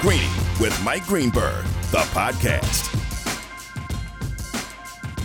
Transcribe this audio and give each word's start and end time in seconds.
Greeny 0.00 0.30
with 0.58 0.74
Mike 0.82 1.04
Greenberg, 1.06 1.62
the 1.90 1.98
podcast. 2.14 2.96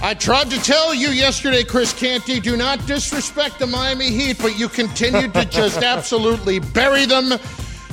I 0.03 0.13
tried 0.13 0.51
to 0.51 0.61
tell 0.61 0.93
you 0.93 1.11
yesterday, 1.11 1.63
Chris 1.63 1.93
Canty, 1.93 2.41
do 2.41 2.57
not 2.57 2.85
disrespect 2.85 3.57
the 3.57 3.67
Miami 3.67 4.09
Heat, 4.09 4.37
but 4.37 4.59
you 4.59 4.67
continued 4.67 5.33
to 5.33 5.45
just 5.45 5.77
absolutely 5.81 6.59
bury 6.59 7.05
them 7.05 7.39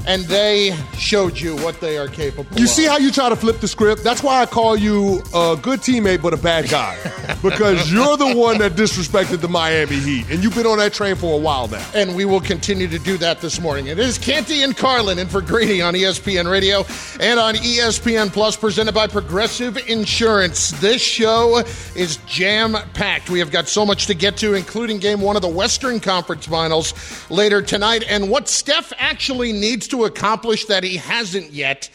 and 0.06 0.24
they 0.24 0.76
showed 0.96 1.38
you 1.38 1.56
what 1.56 1.80
they 1.80 1.98
are 1.98 2.08
capable 2.08 2.50
of. 2.50 2.58
You 2.58 2.64
of. 2.64 2.70
see 2.70 2.84
how 2.84 2.98
you 2.98 3.10
try 3.10 3.28
to 3.28 3.36
flip 3.36 3.60
the 3.60 3.68
script? 3.68 4.02
That's 4.02 4.22
why 4.22 4.42
I 4.42 4.46
call 4.46 4.76
you 4.76 5.22
a 5.34 5.58
good 5.60 5.80
teammate 5.80 6.22
but 6.22 6.34
a 6.34 6.36
bad 6.36 6.68
guy. 6.68 6.96
because 7.42 7.92
you're 7.92 8.16
the 8.16 8.34
one 8.36 8.58
that 8.58 8.72
disrespected 8.72 9.40
the 9.40 9.48
Miami 9.48 9.96
Heat, 9.96 10.30
and 10.30 10.42
you've 10.42 10.54
been 10.54 10.66
on 10.66 10.78
that 10.78 10.92
train 10.92 11.16
for 11.16 11.34
a 11.34 11.40
while 11.40 11.68
now. 11.68 11.84
and 11.94 12.14
we 12.16 12.24
will 12.24 12.40
continue 12.40 12.88
to 12.88 12.98
do 12.98 13.16
that 13.18 13.40
this 13.40 13.60
morning. 13.60 13.86
It 13.86 13.98
is 13.98 14.18
Canty 14.18 14.62
and 14.62 14.76
Carlin 14.76 15.18
and 15.18 15.30
for 15.30 15.40
Greeny 15.40 15.80
on 15.80 15.94
ESPN 15.94 16.50
Radio 16.50 16.84
and 17.20 17.38
on 17.38 17.54
ESPN 17.54 18.32
Plus, 18.32 18.56
presented 18.56 18.92
by 18.92 19.06
Progressive 19.06 19.76
Insurance. 19.88 20.70
This 20.80 21.00
show 21.02 21.62
is 21.94 22.16
jam 22.26 22.76
packed. 22.94 23.30
We 23.30 23.38
have 23.38 23.50
got 23.50 23.68
so 23.68 23.84
much 23.86 24.06
to 24.06 24.14
get 24.14 24.36
to, 24.38 24.54
including 24.54 24.98
game 24.98 25.20
one 25.20 25.36
of 25.36 25.42
the 25.42 25.48
Western 25.48 26.00
Conference 26.00 26.46
Finals 26.46 26.94
later 27.30 27.62
tonight, 27.62 28.04
and 28.08 28.30
what 28.30 28.48
Steph 28.48 28.92
actually 28.98 29.52
needs 29.52 29.88
to 29.92 30.04
accomplish 30.04 30.64
that 30.66 30.82
he 30.82 30.96
hasn't 30.96 31.52
yet. 31.52 31.88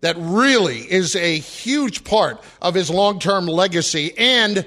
That 0.00 0.16
really 0.18 0.78
is 0.78 1.14
a 1.14 1.38
huge 1.38 2.02
part 2.02 2.42
of 2.60 2.74
his 2.74 2.90
long 2.90 3.18
term 3.20 3.46
legacy. 3.46 4.14
And 4.16 4.64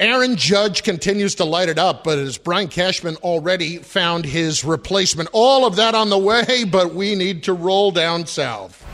Aaron 0.00 0.34
Judge 0.34 0.82
continues 0.82 1.36
to 1.36 1.44
light 1.44 1.68
it 1.68 1.78
up, 1.78 2.02
but 2.02 2.18
as 2.18 2.38
Brian 2.38 2.66
Cashman 2.66 3.16
already 3.16 3.78
found 3.78 4.24
his 4.24 4.64
replacement, 4.64 5.28
all 5.32 5.64
of 5.64 5.76
that 5.76 5.94
on 5.94 6.08
the 6.08 6.18
way, 6.18 6.64
but 6.64 6.94
we 6.94 7.14
need 7.14 7.44
to 7.44 7.52
roll 7.52 7.92
down 7.92 8.26
south. 8.26 8.84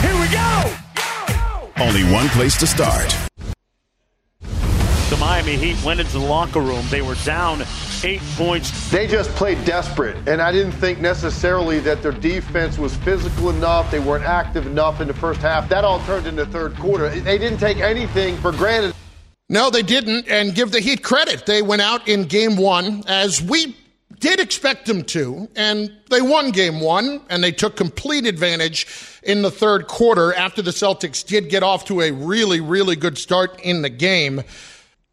Here 0.00 0.18
we 0.20 0.28
go! 0.28 0.76
Only 1.80 2.02
one 2.12 2.28
place 2.30 2.56
to 2.58 2.66
start. 2.66 3.27
The 5.28 5.34
Miami 5.44 5.56
Heat 5.56 5.84
went 5.84 6.00
into 6.00 6.12
the 6.12 6.24
locker 6.24 6.58
room. 6.58 6.86
They 6.88 7.02
were 7.02 7.14
down 7.16 7.62
eight 8.02 8.22
points. 8.34 8.90
They 8.90 9.06
just 9.06 9.28
played 9.32 9.62
desperate, 9.66 10.16
and 10.26 10.40
I 10.40 10.50
didn't 10.50 10.72
think 10.72 11.00
necessarily 11.00 11.80
that 11.80 12.02
their 12.02 12.12
defense 12.12 12.78
was 12.78 12.96
physical 12.96 13.50
enough. 13.50 13.90
They 13.90 14.00
weren't 14.00 14.24
active 14.24 14.66
enough 14.66 15.02
in 15.02 15.06
the 15.06 15.12
first 15.12 15.42
half. 15.42 15.68
That 15.68 15.84
all 15.84 16.00
turned 16.06 16.26
into 16.26 16.46
third 16.46 16.74
quarter. 16.76 17.10
They 17.10 17.36
didn't 17.36 17.58
take 17.58 17.76
anything 17.76 18.38
for 18.38 18.52
granted. 18.52 18.94
No, 19.50 19.68
they 19.68 19.82
didn't, 19.82 20.26
and 20.28 20.54
give 20.54 20.72
the 20.72 20.80
Heat 20.80 21.04
credit. 21.04 21.44
They 21.44 21.60
went 21.60 21.82
out 21.82 22.08
in 22.08 22.24
game 22.24 22.56
one 22.56 23.04
as 23.06 23.42
we 23.42 23.76
did 24.20 24.40
expect 24.40 24.86
them 24.86 25.04
to, 25.04 25.46
and 25.54 25.92
they 26.08 26.22
won 26.22 26.52
game 26.52 26.80
one, 26.80 27.20
and 27.28 27.44
they 27.44 27.52
took 27.52 27.76
complete 27.76 28.24
advantage 28.24 28.86
in 29.24 29.42
the 29.42 29.50
third 29.50 29.88
quarter 29.88 30.32
after 30.32 30.62
the 30.62 30.70
Celtics 30.70 31.22
did 31.24 31.50
get 31.50 31.62
off 31.62 31.84
to 31.84 32.00
a 32.00 32.12
really, 32.12 32.60
really 32.60 32.96
good 32.96 33.18
start 33.18 33.60
in 33.60 33.82
the 33.82 33.90
game. 33.90 34.42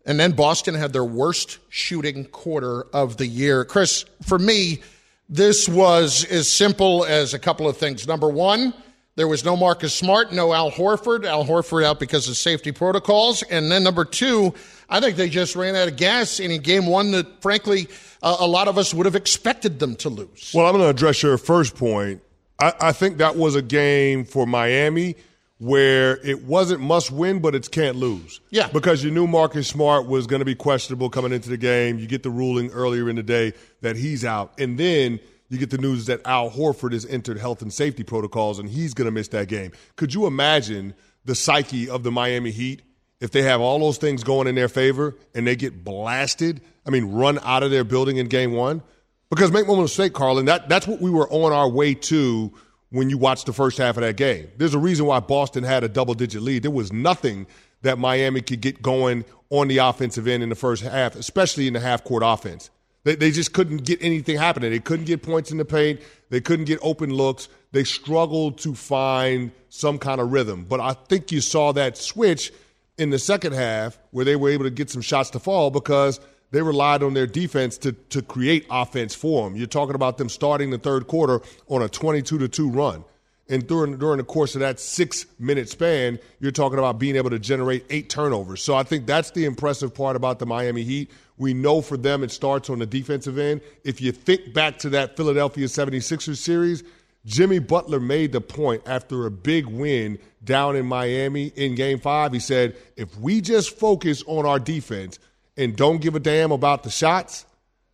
And 0.05 0.19
then 0.19 0.33
Boston 0.33 0.75
had 0.75 0.93
their 0.93 1.03
worst 1.03 1.57
shooting 1.69 2.25
quarter 2.25 2.83
of 2.93 3.17
the 3.17 3.25
year. 3.25 3.65
Chris, 3.65 4.05
for 4.21 4.37
me, 4.37 4.81
this 5.29 5.67
was 5.67 6.23
as 6.25 6.51
simple 6.51 7.05
as 7.05 7.33
a 7.33 7.39
couple 7.39 7.67
of 7.67 7.77
things. 7.77 8.07
Number 8.07 8.29
one, 8.29 8.73
there 9.15 9.27
was 9.27 9.43
no 9.43 9.55
Marcus 9.55 9.95
Smart, 9.95 10.31
no 10.31 10.53
Al 10.53 10.69
Horford. 10.69 11.25
Al 11.25 11.45
Horford 11.45 11.83
out 11.83 11.99
because 11.99 12.27
of 12.27 12.37
safety 12.37 12.71
protocols. 12.71 13.41
And 13.43 13.71
then 13.71 13.83
number 13.83 14.05
two, 14.05 14.53
I 14.89 14.99
think 14.99 15.15
they 15.15 15.29
just 15.29 15.55
ran 15.55 15.75
out 15.75 15.87
of 15.87 15.95
gas 15.95 16.39
in 16.39 16.61
game 16.61 16.85
one 16.85 17.11
that, 17.11 17.41
frankly, 17.41 17.87
uh, 18.21 18.37
a 18.39 18.47
lot 18.47 18.67
of 18.67 18.77
us 18.77 18.93
would 18.93 19.05
have 19.05 19.15
expected 19.15 19.79
them 19.79 19.95
to 19.97 20.09
lose. 20.09 20.51
Well, 20.53 20.67
I'm 20.67 20.73
going 20.73 20.83
to 20.83 20.89
address 20.89 21.23
your 21.23 21.37
first 21.37 21.75
point. 21.75 22.21
I, 22.59 22.73
I 22.79 22.91
think 22.91 23.17
that 23.17 23.35
was 23.35 23.55
a 23.55 23.61
game 23.61 24.25
for 24.25 24.45
Miami 24.45 25.15
where 25.57 26.17
it 26.25 26.43
wasn't 26.43 26.81
must 26.81 27.11
win, 27.11 27.39
but 27.39 27.55
it's 27.55 27.67
can't 27.67 27.95
lose. 27.95 28.41
Yeah. 28.49 28.67
Because 28.67 29.03
you 29.03 29.11
knew 29.11 29.25
Marcus 29.25 29.67
Smart 29.67 30.07
was 30.07 30.27
going 30.27 30.39
to 30.39 30.45
be 30.45 30.55
questionable 30.55 31.09
coming 31.09 31.31
into 31.31 31.49
the 31.49 31.57
game. 31.57 31.97
You 31.97 32.07
get 32.07 32.23
the 32.23 32.29
ruling 32.29 32.71
earlier 32.71 33.09
in 33.09 33.15
the 33.15 33.23
day 33.23 33.53
that 33.81 33.95
he's 33.95 34.25
out. 34.25 34.59
And 34.59 34.77
then 34.77 35.19
you 35.49 35.57
get 35.57 35.69
the 35.69 35.77
news 35.77 36.07
that 36.07 36.21
Al 36.25 36.49
Horford 36.49 36.91
has 36.91 37.05
entered 37.05 37.37
health 37.37 37.61
and 37.61 37.71
safety 37.71 38.03
protocols 38.03 38.59
and 38.59 38.69
he's 38.69 38.93
going 38.93 39.05
to 39.05 39.11
miss 39.11 39.29
that 39.29 39.47
game. 39.47 39.71
Could 39.95 40.13
you 40.13 40.25
imagine 40.25 40.93
the 41.23 41.35
psyche 41.35 41.89
of 41.89 42.03
the 42.03 42.11
Miami 42.11 42.51
Heat 42.51 42.81
if 43.21 43.31
they 43.31 43.43
have 43.43 43.61
all 43.61 43.79
those 43.79 43.97
things 43.97 44.23
going 44.23 44.47
in 44.47 44.55
their 44.55 44.67
favor 44.67 45.15
and 45.33 45.47
they 45.47 45.55
get 45.55 45.85
blasted? 45.85 46.61
I 46.85 46.89
mean, 46.89 47.13
run 47.13 47.39
out 47.43 47.63
of 47.63 47.71
their 47.71 47.85
building 47.85 48.17
in 48.17 48.27
game 48.27 48.51
one? 48.51 48.83
Because 49.29 49.51
make 49.51 49.67
no 49.67 49.75
mistake, 49.75 50.13
Carlin, 50.13 50.45
that, 50.45 50.69
that's 50.69 50.85
what 50.85 51.01
we 51.01 51.09
were 51.09 51.29
on 51.29 51.51
our 51.51 51.69
way 51.69 51.93
to 51.95 52.53
when 52.95 53.09
you 53.09 53.17
watch 53.17 53.43
the 53.43 53.51
first 53.51 53.77
half 53.77 53.97
of 53.97 54.01
that 54.01 54.15
game. 54.15 54.49
There's 54.57 54.73
a 54.73 54.79
reason 54.79 55.05
why 55.05 55.19
Boston 55.19 55.65
had 55.65 55.83
a 55.83 55.89
double 55.89 56.13
digit 56.13 56.41
lead. 56.41 56.63
There 56.63 56.71
was 56.71 56.93
nothing 56.93 57.45
that 57.81 57.99
Miami 57.99 58.39
could 58.39 58.61
get 58.61 58.81
going 58.81 59.25
on 59.49 59.67
the 59.67 59.79
offensive 59.79 60.29
end 60.29 60.43
in 60.43 60.49
the 60.49 60.55
first 60.55 60.81
half, 60.81 61.13
especially 61.15 61.67
in 61.67 61.73
the 61.73 61.81
half 61.81 62.05
court 62.05 62.23
offense. 62.25 62.69
They, 63.03 63.15
they 63.15 63.31
just 63.31 63.51
couldn't 63.51 63.83
get 63.83 64.01
anything 64.01 64.37
happening. 64.37 64.71
They 64.71 64.79
couldn't 64.79 65.07
get 65.07 65.23
points 65.23 65.51
in 65.51 65.57
the 65.57 65.65
paint. 65.65 65.99
They 66.29 66.39
couldn't 66.39 66.65
get 66.65 66.79
open 66.81 67.11
looks. 67.11 67.49
They 67.73 67.83
struggled 67.83 68.59
to 68.59 68.73
find 68.73 69.51
some 69.67 69.99
kind 69.99 70.21
of 70.21 70.31
rhythm. 70.31 70.63
But 70.63 70.79
I 70.79 70.93
think 70.93 71.33
you 71.33 71.41
saw 71.41 71.73
that 71.73 71.97
switch 71.97 72.53
in 72.97 73.09
the 73.09 73.19
second 73.19 73.53
half 73.53 73.99
where 74.11 74.23
they 74.23 74.37
were 74.37 74.49
able 74.49 74.63
to 74.63 74.71
get 74.71 74.89
some 74.89 75.01
shots 75.01 75.31
to 75.31 75.39
fall 75.39 75.69
because 75.69 76.21
they 76.51 76.61
relied 76.61 77.03
on 77.03 77.13
their 77.13 77.27
defense 77.27 77.77
to, 77.79 77.91
to 77.91 78.21
create 78.21 78.65
offense 78.69 79.13
for 79.13 79.47
them. 79.47 79.57
You're 79.57 79.67
talking 79.67 79.95
about 79.95 80.17
them 80.17 80.29
starting 80.29 80.69
the 80.69 80.77
third 80.77 81.07
quarter 81.07 81.41
on 81.67 81.81
a 81.81 81.89
22 81.89 82.37
to 82.37 82.47
2 82.47 82.69
run. 82.69 83.03
And 83.47 83.67
during, 83.67 83.97
during 83.97 84.17
the 84.17 84.23
course 84.23 84.55
of 84.55 84.61
that 84.61 84.79
six 84.79 85.27
minute 85.37 85.69
span, 85.69 86.19
you're 86.39 86.51
talking 86.51 86.79
about 86.79 86.97
being 86.97 87.15
able 87.15 87.29
to 87.29 87.37
generate 87.37 87.85
eight 87.91 88.09
turnovers. 88.09 88.63
So 88.63 88.73
I 88.73 88.83
think 88.83 89.05
that's 89.05 89.31
the 89.31 89.45
impressive 89.45 89.93
part 89.93 90.15
about 90.15 90.39
the 90.39 90.47
Miami 90.47 90.83
Heat. 90.83 91.11
We 91.37 91.53
know 91.53 91.81
for 91.81 91.97
them 91.97 92.23
it 92.23 92.31
starts 92.31 92.69
on 92.69 92.79
the 92.79 92.87
defensive 92.87 93.37
end. 93.37 93.61
If 93.83 94.01
you 94.01 94.11
think 94.11 94.53
back 94.53 94.79
to 94.79 94.89
that 94.91 95.15
Philadelphia 95.15 95.67
76ers 95.67 96.37
series, 96.37 96.83
Jimmy 97.25 97.59
Butler 97.59 97.99
made 97.99 98.31
the 98.31 98.41
point 98.41 98.83
after 98.85 99.25
a 99.25 99.31
big 99.31 99.65
win 99.65 100.17
down 100.43 100.75
in 100.75 100.85
Miami 100.85 101.47
in 101.55 101.75
game 101.75 101.99
five. 101.99 102.33
He 102.33 102.39
said, 102.39 102.75
if 102.95 103.15
we 103.19 103.41
just 103.41 103.77
focus 103.77 104.23
on 104.27 104.45
our 104.45 104.59
defense 104.59 105.19
and 105.57 105.75
don't 105.75 106.01
give 106.01 106.15
a 106.15 106.19
damn 106.19 106.51
about 106.51 106.83
the 106.83 106.89
shots, 106.89 107.45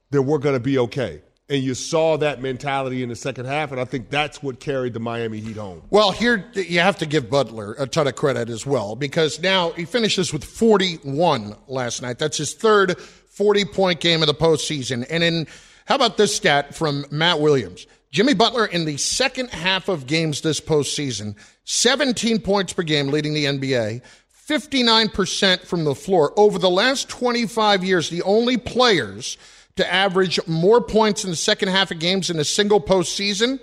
then 0.10 0.26
we're 0.26 0.40
going 0.40 0.56
to 0.56 0.60
be 0.60 0.78
okay. 0.78 1.22
And 1.50 1.62
you 1.62 1.74
saw 1.74 2.16
that 2.18 2.42
mentality 2.42 3.04
in 3.04 3.10
the 3.10 3.16
second 3.16 3.46
half, 3.46 3.72
and 3.72 3.82
I 3.82 3.84
think 3.84 4.10
that's 4.10 4.42
what 4.42 4.62
carried 4.62 4.94
the 4.94 5.02
Miami 5.02 5.40
Heat 5.40 5.58
home. 5.58 5.82
Well, 5.90 6.12
here 6.12 6.50
you 6.54 6.80
have 6.80 6.98
to 7.00 7.06
give 7.06 7.30
Butler 7.30 7.74
a 7.78 7.86
ton 7.86 8.08
of 8.08 8.16
credit 8.16 8.48
as 8.48 8.66
well 8.66 8.96
because 8.96 9.42
now 9.42 9.72
he 9.72 9.84
finishes 9.84 10.32
with 10.32 10.46
41 10.46 11.56
last 11.68 12.02
night. 12.02 12.20
That's 12.20 12.38
his 12.38 12.54
third 12.54 12.98
40 12.98 13.66
point 13.66 14.00
game 14.00 14.22
of 14.22 14.28
the 14.28 14.34
postseason. 14.34 15.06
And 15.10 15.24
in 15.24 15.48
how 15.86 15.96
about 15.96 16.16
this 16.16 16.34
stat 16.34 16.74
from 16.74 17.06
Matt 17.12 17.42
Williams? 17.42 17.86
Jimmy 18.12 18.34
Butler 18.34 18.66
in 18.66 18.86
the 18.86 18.98
second 18.98 19.50
half 19.50 19.90
of 19.90 20.06
games 20.06 20.42
this 20.42 20.60
postseason, 20.60 21.36
17 21.64 22.40
points 22.40 22.74
per 22.74 22.84
game 22.84 23.08
leading 23.08 23.34
the 23.34 23.46
NBA, 23.46 24.02
59% 24.48 25.66
from 25.66 25.84
the 25.84 25.96
floor. 25.96 26.34
Over 26.38 26.60
the 26.60 26.70
last 26.70 27.10
25 27.10 27.84
years, 27.84 28.10
the 28.10 28.22
only 28.24 28.58
players 28.58 29.38
to 29.76 29.92
average 29.92 30.40
more 30.48 30.82
points 30.82 31.24
in 31.24 31.30
the 31.30 31.36
second 31.36 31.70
half 31.70 31.92
of 31.92 32.00
games 32.00 32.30
in 32.30 32.40
a 32.40 32.44
single 32.44 32.82
postseason, 32.82 33.60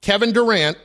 Kevin 0.00 0.32
Durant 0.32 0.76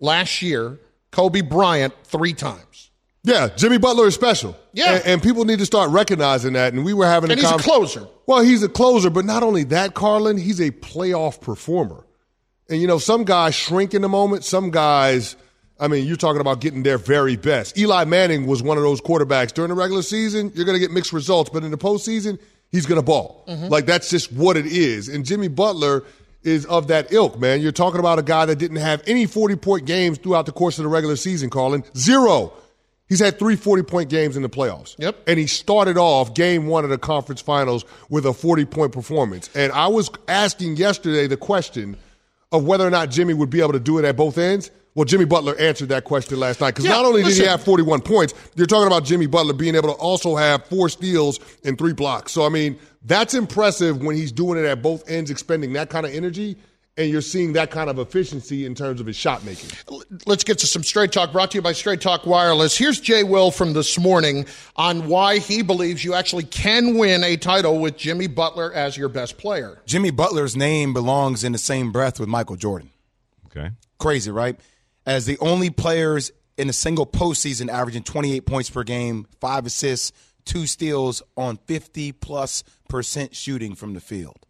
last 0.00 0.42
year, 0.42 0.78
Kobe 1.10 1.40
Bryant 1.42 1.94
three 2.04 2.32
times. 2.32 2.90
Yeah, 3.22 3.48
Jimmy 3.48 3.78
Butler 3.78 4.06
is 4.06 4.14
special. 4.14 4.56
Yeah. 4.72 4.94
And, 4.94 5.06
and 5.06 5.22
people 5.22 5.44
need 5.44 5.58
to 5.58 5.66
start 5.66 5.90
recognizing 5.90 6.52
that. 6.52 6.72
And 6.72 6.84
we 6.84 6.94
were 6.94 7.06
having 7.06 7.30
a 7.30 7.32
And 7.32 7.40
he's 7.40 7.50
a 7.50 7.58
closer. 7.58 8.06
Well, 8.26 8.42
he's 8.42 8.62
a 8.62 8.68
closer, 8.68 9.10
but 9.10 9.24
not 9.24 9.42
only 9.42 9.64
that, 9.64 9.94
Carlin, 9.94 10.38
he's 10.38 10.60
a 10.60 10.70
playoff 10.70 11.40
performer. 11.40 12.06
And, 12.70 12.80
you 12.80 12.86
know, 12.86 12.98
some 12.98 13.24
guys 13.24 13.54
shrink 13.54 13.94
in 13.94 14.02
the 14.02 14.08
moment. 14.08 14.44
Some 14.44 14.70
guys, 14.70 15.34
I 15.78 15.88
mean, 15.88 16.06
you're 16.06 16.16
talking 16.16 16.40
about 16.40 16.60
getting 16.60 16.82
their 16.82 16.98
very 16.98 17.36
best. 17.36 17.76
Eli 17.78 18.04
Manning 18.04 18.46
was 18.46 18.62
one 18.62 18.76
of 18.76 18.82
those 18.82 19.00
quarterbacks. 19.00 19.52
During 19.52 19.68
the 19.68 19.74
regular 19.74 20.02
season, 20.02 20.52
you're 20.54 20.64
going 20.64 20.76
to 20.76 20.80
get 20.80 20.90
mixed 20.90 21.12
results, 21.12 21.50
but 21.50 21.64
in 21.64 21.70
the 21.70 21.78
postseason, 21.78 22.38
he's 22.70 22.86
going 22.86 23.00
to 23.00 23.04
ball. 23.04 23.44
Mm-hmm. 23.46 23.68
Like, 23.68 23.86
that's 23.86 24.08
just 24.08 24.32
what 24.32 24.56
it 24.56 24.66
is. 24.66 25.08
And 25.08 25.24
Jimmy 25.24 25.48
Butler 25.48 26.04
is 26.42 26.64
of 26.66 26.88
that 26.88 27.12
ilk, 27.12 27.38
man. 27.38 27.60
You're 27.60 27.72
talking 27.72 28.00
about 28.00 28.18
a 28.18 28.22
guy 28.22 28.46
that 28.46 28.56
didn't 28.56 28.78
have 28.78 29.02
any 29.06 29.26
40 29.26 29.56
point 29.56 29.86
games 29.86 30.18
throughout 30.18 30.46
the 30.46 30.52
course 30.52 30.78
of 30.78 30.84
the 30.84 30.88
regular 30.88 31.16
season, 31.16 31.50
Carlin. 31.50 31.84
Zero. 31.96 32.52
He's 33.08 33.20
had 33.20 33.38
three 33.38 33.56
40 33.56 33.82
point 33.82 34.10
games 34.10 34.36
in 34.36 34.42
the 34.42 34.48
playoffs. 34.48 34.96
Yep. 34.98 35.16
And 35.26 35.38
he 35.38 35.46
started 35.46 35.96
off 35.96 36.34
game 36.34 36.66
one 36.66 36.84
of 36.84 36.90
the 36.90 36.98
conference 36.98 37.40
finals 37.40 37.84
with 38.08 38.26
a 38.26 38.32
40 38.32 38.64
point 38.64 38.92
performance. 38.92 39.50
And 39.54 39.72
I 39.72 39.88
was 39.88 40.10
asking 40.26 40.76
yesterday 40.76 41.26
the 41.26 41.36
question 41.36 41.96
of 42.50 42.64
whether 42.64 42.86
or 42.86 42.90
not 42.90 43.10
Jimmy 43.10 43.34
would 43.34 43.50
be 43.50 43.60
able 43.60 43.72
to 43.72 43.80
do 43.80 43.98
it 43.98 44.04
at 44.04 44.16
both 44.16 44.38
ends. 44.38 44.70
Well, 44.96 45.04
Jimmy 45.04 45.26
Butler 45.26 45.54
answered 45.58 45.90
that 45.90 46.04
question 46.04 46.40
last 46.40 46.62
night 46.62 46.70
because 46.70 46.86
Yeah, 46.86 46.92
not 46.92 47.04
only 47.04 47.22
did 47.22 47.36
he 47.36 47.44
have 47.44 47.62
41 47.62 48.00
points, 48.00 48.32
you're 48.54 48.66
talking 48.66 48.86
about 48.86 49.04
Jimmy 49.04 49.26
Butler 49.26 49.52
being 49.52 49.74
able 49.74 49.90
to 49.90 50.00
also 50.00 50.36
have 50.36 50.64
four 50.66 50.88
steals 50.88 51.38
and 51.64 51.76
three 51.76 51.92
blocks. 51.92 52.32
So, 52.32 52.46
I 52.46 52.48
mean, 52.48 52.78
that's 53.04 53.34
impressive 53.34 54.02
when 54.02 54.16
he's 54.16 54.32
doing 54.32 54.58
it 54.58 54.66
at 54.66 54.80
both 54.80 55.08
ends, 55.08 55.30
expending 55.30 55.74
that 55.74 55.90
kind 55.90 56.06
of 56.06 56.14
energy, 56.14 56.56
and 56.96 57.10
you're 57.10 57.20
seeing 57.20 57.52
that 57.52 57.70
kind 57.70 57.90
of 57.90 57.98
efficiency 57.98 58.64
in 58.64 58.74
terms 58.74 58.98
of 58.98 59.06
his 59.06 59.16
shot 59.16 59.44
making. 59.44 59.68
Let's 60.24 60.44
get 60.44 60.60
to 60.60 60.66
some 60.66 60.82
Straight 60.82 61.12
Talk 61.12 61.30
brought 61.30 61.50
to 61.50 61.58
you 61.58 61.62
by 61.62 61.72
Straight 61.72 62.00
Talk 62.00 62.24
Wireless. 62.24 62.74
Here's 62.74 62.98
Jay 62.98 63.22
Will 63.22 63.50
from 63.50 63.74
this 63.74 63.98
morning 63.98 64.46
on 64.76 65.08
why 65.08 65.40
he 65.40 65.60
believes 65.60 66.06
you 66.06 66.14
actually 66.14 66.44
can 66.44 66.96
win 66.96 67.22
a 67.22 67.36
title 67.36 67.80
with 67.80 67.98
Jimmy 67.98 68.28
Butler 68.28 68.72
as 68.72 68.96
your 68.96 69.10
best 69.10 69.36
player. 69.36 69.78
Jimmy 69.84 70.10
Butler's 70.10 70.56
name 70.56 70.94
belongs 70.94 71.44
in 71.44 71.52
the 71.52 71.58
same 71.58 71.92
breath 71.92 72.18
with 72.18 72.30
Michael 72.30 72.56
Jordan. 72.56 72.88
Okay. 73.48 73.72
Crazy, 73.98 74.30
right? 74.30 74.58
As 75.06 75.24
the 75.24 75.38
only 75.38 75.70
players 75.70 76.32
in 76.58 76.68
a 76.68 76.72
single 76.72 77.06
postseason 77.06 77.70
averaging 77.70 78.02
28 78.02 78.40
points 78.40 78.70
per 78.70 78.82
game, 78.82 79.26
five 79.40 79.66
assists, 79.66 80.12
two 80.44 80.66
steals 80.66 81.22
on 81.36 81.58
50 81.66 82.12
plus 82.12 82.64
percent 82.88 83.34
shooting 83.36 83.74
from 83.74 83.94
the 83.94 84.00
field. 84.00 84.46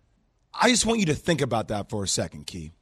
I 0.54 0.70
just 0.70 0.86
want 0.86 1.00
you 1.00 1.06
to 1.06 1.14
think 1.14 1.40
about 1.40 1.68
that 1.68 1.90
for 1.90 2.02
a 2.02 2.08
second, 2.08 2.46
Key. 2.46 2.72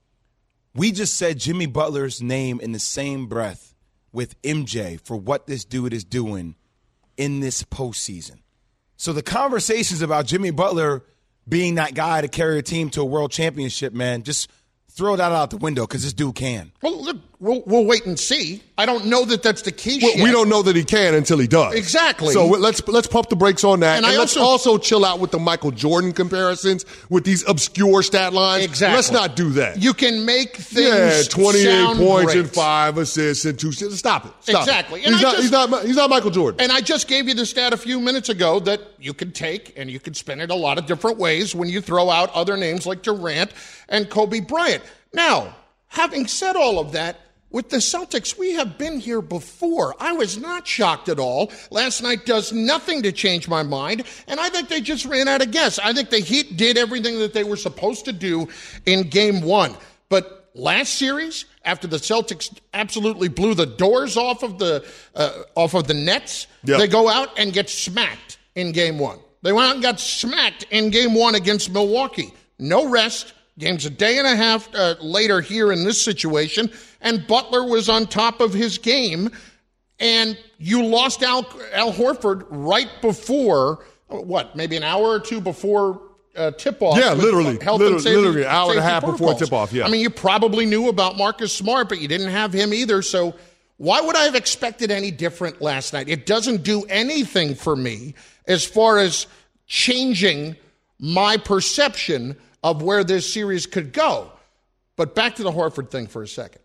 We 0.75 0.93
just 0.93 1.17
said 1.17 1.39
Jimmy 1.39 1.67
Butler's 1.67 2.23
name 2.23 2.61
in 2.61 2.73
the 2.73 2.79
same 2.79 3.27
breath 3.27 3.75
with 4.13 4.41
MJ 4.43 5.01
for 5.01 5.17
what 5.17 5.47
this 5.47 5.65
dude 5.65 5.93
is 5.93 6.05
doing 6.05 6.57
in 7.17 7.41
this 7.41 7.63
postseason. 7.65 8.39
So 8.97 9.13
the 9.13 9.23
conversations 9.23 10.03
about 10.03 10.27
Jimmy 10.27 10.51
Butler 10.51 11.05
being 11.49 11.77
that 11.77 11.95
guy 11.95 12.21
to 12.21 12.29
carry 12.29 12.59
a 12.59 12.63
team 12.63 12.91
to 12.91 13.03
a 13.03 13.05
world 13.05 13.31
championship, 13.31 13.93
man, 13.93 14.23
just 14.23 14.51
throw 14.91 15.17
that 15.17 15.33
out 15.33 15.51
the 15.51 15.57
window 15.57 15.87
because 15.87 16.03
this 16.05 16.13
dude 16.13 16.35
can. 16.35 16.73
Well, 16.81 17.03
look, 17.03 17.19
we'll, 17.45 17.63
we'll 17.67 17.85
wait 17.85 18.07
and 18.07 18.19
see. 18.19 18.63
I 18.77 18.87
don't 18.87 19.07
know 19.07 19.25
that 19.27 19.43
that's 19.43 19.63
the 19.63 19.71
case 19.71 20.03
Well, 20.03 20.25
we 20.25 20.33
don't 20.33 20.49
know 20.49 20.63
that 20.63 20.75
he 20.75 20.83
can 20.83 21.15
until 21.15 21.39
he 21.39 21.47
does. 21.47 21.75
Exactly. 21.75 22.33
So 22.33 22.47
let's 22.47 22.87
let's 22.89 23.07
pump 23.07 23.29
the 23.29 23.37
brakes 23.37 23.63
on 23.63 23.81
that, 23.81 23.99
And 23.99 24.07
and, 24.07 24.15
I 24.15 24.19
let's 24.19 24.37
also- 24.37 24.71
also 24.73 24.79
chill 24.79 25.05
out 25.05 25.21
with 25.21 25.31
the 25.31 25.39
Michael 25.39 25.71
Jordan 25.71 26.13
comparisons 26.13 26.85
with 27.09 27.25
these 27.25 27.47
obscure 27.49 28.03
stat 28.03 28.33
lines. 28.33 28.65
Exactly. 28.65 28.97
Let's 28.97 29.11
not 29.13 29.37
do 29.37 29.51
that. 29.51 29.81
You 29.81 29.95
can 29.95 30.25
make 30.25 30.57
things 30.57 30.87
yeah, 30.89 31.23
twenty-eight 31.29 31.97
points 31.99 32.33
great. 32.33 32.45
and 32.45 32.53
five 32.53 32.99
assists 32.99 33.45
and 33.45 33.59
two. 33.59 33.71
Stop 33.73 34.27
it. 34.27 34.33
Stop. 34.41 34.63
Exactly. 34.63 35.05
And 35.05 35.15
He's 35.15 35.23
not, 35.23 35.33
just- 35.33 35.43
he's 35.43 35.53
not. 35.53 35.85
He's 35.85 35.97
not 35.97 36.11
Michael 36.11 36.31
Jordan. 36.31 36.61
And 36.61 36.73
I 36.73 36.81
just 36.81 37.07
gave 37.07 37.29
you 37.29 37.35
the 37.35 37.47
stat 37.47 37.73
a 37.73 37.77
few 37.77 38.01
minutes 38.01 38.29
ago 38.29 38.59
that 38.61 38.81
you 38.99 39.15
can 39.15 39.31
take 39.31 39.73
and 39.79 39.91
you 39.91 40.01
can 40.01 40.15
spin 40.15 40.41
it 40.41 40.51
a 40.51 40.55
lot 40.55 40.79
of 40.79 40.87
different 40.87 41.19
ways 41.19 41.55
when 41.55 41.69
you 41.69 41.81
throw 41.81 42.11
out 42.11 42.31
other 42.35 42.57
names 42.57 42.87
like 42.87 43.03
Durant 43.03 43.53
and 43.89 44.09
Kobe 44.11 44.41
Bryant. 44.41 44.83
Now, 45.13 45.55
having 45.89 46.27
said 46.27 46.57
all 46.57 46.79
of 46.81 46.93
that, 46.93 47.19
with 47.55 47.71
the 47.71 47.77
Celtics, 47.77 48.37
we 48.37 48.55
have 48.55 48.77
been 48.79 48.99
here 48.99 49.23
before. 49.23 49.95
I 50.01 50.13
was 50.13 50.37
not 50.39 50.67
shocked 50.67 51.09
at 51.09 51.21
all. 51.21 51.53
Last 51.71 52.03
night 52.03 52.27
does 52.27 52.53
nothing 52.53 53.01
to 53.03 53.13
change 53.13 53.47
my 53.47 53.63
mind, 53.63 54.03
and 54.27 54.41
I 54.41 54.49
think 54.49 54.69
they 54.69 54.81
just 54.81 55.05
ran 55.07 55.29
out 55.29 55.41
of 55.41 55.53
gas. 55.53 55.79
I 55.79 55.93
think 55.93 56.11
the 56.11 56.19
Heat 56.19 56.57
did 56.57 56.77
everything 56.77 57.21
that 57.21 57.33
they 57.33 57.45
were 57.45 57.57
supposed 57.57 58.07
to 58.07 58.13
do 58.13 58.49
in 58.87 59.09
game 59.09 59.41
one. 59.41 59.77
But 60.09 60.51
last 60.55 60.95
series, 60.95 61.45
after 61.65 61.87
the 61.87 61.99
Celtics 61.99 62.53
absolutely 62.75 63.29
blew 63.29 63.55
the 63.55 63.67
doors 63.67 64.17
off 64.17 64.43
of 64.43 64.59
the 64.59 64.85
uh, 65.15 65.43
off 65.55 65.75
of 65.75 65.87
the 65.87 65.95
Nets, 65.95 66.49
Yep. 66.65 66.79
they 66.81 66.89
go 66.89 67.09
out 67.09 67.39
and 67.39 67.53
get 67.53 67.71
smacked 67.71 68.39
in 68.57 68.73
game 68.73 68.99
one. 68.99 69.21
They 69.43 69.53
went 69.53 69.69
out 69.69 69.75
and 69.75 69.83
got 69.83 70.01
smacked 70.01 70.65
in 70.71 70.91
game 70.91 71.15
one 71.15 71.37
against 71.37 71.71
Milwaukee. 71.71 72.35
No 72.59 72.89
rest. 72.89 73.34
Game's 73.59 73.87
a 73.87 73.91
day 73.91 74.19
and 74.19 74.27
a 74.27 74.35
half 74.37 74.69
uh, 74.75 74.97
later 75.01 75.41
here 75.41 75.71
in 75.73 75.85
this 75.85 76.03
situation, 76.03 76.71
and 77.01 77.27
Butler 77.27 77.65
was 77.65 77.89
on 77.89 78.07
top 78.07 78.41
of 78.41 78.53
his 78.53 78.79
game, 78.79 79.31
and 80.01 80.37
you 80.59 80.85
lost 80.85 81.23
Al, 81.23 81.47
Al 81.73 81.93
Horford 81.93 82.47
right 82.51 82.89
before 83.01 83.85
what? 84.09 84.55
Maybe 84.55 84.77
an 84.77 84.83
hour 84.83 85.05
or 85.05 85.21
two 85.21 85.41
before 85.41 86.01
uh, 86.37 86.51
tip 86.53 86.83
off. 86.83 86.99
Yeah, 86.99 87.13
literally. 87.15 87.55
Literally- 87.59 88.03
literally 88.03 88.43
an 88.43 88.49
hour 88.49 88.71
and 88.71 88.79
a 88.79 88.83
half 88.83 89.05
before 89.05 89.35
tip-off, 89.35 89.73
yeah. 89.73 89.85
I 89.85 89.89
mean, 89.89 90.01
you 90.01 90.11
probably 90.11 90.67
knew 90.67 90.89
about 90.89 91.17
Marcus 91.17 91.53
Smart, 91.53 91.89
but 91.89 92.01
you 92.01 92.09
didn't 92.09 92.31
have 92.31 92.53
him 92.53 92.75
either. 92.75 93.03
So 93.03 93.35
why 93.77 94.01
would 94.01 94.17
I 94.17 94.25
have 94.25 94.35
expected 94.35 94.91
any 94.91 95.11
different 95.11 95.61
last 95.63 95.93
night? 95.93 96.09
It 96.09 96.27
doesn't 96.27 96.63
do 96.65 96.83
anything 96.89 97.55
for 97.55 97.77
me 97.77 98.15
as 98.47 98.65
far 98.65 98.99
as 98.99 99.27
changing 99.67 100.57
my 100.99 101.37
perception 101.37 102.37
of 102.65 102.83
where 102.83 103.05
this 103.05 103.31
series 103.31 103.67
could 103.67 103.93
go. 103.93 104.33
But 104.97 105.15
back 105.15 105.37
to 105.37 105.43
the 105.43 105.53
Horford 105.53 105.91
thing 105.91 106.07
for 106.07 106.23
a 106.23 106.29
second, 106.29 106.63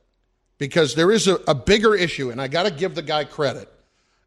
because 0.57 0.95
there 0.95 1.11
is 1.11 1.27
a, 1.27 1.35
a 1.47 1.53
bigger 1.53 1.93
issue, 1.93 2.31
and 2.31 2.41
I 2.41 2.47
got 2.47 2.63
to 2.63 2.71
give 2.71 2.95
the 2.95 3.01
guy 3.01 3.25
credit, 3.25 3.69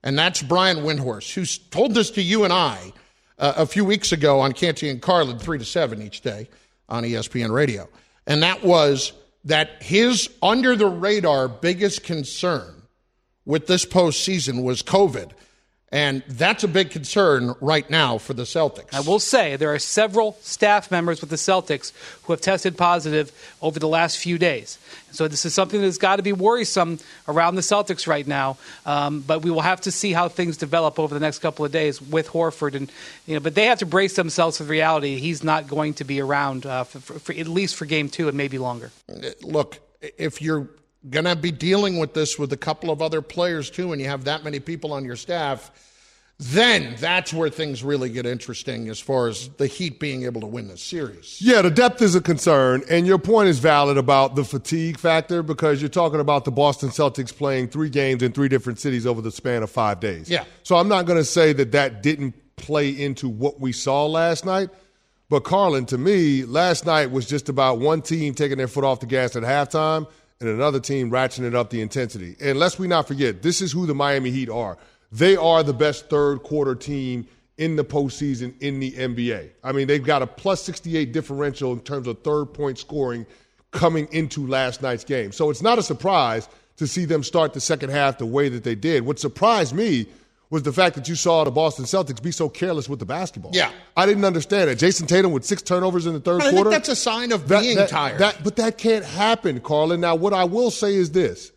and 0.03 0.17
that's 0.19 0.43
Brian 0.43 0.79
Windhorst, 0.79 1.33
who's 1.33 1.57
told 1.57 1.95
this 1.95 2.11
to 2.13 2.23
you 2.23 2.45
and 2.45 2.53
I 2.53 2.93
uh, 3.39 3.55
a 3.57 3.67
few 3.67 3.87
weeks 3.87 4.13
ago 4.13 4.41
on 4.41 4.53
Canty 4.53 4.91
and 4.91 5.01
Carlin, 5.01 5.39
three 5.39 5.59
to 5.59 5.65
seven 5.65 6.03
each 6.03 6.21
day 6.21 6.49
on 6.91 7.05
ESPN 7.05 7.51
Radio, 7.51 7.89
and 8.27 8.43
that 8.43 8.63
was 8.63 9.15
that 9.45 9.83
his 9.83 10.29
under 10.43 10.77
the 10.77 10.87
radar 10.87 11.49
biggest 11.49 12.05
concern 12.05 12.83
with 13.47 13.67
this 13.67 13.87
postseason 13.87 14.63
was 14.63 14.83
COVID. 14.83 15.31
And 15.93 16.23
that's 16.27 16.65
a 16.65 16.69
big 16.69 16.91
concern 16.91 17.55
right 17.61 17.89
now 17.91 18.17
for 18.17 18.33
the 18.33 18.45
Celtics. 18.45 18.95
I 18.95 19.01
will 19.01 19.19
say 19.19 19.57
there 19.57 19.75
are 19.75 19.79
several 19.79 20.39
staff 20.41 20.91
members 20.91 21.21
with 21.21 21.29
the 21.29 21.37
Celtics 21.37 21.93
who 22.23 22.33
have 22.33 22.41
tested 22.41 22.79
positive 22.79 23.31
over 23.61 23.79
the 23.79 23.89
last 23.89 24.17
few 24.17 24.39
days. 24.39 24.79
So 25.11 25.29
this 25.29 25.45
is 25.45 25.53
something 25.53 25.83
that's 25.83 25.99
got 25.99 26.17
to 26.17 26.23
be 26.23 26.33
worrisome 26.33 26.99
around 27.29 27.57
the 27.57 27.61
Celtics 27.61 28.07
right 28.07 28.27
now. 28.27 28.57
Um, 28.87 29.21
but 29.21 29.43
we 29.43 29.51
will 29.51 29.61
have 29.61 29.83
to 29.83 29.93
see 29.93 30.15
how 30.15 30.29
things 30.29 30.57
develop 30.57 30.99
over 30.99 31.13
the 31.13 31.21
next 31.21 31.41
couple 31.41 31.67
of 31.67 31.73
days 31.73 32.01
with 32.01 32.29
Horford, 32.29 32.75
and 32.75 32.91
you 33.27 33.35
know, 33.35 33.41
but 33.41 33.55
they 33.55 33.67
have 33.67 33.81
to 33.81 33.87
brace 33.87 34.17
themselves 34.17 34.59
with 34.59 34.71
reality. 34.71 35.19
He's 35.19 35.45
not 35.45 35.69
going 35.69 35.93
to 35.95 36.05
be 36.05 36.21
around 36.21 36.65
uh, 36.65 36.85
for, 36.85 37.01
for, 37.01 37.19
for 37.19 37.33
at 37.35 37.47
least 37.47 37.77
for 37.77 37.85
Game 37.85 38.09
Two 38.09 38.29
and 38.29 38.37
maybe 38.37 38.57
longer. 38.57 38.91
look, 39.43 39.79
if 40.01 40.41
you're 40.41 40.69
going 41.11 41.25
to 41.25 41.37
be 41.37 41.51
dealing 41.51 41.99
with 41.99 42.15
this 42.15 42.39
with 42.39 42.53
a 42.53 42.57
couple 42.57 42.91
of 42.91 43.03
other 43.03 43.23
players 43.23 43.71
too, 43.71 43.93
and 43.93 44.01
you 44.01 44.09
have 44.09 44.25
that 44.25 44.45
many 44.45 44.61
people 44.61 44.93
on 44.93 45.05
your 45.05 45.17
staff, 45.17 45.71
then 46.39 46.97
that's 46.99 47.33
where 47.33 47.49
things 47.51 47.85
really 47.85 48.11
get 48.11 48.27
interesting 48.27 48.89
as 48.89 48.99
far 48.99 49.29
as 49.29 49.49
the 49.59 49.67
Heat 49.67 50.01
being 50.01 50.25
able 50.25 50.41
to 50.41 50.47
win 50.47 50.69
this 50.69 50.83
series. 50.83 51.39
Yeah, 51.41 51.63
the 51.63 51.71
depth 51.71 52.03
is 52.03 52.15
a 52.15 52.21
concern, 52.21 52.83
and 52.91 53.07
your 53.07 53.19
point 53.19 53.49
is 53.49 53.59
valid 53.59 53.97
about 53.97 54.35
the 54.35 54.45
fatigue 54.45 54.99
factor 54.99 55.43
because 55.43 55.81
you're 55.81 55.89
talking 55.89 56.21
about 56.21 56.45
the 56.45 56.51
Boston 56.51 56.89
Celtics 56.89 57.37
playing 57.37 57.69
three 57.69 57.91
games 57.91 58.23
in 58.23 58.33
three 58.33 58.49
different 58.49 58.81
cities 58.81 59.07
over 59.07 59.21
the 59.21 59.31
span 59.31 59.63
of 59.63 59.71
five 59.71 60.01
days. 60.01 60.29
Yeah. 60.29 60.45
So 60.63 60.77
I'm 60.77 60.89
not 60.89 61.07
going 61.07 61.19
to 61.19 61.25
say 61.25 61.53
that 61.53 61.73
that 61.73 62.03
didn't 62.03 62.35
play 62.57 62.91
into 62.91 63.29
what 63.29 63.61
we 63.61 63.73
saw 63.73 64.07
last 64.07 64.45
night, 64.45 64.71
but 65.29 65.45
Carlin, 65.45 65.87
to 65.87 65.99
me, 65.99 66.45
last 66.45 66.87
night 66.87 67.11
was 67.11 67.27
just 67.27 67.49
about 67.49 67.79
one 67.79 68.03
team 68.03 68.35
taking 68.35 68.59
their 68.59 68.69
foot 68.69 68.85
off 68.85 69.01
the 69.01 69.07
gas 69.07 69.37
at 69.37 69.45
halftime 69.45 70.09
and 70.43 70.51
another 70.51 70.81
team 70.81 71.11
ratcheting 71.11 71.55
up 71.55 71.71
the 71.71 71.81
intensity. 71.81 72.37
And 72.41 72.59
let's 72.59 72.79
we 72.79 72.89
not 72.89 73.09
forget, 73.09 73.43
this 73.43 73.63
is 73.63 73.73
who 73.73 73.87
the 73.87 73.95
Miami 73.95 74.31
Heat 74.31 74.51
are. 74.51 74.77
They 75.11 75.37
are 75.37 75.63
the 75.63 75.73
best 75.73 76.11
third 76.11 76.43
quarter 76.43 76.75
team 76.75 77.27
in 77.59 77.77
the 77.77 77.85
postseason 77.85 78.55
in 78.61 78.81
the 78.81 78.93
NBA. 78.93 79.51
I 79.63 79.73
mean, 79.73 79.87
they've 79.87 80.03
got 80.03 80.23
a 80.23 80.27
plus 80.27 80.63
68 80.63 81.13
differential 81.13 81.73
in 81.73 81.81
terms 81.81 82.07
of 82.07 82.23
third 82.23 82.47
point 82.47 82.79
scoring 82.79 83.25
coming 83.71 84.09
into 84.11 84.47
last 84.47 84.83
night's 84.83 85.05
game. 85.05 85.33
So 85.33 85.49
it's 85.49 85.63
not 85.63 85.79
a 85.79 85.83
surprise 85.83 86.49
to 86.77 86.87
see 86.87 87.05
them 87.05 87.23
start 87.23 87.53
the 87.53 87.61
second 87.61 87.91
half 87.91 88.19
the 88.19 88.27
way 88.27 88.49
that 88.49 88.65
they 88.65 88.75
did. 88.75 89.07
What 89.07 89.19
surprised 89.19 89.75
me 89.75 90.07
was 90.53 90.63
the 90.63 90.73
fact 90.73 90.95
that 90.97 91.09
you 91.09 91.15
saw 91.15 91.45
the 91.45 91.51
Boston 91.51 91.87
Celtics 91.87 92.23
be 92.23 92.31
so 92.31 92.47
careless 92.47 92.87
with 92.87 92.99
the 92.99 93.07
basketball. 93.07 93.53
Yeah. 93.55 93.71
I 93.97 94.05
didn't 94.05 94.27
understand 94.27 94.69
it. 94.69 94.79
Jayson 94.79 95.07
Tatum 95.09 95.33
with 95.33 95.47
six 95.47 95.63
turnovers 95.63 96.05
in 96.05 96.13
the 96.13 96.21
third 96.21 96.43
I 96.43 96.45
think 96.45 96.57
quarter. 96.57 96.69
that's 96.71 96.91
a 96.91 96.95
sign 96.97 97.33
of 97.33 97.49
That- 97.49 97.63
being 97.63 97.77
that- 97.79 97.89
tired. 97.89 98.19
that- 98.19 98.45
but 98.45 98.57
that 98.57 98.77
can't 98.77 99.03
happen, 99.05 99.61
Carlin. 99.61 100.01
Now, 100.03 100.15
what 100.15 100.35
I 100.35 100.45
will 100.45 100.71
say 100.71 100.95
is 100.95 101.11
this 101.13 101.53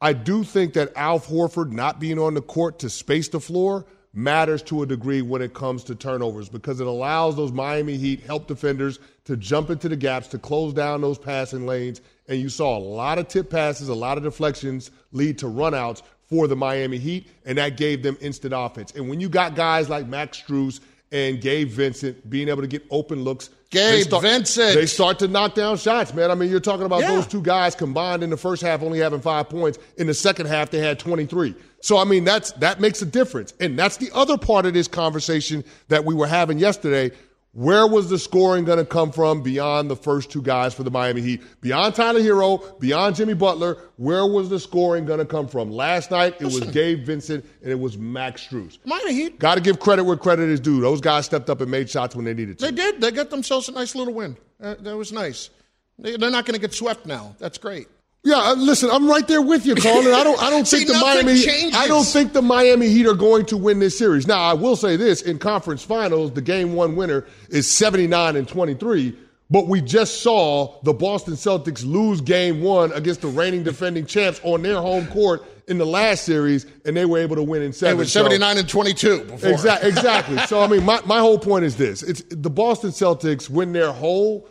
I 0.00 0.12
do 0.14 0.42
think 0.42 0.72
that 0.72 0.92
Al 0.96 1.20
Horford 1.20 1.70
not 1.70 2.00
being 2.00 2.18
on 2.18 2.34
the 2.34 2.42
court 2.42 2.80
to 2.80 2.90
space 2.90 3.28
the 3.28 3.38
floor 3.38 3.86
matters 4.12 4.62
to 4.62 4.82
a 4.82 4.86
degree 4.86 5.22
when 5.22 5.42
it 5.42 5.54
comes 5.54 5.84
to 5.84 5.94
turnovers 5.94 6.48
because 6.48 6.80
it 6.80 6.88
allows 6.88 7.36
those 7.36 7.52
Miami 7.52 7.96
Heat 7.98 8.20
help 8.26 8.48
defenders 8.48 8.98
to 9.26 9.36
jump 9.36 9.70
into 9.70 9.88
the 9.88 9.94
gaps, 9.94 10.26
to 10.28 10.38
close 10.38 10.72
down 10.74 11.02
those 11.02 11.18
passing 11.18 11.66
lanes. 11.66 12.00
And 12.26 12.40
you 12.40 12.48
saw 12.48 12.76
a 12.76 12.80
lot 12.80 13.18
of 13.18 13.28
tip 13.28 13.48
passes, 13.48 13.88
a 13.88 13.94
lot 13.94 14.18
of 14.18 14.24
deflections 14.24 14.90
lead 15.12 15.38
to 15.38 15.46
runouts 15.46 16.02
for 16.30 16.46
the 16.46 16.56
Miami 16.56 16.96
Heat, 16.96 17.28
and 17.44 17.58
that 17.58 17.76
gave 17.76 18.02
them 18.02 18.16
instant 18.20 18.54
offense. 18.56 18.92
And 18.94 19.10
when 19.10 19.20
you 19.20 19.28
got 19.28 19.56
guys 19.56 19.90
like 19.90 20.06
Max 20.06 20.40
Strus 20.40 20.80
and 21.12 21.40
Gabe 21.40 21.68
Vincent 21.68 22.28
being 22.30 22.48
able 22.48 22.62
to 22.62 22.68
get 22.68 22.84
open 22.90 23.24
looks. 23.24 23.50
Gabe 23.70 24.04
start, 24.04 24.22
Vincent. 24.22 24.74
They 24.74 24.86
start 24.86 25.18
to 25.20 25.28
knock 25.28 25.54
down 25.54 25.76
shots, 25.76 26.12
man. 26.14 26.30
I 26.30 26.34
mean, 26.34 26.50
you're 26.50 26.60
talking 26.60 26.86
about 26.86 27.00
yeah. 27.00 27.14
those 27.14 27.26
two 27.26 27.42
guys 27.42 27.74
combined 27.74 28.22
in 28.22 28.30
the 28.30 28.36
first 28.36 28.62
half 28.62 28.82
only 28.82 28.98
having 28.98 29.20
five 29.20 29.48
points. 29.48 29.78
In 29.96 30.06
the 30.06 30.14
second 30.14 30.46
half, 30.46 30.70
they 30.70 30.78
had 30.78 30.98
23. 30.98 31.54
So 31.80 31.96
I 31.96 32.04
mean, 32.04 32.24
that's 32.24 32.52
that 32.52 32.80
makes 32.80 33.00
a 33.02 33.06
difference, 33.06 33.54
and 33.60 33.78
that's 33.78 33.96
the 33.96 34.10
other 34.12 34.36
part 34.36 34.66
of 34.66 34.74
this 34.74 34.88
conversation 34.88 35.64
that 35.88 36.04
we 36.04 36.14
were 36.14 36.26
having 36.26 36.58
yesterday 36.58 37.14
where 37.52 37.86
was 37.86 38.08
the 38.08 38.18
scoring 38.18 38.64
going 38.64 38.78
to 38.78 38.84
come 38.84 39.10
from 39.10 39.42
beyond 39.42 39.90
the 39.90 39.96
first 39.96 40.30
two 40.30 40.40
guys 40.40 40.72
for 40.72 40.84
the 40.84 40.90
Miami 40.90 41.20
Heat? 41.20 41.42
Beyond 41.60 41.94
Tyler 41.94 42.20
Herro, 42.20 42.78
beyond 42.78 43.16
Jimmy 43.16 43.34
Butler, 43.34 43.76
where 43.96 44.24
was 44.24 44.48
the 44.48 44.60
scoring 44.60 45.04
going 45.04 45.18
to 45.18 45.24
come 45.24 45.48
from? 45.48 45.70
Last 45.70 46.10
night, 46.10 46.36
it 46.40 46.44
was 46.44 46.60
Gabe 46.60 47.04
Vincent 47.04 47.44
and 47.62 47.72
it 47.72 47.78
was 47.78 47.98
Max 47.98 48.46
Strus. 48.46 48.78
Miami 48.84 49.14
Heat. 49.14 49.38
Got 49.38 49.56
to 49.56 49.60
give 49.60 49.80
credit 49.80 50.04
where 50.04 50.16
credit 50.16 50.48
is 50.48 50.60
due. 50.60 50.80
Those 50.80 51.00
guys 51.00 51.26
stepped 51.26 51.50
up 51.50 51.60
and 51.60 51.70
made 51.70 51.90
shots 51.90 52.14
when 52.14 52.24
they 52.24 52.34
needed 52.34 52.58
to. 52.60 52.66
They 52.66 52.72
did. 52.72 53.00
They 53.00 53.10
got 53.10 53.30
themselves 53.30 53.68
a 53.68 53.72
nice 53.72 53.94
little 53.94 54.14
win. 54.14 54.36
Uh, 54.62 54.76
that 54.80 54.96
was 54.96 55.12
nice. 55.12 55.50
They're 55.98 56.18
not 56.18 56.46
going 56.46 56.54
to 56.54 56.60
get 56.60 56.72
swept 56.72 57.04
now. 57.04 57.34
That's 57.38 57.58
great. 57.58 57.88
Yeah, 58.22 58.36
uh, 58.36 58.54
listen, 58.54 58.90
I'm 58.90 59.08
right 59.08 59.26
there 59.26 59.40
with 59.40 59.64
you, 59.64 59.74
Colin. 59.74 60.12
I 60.12 60.22
don't, 60.22 60.42
I 60.42 60.50
don't 60.50 60.66
See, 60.66 60.84
think 60.84 60.88
the 60.88 60.98
Miami, 60.98 61.40
changes. 61.40 61.74
I 61.74 61.88
don't 61.88 62.04
think 62.04 62.34
the 62.34 62.42
Miami 62.42 62.88
Heat 62.88 63.06
are 63.06 63.14
going 63.14 63.46
to 63.46 63.56
win 63.56 63.78
this 63.78 63.96
series. 63.96 64.26
Now, 64.26 64.42
I 64.42 64.52
will 64.52 64.76
say 64.76 64.96
this: 64.96 65.22
in 65.22 65.38
conference 65.38 65.82
finals, 65.82 66.32
the 66.32 66.42
game 66.42 66.74
one 66.74 66.96
winner 66.96 67.26
is 67.48 67.70
79 67.70 68.36
and 68.36 68.46
23. 68.46 69.16
But 69.52 69.66
we 69.66 69.80
just 69.80 70.22
saw 70.22 70.80
the 70.84 70.92
Boston 70.92 71.34
Celtics 71.34 71.84
lose 71.84 72.20
game 72.20 72.62
one 72.62 72.92
against 72.92 73.22
the 73.22 73.26
reigning 73.26 73.64
defending 73.64 74.06
champs 74.06 74.40
on 74.44 74.62
their 74.62 74.80
home 74.80 75.08
court 75.08 75.44
in 75.66 75.76
the 75.76 75.86
last 75.86 76.24
series, 76.24 76.66
and 76.84 76.96
they 76.96 77.04
were 77.04 77.18
able 77.18 77.34
to 77.34 77.42
win 77.42 77.62
in 77.62 77.72
seven. 77.72 77.96
It 77.96 77.98
was 77.98 78.12
79 78.12 78.54
so, 78.54 78.60
and 78.60 78.68
22 78.68 79.24
before. 79.24 79.50
Exactly. 79.50 79.88
exactly. 79.88 80.38
so, 80.46 80.60
I 80.62 80.68
mean, 80.68 80.84
my, 80.84 81.00
my 81.04 81.18
whole 81.18 81.38
point 81.38 81.64
is 81.64 81.76
this. 81.76 82.04
It's 82.04 82.22
the 82.28 82.50
Boston 82.50 82.90
Celtics, 82.90 83.50
when 83.50 83.72
they're 83.72 83.90
whole, 83.90 84.48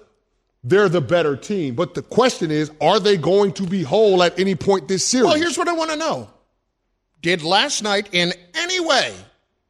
they're 0.64 0.90
the 0.90 1.02
better 1.02 1.36
team. 1.36 1.76
But 1.76 1.94
the 1.94 2.02
question 2.02 2.52
is, 2.52 2.72
are 2.82 3.00
they 3.00 3.18
going 3.18 3.54
to 3.54 3.64
be 3.64 3.84
whole 3.84 4.24
at 4.24 4.40
any 4.40 4.56
point 4.56 4.88
this 4.88 5.06
series? 5.06 5.26
Well, 5.26 5.36
here's 5.36 5.58
what 5.58 5.68
I 5.68 5.74
want 5.74 5.92
to 5.92 5.98
know. 5.98 6.30
Did 7.22 7.44
last 7.44 7.84
night 7.84 8.10
in 8.12 8.34
any 8.56 8.80
way 8.80 9.14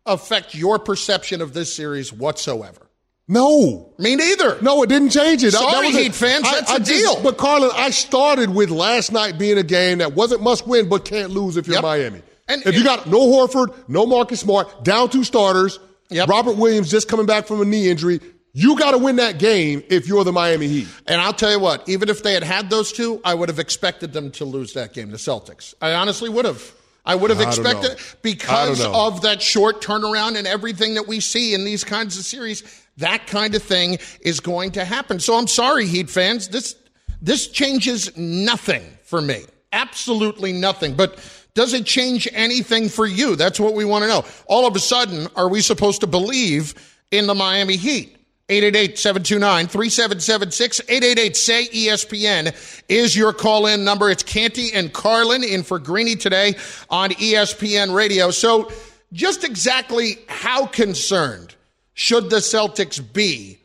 affect 0.05 0.55
your 0.55 0.79
perception 0.79 1.41
of 1.41 1.53
this 1.53 1.75
series 1.75 2.13
whatsoever? 2.13 2.87
No. 3.27 3.93
Me 3.99 4.15
neither. 4.15 4.59
No, 4.61 4.81
it 4.81 4.89
didn't 4.89 5.11
change 5.11 5.43
it. 5.43 5.51
Sorry, 5.51 5.71
that 5.71 5.85
was 5.85 5.95
Heat 5.95 6.15
fans, 6.15 6.45
I, 6.47 6.55
that's 6.55 6.71
I 6.71 6.75
a 6.77 6.79
deal. 6.79 7.13
Just, 7.13 7.23
but, 7.23 7.37
Carlin, 7.37 7.69
I 7.75 7.91
started 7.91 8.49
with 8.49 8.71
last 8.71 9.11
night 9.11 9.37
being 9.37 9.59
a 9.59 9.63
game 9.63 9.99
that 9.99 10.13
wasn't 10.13 10.41
must 10.41 10.65
win, 10.67 10.89
but 10.89 11.05
can't 11.05 11.29
lose 11.29 11.55
if 11.55 11.67
you're 11.67 11.75
yep. 11.75 11.83
Miami. 11.83 12.23
And, 12.47 12.65
if 12.65 12.73
you 12.73 12.83
got 12.83 13.05
no 13.05 13.19
Horford, 13.19 13.87
no 13.87 14.07
Marcus 14.07 14.39
Smart, 14.39 14.83
down 14.83 15.09
two 15.11 15.23
starters, 15.23 15.79
yep. 16.09 16.27
Robert 16.27 16.53
Williams 16.53 16.89
just 16.89 17.07
coming 17.07 17.27
back 17.27 17.45
from 17.45 17.61
a 17.61 17.65
knee 17.65 17.87
injury, 17.89 18.19
you 18.53 18.77
got 18.77 18.91
to 18.91 18.97
win 18.97 19.17
that 19.17 19.39
game 19.39 19.83
if 19.89 20.07
you're 20.07 20.23
the 20.23 20.31
Miami 20.31 20.67
Heat. 20.67 20.87
And 21.07 21.21
I'll 21.21 21.33
tell 21.33 21.51
you 21.51 21.59
what, 21.59 21.87
even 21.87 22.09
if 22.09 22.23
they 22.23 22.33
had 22.33 22.43
had 22.43 22.69
those 22.69 22.91
two, 22.91 23.21
I 23.23 23.33
would 23.33 23.49
have 23.49 23.59
expected 23.59 24.13
them 24.13 24.31
to 24.31 24.45
lose 24.45 24.73
that 24.73 24.93
game, 24.93 25.11
the 25.11 25.17
Celtics. 25.17 25.73
I 25.81 25.93
honestly 25.93 26.29
would 26.29 26.45
have. 26.45 26.73
I 27.05 27.15
would 27.15 27.29
have 27.29 27.41
expected 27.41 27.97
because 28.21 28.85
of 28.85 29.21
that 29.21 29.41
short 29.41 29.81
turnaround 29.81 30.37
and 30.37 30.45
everything 30.45 30.95
that 30.95 31.07
we 31.07 31.19
see 31.19 31.53
in 31.53 31.65
these 31.65 31.83
kinds 31.83 32.17
of 32.19 32.25
series, 32.25 32.63
that 32.97 33.25
kind 33.25 33.55
of 33.55 33.63
thing 33.63 33.97
is 34.21 34.39
going 34.39 34.71
to 34.73 34.85
happen. 34.85 35.19
So 35.19 35.35
I'm 35.35 35.47
sorry, 35.47 35.87
Heat 35.87 36.09
fans. 36.09 36.49
This 36.49 36.75
this 37.21 37.47
changes 37.47 38.15
nothing 38.17 38.83
for 39.03 39.21
me. 39.21 39.43
Absolutely 39.71 40.51
nothing. 40.51 40.95
But 40.95 41.19
does 41.53 41.73
it 41.73 41.85
change 41.85 42.27
anything 42.31 42.89
for 42.89 43.05
you? 43.05 43.35
That's 43.35 43.59
what 43.59 43.73
we 43.73 43.85
want 43.85 44.03
to 44.03 44.07
know. 44.07 44.25
All 44.45 44.67
of 44.67 44.75
a 44.75 44.79
sudden, 44.79 45.27
are 45.35 45.49
we 45.49 45.61
supposed 45.61 46.01
to 46.01 46.07
believe 46.07 46.75
in 47.11 47.27
the 47.27 47.35
Miami 47.35 47.75
Heat? 47.75 48.18
888-729-3776, 48.49 50.81
888-SAY-ESPN 50.87 52.81
is 52.89 53.15
your 53.15 53.31
call-in 53.31 53.85
number. 53.85 54.09
It's 54.09 54.23
Canty 54.23 54.73
and 54.73 54.91
Carlin 54.91 55.43
in 55.43 55.63
for 55.63 55.79
Greeny 55.79 56.15
today 56.15 56.55
on 56.89 57.11
ESPN 57.11 57.93
Radio. 57.93 58.31
So 58.31 58.71
just 59.13 59.43
exactly 59.43 60.17
how 60.27 60.65
concerned 60.65 61.53
should 61.93 62.29
the 62.29 62.37
Celtics 62.37 63.01
be 63.13 63.59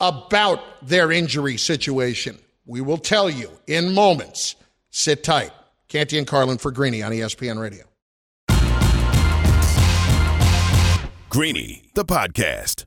about 0.00 0.60
their 0.82 1.10
injury 1.10 1.56
situation? 1.56 2.38
We 2.66 2.82
will 2.82 2.98
tell 2.98 3.30
you 3.30 3.50
in 3.66 3.94
moments. 3.94 4.56
Sit 4.90 5.24
tight. 5.24 5.52
Canty 5.88 6.18
and 6.18 6.26
Carlin 6.26 6.58
for 6.58 6.72
Greeny 6.72 7.02
on 7.02 7.12
ESPN 7.12 7.60
Radio. 7.60 7.84
Greeny, 11.28 11.82
the 11.94 12.04
podcast. 12.04 12.86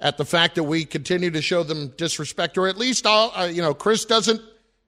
at 0.00 0.16
the 0.16 0.24
fact 0.24 0.56
that 0.56 0.64
we 0.64 0.84
continue 0.84 1.30
to 1.30 1.42
show 1.42 1.62
them 1.62 1.88
disrespect, 1.96 2.58
or 2.58 2.68
at 2.68 2.76
least, 2.76 3.06
I'll, 3.06 3.32
uh, 3.34 3.44
you 3.46 3.62
know, 3.62 3.74
Chris 3.74 4.04
doesn't. 4.04 4.40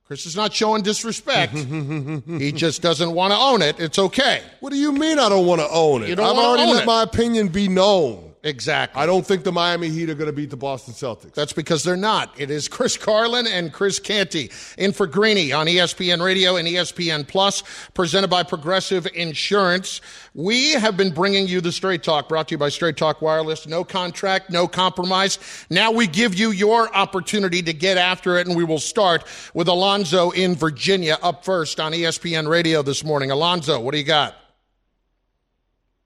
Chris 0.04 0.24
is 0.24 0.34
not 0.34 0.54
showing 0.54 0.82
disrespect. 0.82 1.52
he 2.38 2.50
just 2.50 2.80
doesn't 2.80 3.12
want 3.12 3.30
to 3.30 3.38
own 3.38 3.60
it. 3.60 3.78
It's 3.78 3.98
okay. 3.98 4.40
What 4.60 4.72
do 4.72 4.78
you 4.78 4.90
mean 4.90 5.18
I 5.18 5.28
don't 5.28 5.44
want 5.44 5.60
to 5.60 5.68
own 5.68 6.02
it? 6.02 6.08
You 6.08 6.16
don't 6.16 6.26
I've 6.26 6.42
already 6.42 6.72
let 6.72 6.84
it. 6.84 6.86
my 6.86 7.02
opinion 7.02 7.48
be 7.48 7.68
known. 7.68 8.27
Exactly. 8.44 9.02
I 9.02 9.06
don't 9.06 9.26
think 9.26 9.42
the 9.42 9.50
Miami 9.50 9.88
Heat 9.88 10.08
are 10.10 10.14
going 10.14 10.26
to 10.26 10.32
beat 10.32 10.50
the 10.50 10.56
Boston 10.56 10.94
Celtics. 10.94 11.34
That's 11.34 11.52
because 11.52 11.82
they're 11.82 11.96
not. 11.96 12.32
It 12.40 12.50
is 12.50 12.68
Chris 12.68 12.96
Carlin 12.96 13.48
and 13.48 13.72
Chris 13.72 13.98
Canty 13.98 14.50
in 14.76 14.92
for 14.92 15.08
Greeny 15.08 15.52
on 15.52 15.66
ESPN 15.66 16.22
Radio 16.22 16.56
and 16.56 16.68
ESPN 16.68 17.26
Plus, 17.26 17.64
presented 17.94 18.28
by 18.28 18.44
Progressive 18.44 19.08
Insurance. 19.12 20.00
We 20.34 20.72
have 20.72 20.96
been 20.96 21.12
bringing 21.12 21.48
you 21.48 21.60
the 21.60 21.72
Straight 21.72 22.04
Talk, 22.04 22.28
brought 22.28 22.48
to 22.48 22.54
you 22.54 22.58
by 22.58 22.68
Straight 22.68 22.96
Talk 22.96 23.20
Wireless. 23.20 23.66
No 23.66 23.82
contract, 23.82 24.50
no 24.50 24.68
compromise. 24.68 25.38
Now 25.68 25.90
we 25.90 26.06
give 26.06 26.34
you 26.34 26.52
your 26.52 26.94
opportunity 26.94 27.60
to 27.62 27.72
get 27.72 27.98
after 27.98 28.38
it, 28.38 28.46
and 28.46 28.56
we 28.56 28.62
will 28.62 28.78
start 28.78 29.24
with 29.52 29.66
Alonzo 29.66 30.30
in 30.30 30.54
Virginia 30.54 31.18
up 31.22 31.44
first 31.44 31.80
on 31.80 31.92
ESPN 31.92 32.48
Radio 32.48 32.82
this 32.82 33.02
morning. 33.02 33.32
Alonzo, 33.32 33.80
what 33.80 33.92
do 33.92 33.98
you 33.98 34.04
got? 34.04 34.36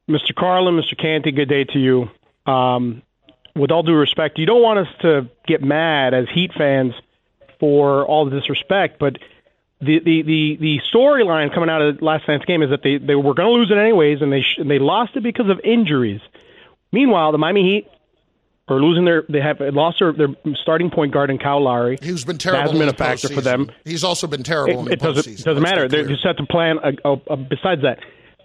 Mr. 0.09 0.35
Carlin, 0.37 0.75
Mr. 0.75 0.99
Canty, 0.99 1.31
good 1.31 1.49
day 1.49 1.65
to 1.65 1.79
you. 1.79 2.09
Um, 2.47 3.03
with 3.55 3.71
all 3.71 3.83
due 3.83 3.95
respect, 3.95 4.39
you 4.39 4.47
don't 4.47 4.63
want 4.63 4.79
us 4.81 4.89
to 5.03 5.29
get 5.47 5.63
mad 5.63 6.15
as 6.15 6.27
Heat 6.33 6.53
fans 6.57 6.95
for 7.61 8.05
all 8.07 8.25
the 8.25 8.39
disrespect, 8.41 8.99
but 8.99 9.19
the 9.81 9.99
the 9.99 10.23
the, 10.23 10.57
the 10.61 10.81
storyline 10.93 11.53
coming 11.53 11.69
out 11.69 11.83
of 11.83 12.03
last 12.03 12.27
night's 12.29 12.45
game 12.45 12.63
is 12.63 12.71
that 12.71 12.83
they, 12.83 12.99
they 12.99 13.15
were 13.15 13.35
going 13.35 13.49
to 13.49 13.53
lose 13.53 13.71
it 13.71 13.77
anyways, 13.79 14.23
and 14.23 14.33
they 14.33 14.41
sh- 14.41 14.59
and 14.59 14.71
they 14.71 14.79
lost 14.79 15.17
it 15.17 15.23
because 15.23 15.49
of 15.51 15.61
injuries. 15.65 16.21
Meanwhile, 16.93 17.33
the 17.33 17.39
Miami 17.39 17.63
Heat 17.63 17.89
are 18.69 18.81
losing 18.81 19.05
their 19.05 19.25
they 19.29 19.41
have 19.41 19.61
lost 19.61 19.99
their, 19.99 20.13
their 20.13 20.29
starting 20.55 20.91
point 20.91 21.13
guard 21.13 21.31
in 21.31 21.39
Kyle 21.39 21.63
Lowry. 21.63 21.99
He's 22.01 22.25
been 22.25 22.39
terrible. 22.39 22.63
Hasn't 22.63 22.79
been 22.79 22.89
a 22.89 22.93
factor 22.95 23.29
for 23.29 23.41
them. 23.41 23.71
He's 23.85 24.05
also 24.05 24.27
been 24.27 24.43
terrible 24.45 24.87
in 24.87 24.93
It, 24.93 25.01
the 25.01 25.09
it 25.11 25.15
doesn't 25.15 25.33
postseason. 25.35 25.45
doesn't 25.45 25.63
matter. 25.63 25.89
They 25.89 26.05
just 26.05 26.25
have 26.25 26.37
to 26.37 26.47
plan. 26.47 26.79
Uh, 26.79 26.93
uh, 27.05 27.17
uh, 27.29 27.37
besides 27.37 27.83
that, 27.83 27.99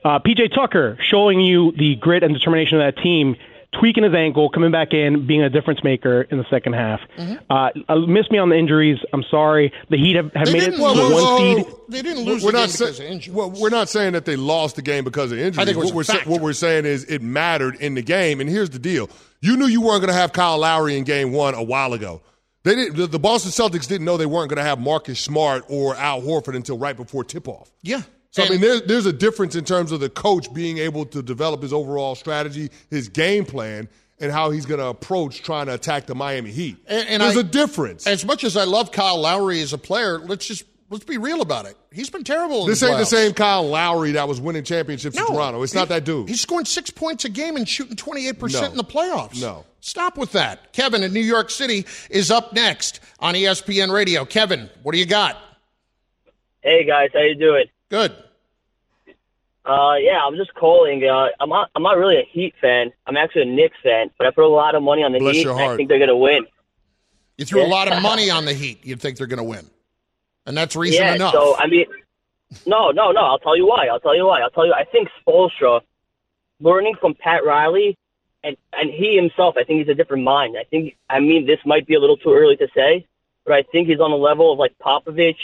uh, 0.03 0.19
PJ 0.19 0.53
Tucker 0.55 0.97
showing 1.09 1.39
you 1.39 1.71
the 1.77 1.95
grit 1.95 2.23
and 2.23 2.33
determination 2.33 2.81
of 2.81 2.93
that 2.95 3.01
team, 3.01 3.35
tweaking 3.73 4.03
his 4.03 4.13
ankle, 4.15 4.49
coming 4.49 4.71
back 4.71 4.93
in, 4.93 5.27
being 5.27 5.43
a 5.43 5.49
difference 5.49 5.83
maker 5.83 6.21
in 6.23 6.37
the 6.37 6.45
second 6.49 6.73
half. 6.73 6.99
Uh, 7.49 7.69
uh, 7.89 7.95
missed 8.07 8.31
me 8.31 8.37
on 8.39 8.49
the 8.49 8.55
injuries. 8.57 8.97
I'm 9.13 9.23
sorry. 9.29 9.71
The 9.89 9.97
Heat 9.97 10.15
have, 10.15 10.31
have 10.33 10.51
made 10.51 10.63
it 10.63 10.71
didn't 10.71 10.79
to 10.79 10.95
the 10.95 11.03
lose- 11.03 11.13
one 11.23 11.37
seed. 11.65 11.65
They 11.89 12.01
didn't 12.01 12.23
lose 12.25 12.43
we're 12.43 12.51
the 12.51 12.57
not 12.57 12.67
game 12.67 12.69
sa- 12.69 12.85
because 12.85 12.99
of 12.99 13.05
injury. 13.05 13.33
Well, 13.35 13.51
we're 13.51 13.69
not 13.69 13.89
saying 13.89 14.13
that 14.13 14.25
they 14.25 14.35
lost 14.35 14.75
the 14.77 14.81
game 14.81 15.03
because 15.03 15.31
of 15.31 15.37
injuries. 15.39 15.59
I 15.59 15.65
think 15.65 15.77
what, 15.83 15.93
we're 15.93 16.03
sa- 16.03 16.19
what 16.25 16.41
we're 16.41 16.53
saying 16.53 16.85
is 16.85 17.03
it 17.05 17.21
mattered 17.21 17.75
in 17.75 17.93
the 17.95 18.01
game. 18.01 18.41
And 18.41 18.49
here's 18.49 18.69
the 18.69 18.79
deal: 18.79 19.09
you 19.41 19.57
knew 19.57 19.67
you 19.67 19.81
weren't 19.81 20.01
going 20.01 20.13
to 20.13 20.19
have 20.19 20.33
Kyle 20.33 20.57
Lowry 20.57 20.97
in 20.97 21.03
Game 21.03 21.31
One 21.31 21.53
a 21.53 21.63
while 21.63 21.93
ago. 21.93 22.21
They 22.63 22.75
didn't. 22.75 22.97
The, 22.97 23.07
the 23.07 23.19
Boston 23.19 23.51
Celtics 23.51 23.87
didn't 23.87 24.05
know 24.05 24.17
they 24.17 24.25
weren't 24.25 24.49
going 24.49 24.57
to 24.57 24.63
have 24.63 24.79
Marcus 24.79 25.19
Smart 25.19 25.63
or 25.69 25.95
Al 25.95 26.21
Horford 26.21 26.55
until 26.55 26.77
right 26.77 26.97
before 26.97 27.23
tip-off. 27.23 27.71
yeah. 27.83 28.01
So 28.31 28.43
I 28.43 28.49
mean, 28.49 28.61
there's 28.61 28.81
there's 28.83 29.05
a 29.05 29.13
difference 29.13 29.55
in 29.55 29.63
terms 29.65 29.91
of 29.91 29.99
the 29.99 30.09
coach 30.09 30.53
being 30.53 30.77
able 30.77 31.05
to 31.07 31.21
develop 31.21 31.61
his 31.61 31.73
overall 31.73 32.13
strategy, 32.15 32.69
his 32.89 33.09
game 33.09 33.45
plan, 33.45 33.87
and 34.19 34.31
how 34.31 34.51
he's 34.51 34.65
going 34.65 34.79
to 34.79 34.87
approach 34.87 35.41
trying 35.41 35.67
to 35.67 35.73
attack 35.73 36.05
the 36.07 36.15
Miami 36.15 36.51
Heat. 36.51 36.77
And- 36.87 37.07
and 37.07 37.21
there's 37.23 37.37
I- 37.37 37.41
a 37.41 37.43
difference. 37.43 38.05
As 38.05 38.25
much 38.25 38.43
as 38.43 38.57
I 38.57 38.65
love 38.65 38.91
Kyle 38.91 39.19
Lowry 39.19 39.61
as 39.61 39.73
a 39.73 39.77
player, 39.77 40.19
let's 40.19 40.45
just 40.45 40.63
let's 40.89 41.05
be 41.05 41.17
real 41.17 41.41
about 41.41 41.65
it. 41.65 41.75
He's 41.91 42.09
been 42.09 42.23
terrible. 42.23 42.63
In 42.63 42.69
This 42.69 42.81
the 42.81 42.89
ain't 42.89 42.97
the 42.99 43.05
same 43.05 43.33
Kyle 43.33 43.67
Lowry 43.67 44.11
that 44.13 44.27
was 44.27 44.39
winning 44.39 44.63
championships 44.63 45.17
in 45.17 45.25
Toronto. 45.25 45.63
It's 45.63 45.73
not 45.73 45.89
that 45.89 46.03
dude. 46.03 46.29
He's 46.29 46.41
scoring 46.41 46.65
six 46.65 46.89
points 46.89 47.25
a 47.25 47.29
game 47.29 47.55
and 47.55 47.67
shooting 47.67 47.95
28% 47.95 48.71
in 48.71 48.77
the 48.77 48.83
playoffs. 48.83 49.41
No. 49.41 49.65
Stop 49.79 50.17
with 50.17 50.33
that. 50.33 50.73
Kevin 50.73 51.01
in 51.03 51.13
New 51.13 51.21
York 51.21 51.49
City 51.49 51.85
is 52.09 52.29
up 52.29 52.53
next 52.53 52.99
on 53.19 53.35
ESPN 53.35 53.91
Radio. 53.91 54.25
Kevin, 54.25 54.69
what 54.83 54.91
do 54.91 54.97
you 54.99 55.05
got? 55.05 55.37
Hey 56.61 56.85
guys, 56.85 57.09
how 57.13 57.21
you 57.21 57.35
doing? 57.35 57.65
Good. 57.89 58.11
Uh, 59.65 59.95
yeah, 59.95 60.21
I'm 60.25 60.35
just 60.37 60.53
calling. 60.53 61.03
Uh, 61.03 61.27
I'm 61.39 61.49
not. 61.49 61.69
I'm 61.75 61.83
not 61.83 61.97
really 61.97 62.17
a 62.17 62.27
Heat 62.31 62.53
fan. 62.61 62.91
I'm 63.05 63.17
actually 63.17 63.41
a 63.41 63.45
Knicks 63.45 63.77
fan, 63.83 64.09
but 64.17 64.25
I 64.25 64.31
put 64.31 64.45
a 64.45 64.47
lot 64.47 64.75
of 64.75 64.83
money 64.83 65.03
on 65.03 65.11
the 65.11 65.19
Bless 65.19 65.35
Heat. 65.35 65.43
your 65.43 65.59
I 65.59 65.75
think 65.75 65.89
they're 65.89 65.99
gonna 65.99 66.15
win. 66.15 66.45
You 67.37 67.45
threw 67.45 67.63
a 67.63 67.67
lot 67.67 67.91
of 67.91 68.01
money 68.01 68.29
on 68.29 68.45
the 68.45 68.53
Heat. 68.53 68.83
You'd 68.83 68.99
think 68.99 69.17
they're 69.17 69.27
going 69.27 69.37
to 69.37 69.43
win. 69.43 69.69
And 70.47 70.57
that's 70.57 70.75
reason 70.75 71.03
yeah. 71.03 71.15
enough. 71.15 71.33
So 71.33 71.55
I 71.55 71.67
mean, 71.67 71.85
no, 72.65 72.89
no, 72.89 73.11
no. 73.11 73.21
I'll 73.21 73.39
tell 73.39 73.55
you 73.55 73.67
why. 73.67 73.87
I'll 73.87 73.99
tell 73.99 74.15
you 74.15 74.25
why. 74.25 74.41
I'll 74.41 74.49
tell 74.49 74.65
you. 74.65 74.73
I 74.73 74.85
think 74.85 75.09
Spoelstra, 75.21 75.81
learning 76.59 76.95
from 76.99 77.13
Pat 77.13 77.45
Riley, 77.45 77.95
and 78.43 78.57
and 78.73 78.89
he 78.89 79.15
himself, 79.15 79.55
I 79.57 79.63
think 79.63 79.79
he's 79.79 79.89
a 79.89 79.93
different 79.93 80.23
mind. 80.23 80.55
I 80.59 80.63
think. 80.63 80.95
I 81.09 81.19
mean, 81.19 81.45
this 81.45 81.59
might 81.65 81.85
be 81.85 81.93
a 81.93 81.99
little 81.99 82.17
too 82.17 82.33
early 82.33 82.55
to 82.57 82.67
say, 82.75 83.05
but 83.45 83.53
I 83.53 83.63
think 83.63 83.87
he's 83.87 83.99
on 83.99 84.09
the 84.09 84.17
level 84.17 84.51
of 84.51 84.57
like 84.57 84.73
Popovich 84.79 85.35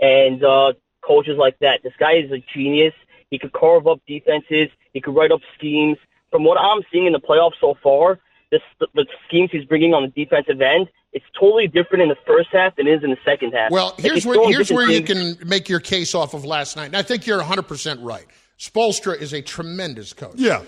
and 0.00 0.44
uh, 0.44 0.74
coaches 1.02 1.36
like 1.38 1.58
that. 1.60 1.80
This 1.82 1.92
guy 1.98 2.14
is 2.14 2.30
a 2.30 2.42
genius. 2.52 2.94
He 3.30 3.38
could 3.38 3.52
carve 3.52 3.86
up 3.86 4.00
defenses. 4.06 4.68
He 4.92 5.00
could 5.00 5.14
write 5.14 5.32
up 5.32 5.40
schemes. 5.56 5.98
From 6.30 6.44
what 6.44 6.58
I'm 6.58 6.82
seeing 6.92 7.06
in 7.06 7.12
the 7.12 7.20
playoffs 7.20 7.54
so 7.60 7.76
far, 7.82 8.18
this, 8.50 8.60
the, 8.78 8.88
the 8.94 9.06
schemes 9.26 9.50
he's 9.52 9.64
bringing 9.64 9.94
on 9.94 10.02
the 10.02 10.24
defensive 10.24 10.60
end, 10.60 10.88
it's 11.12 11.24
totally 11.38 11.66
different 11.66 12.02
in 12.02 12.08
the 12.08 12.16
first 12.26 12.50
half 12.52 12.76
than 12.76 12.86
it 12.86 12.92
is 12.98 13.04
in 13.04 13.10
the 13.10 13.18
second 13.24 13.52
half. 13.52 13.70
Well, 13.70 13.90
Like, 13.90 14.00
here's 14.00 14.14
he's 14.14 14.26
where 14.26 14.48
here's 14.48 14.70
where 14.70 14.88
you 14.88 15.02
can 15.02 15.36
make 15.44 15.68
your 15.68 15.80
case 15.80 16.14
off 16.14 16.34
of 16.34 16.44
last 16.44 16.76
night. 16.76 16.86
And 16.86 16.96
I 16.96 17.02
think 17.02 17.26
you're 17.26 17.40
100% 17.40 17.98
right. 18.00 18.26
Spoelstra 18.58 19.20
is 19.20 19.32
a 19.32 19.42
tremendous 19.42 20.12
coach. 20.12 20.34
Yeah. 20.36 20.62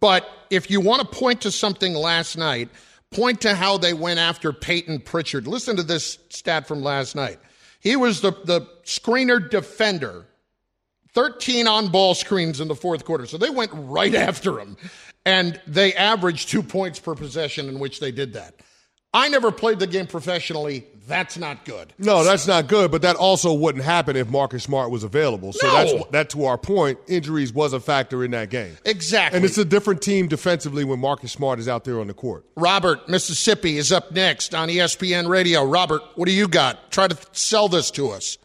But 0.00 0.28
if 0.50 0.70
you 0.70 0.80
want 0.80 1.00
to 1.02 1.06
point 1.06 1.42
to 1.42 1.50
something 1.50 1.94
last 1.94 2.36
night, 2.36 2.68
point 3.10 3.40
to 3.42 3.54
how 3.54 3.78
they 3.78 3.94
went 3.94 4.18
after 4.18 4.52
Peyton 4.52 5.00
Pritchard. 5.00 5.46
Listen 5.46 5.76
to 5.76 5.82
this 5.82 6.18
stat 6.28 6.66
from 6.66 6.82
last 6.82 7.14
night. 7.14 7.38
He 7.80 7.96
was 7.96 8.20
the, 8.20 8.32
the 8.44 8.68
screener 8.84 9.50
defender 9.50 10.26
13 11.12 11.66
on 11.66 11.88
ball 11.88 12.14
screens 12.14 12.60
in 12.60 12.68
the 12.68 12.74
fourth 12.74 13.04
quarter. 13.04 13.26
So 13.26 13.36
they 13.36 13.50
went 13.50 13.72
right 13.74 14.14
after 14.28 14.60
him. 14.60 14.76
And 15.26 15.60
they 15.66 15.94
averaged 15.94 16.48
two 16.48 16.62
points 16.62 16.98
per 16.98 17.14
possession 17.14 17.68
in 17.68 17.78
which 17.78 18.00
they 18.00 18.10
did 18.10 18.32
that. 18.34 18.54
I 19.12 19.28
never 19.28 19.50
played 19.50 19.78
the 19.78 19.86
game 19.86 20.06
professionally. 20.06 20.86
That's 21.08 21.36
not 21.38 21.64
good. 21.64 21.92
No, 21.98 22.22
that's 22.22 22.46
not 22.46 22.68
good, 22.68 22.90
but 22.92 23.02
that 23.02 23.16
also 23.16 23.52
wouldn't 23.52 23.84
happen 23.84 24.14
if 24.16 24.28
Marcus 24.28 24.62
Smart 24.62 24.90
was 24.90 25.02
available. 25.02 25.52
So 25.52 25.66
No. 25.66 25.72
that's 25.72 26.10
that 26.10 26.30
to 26.30 26.44
our 26.44 26.56
point, 26.58 26.98
injuries 27.08 27.52
was 27.52 27.72
a 27.72 27.80
factor 27.80 28.22
in 28.24 28.30
that 28.30 28.48
game. 28.50 28.76
Exactly. 28.84 29.36
And 29.36 29.44
it's 29.44 29.58
a 29.58 29.64
different 29.64 30.02
team 30.02 30.28
defensively 30.28 30.84
when 30.84 31.00
Marcus 31.00 31.32
Smart 31.32 31.58
is 31.58 31.68
out 31.68 31.84
there 31.84 32.00
on 32.00 32.06
the 32.06 32.14
court. 32.14 32.44
Robert, 32.56 33.08
Mississippi, 33.08 33.76
is 33.76 33.90
up 33.90 34.12
next 34.12 34.54
on 34.54 34.68
ESPN 34.68 35.28
Radio. 35.28 35.64
Robert, 35.64 36.02
what 36.14 36.26
do 36.26 36.32
you 36.32 36.46
got? 36.46 36.90
Try 36.92 37.08
to 37.08 37.16
sell 37.32 37.68
this 37.68 37.90
to 37.92 38.10
us. 38.10 38.38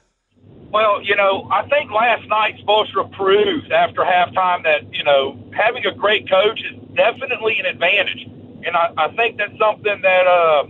Well, 0.71 1.01
you 1.03 1.15
know, 1.15 1.47
I 1.53 1.67
think 1.69 1.91
last 1.91 2.27
night 2.27 2.55
Spoelstra 2.65 3.11
proved 3.11 3.71
after 3.71 4.01
halftime 4.01 4.63
that, 4.63 4.91
you 4.93 5.03
know, 5.03 5.37
having 5.55 5.85
a 5.85 5.93
great 5.93 6.29
coach 6.29 6.59
is 6.61 6.79
definitely 6.95 7.57
an 7.59 7.65
advantage. 7.67 8.25
And 8.65 8.75
I, 8.75 8.91
I 8.97 9.15
think 9.15 9.37
that's 9.37 9.57
something 9.59 10.01
that, 10.01 10.27
uh, 10.27 10.63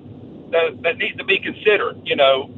that, 0.55 0.81
that 0.83 0.97
needs 0.97 1.17
to 1.17 1.23
be 1.23 1.39
considered, 1.39 2.01
you 2.03 2.15
know. 2.15 2.49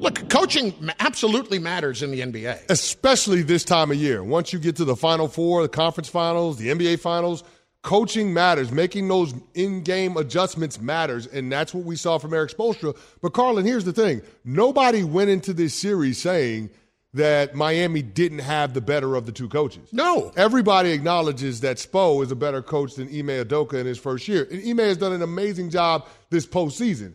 Look, 0.00 0.28
coaching 0.28 0.74
absolutely 1.00 1.58
matters 1.58 2.02
in 2.02 2.10
the 2.10 2.20
NBA. 2.20 2.70
Especially 2.70 3.42
this 3.42 3.64
time 3.64 3.90
of 3.90 3.96
year. 3.96 4.22
Once 4.22 4.52
you 4.52 4.58
get 4.58 4.76
to 4.76 4.84
the 4.84 4.96
Final 4.96 5.28
Four, 5.28 5.62
the 5.62 5.68
conference 5.68 6.08
finals, 6.08 6.58
the 6.58 6.68
NBA 6.68 7.00
finals, 7.00 7.42
coaching 7.82 8.32
matters. 8.32 8.70
Making 8.70 9.08
those 9.08 9.34
in-game 9.54 10.16
adjustments 10.16 10.80
matters, 10.80 11.26
and 11.26 11.50
that's 11.50 11.74
what 11.74 11.84
we 11.84 11.96
saw 11.96 12.18
from 12.18 12.32
Erik 12.32 12.50
Spoelstra. 12.50 12.96
But 13.20 13.32
Carlin, 13.32 13.66
here's 13.66 13.84
the 13.84 13.92
thing: 13.92 14.22
nobody 14.44 15.02
went 15.02 15.30
into 15.30 15.52
this 15.52 15.74
series 15.74 16.18
saying 16.18 16.70
that 17.14 17.54
Miami 17.54 18.02
didn't 18.02 18.40
have 18.40 18.74
the 18.74 18.80
better 18.80 19.16
of 19.16 19.26
the 19.26 19.32
two 19.32 19.48
coaches. 19.48 19.88
No. 19.92 20.32
Everybody 20.36 20.90
acknowledges 20.90 21.60
that 21.60 21.78
Spo 21.78 22.22
is 22.22 22.30
a 22.30 22.36
better 22.36 22.62
coach 22.62 22.94
than 22.94 23.08
Ime 23.08 23.44
Udoka 23.44 23.74
in 23.74 23.86
his 23.86 23.98
first 23.98 24.28
year. 24.28 24.46
And 24.50 24.62
Ime 24.62 24.86
has 24.86 24.98
done 24.98 25.12
an 25.12 25.22
amazing 25.22 25.70
job 25.70 26.06
this 26.30 26.46
postseason. 26.46 27.14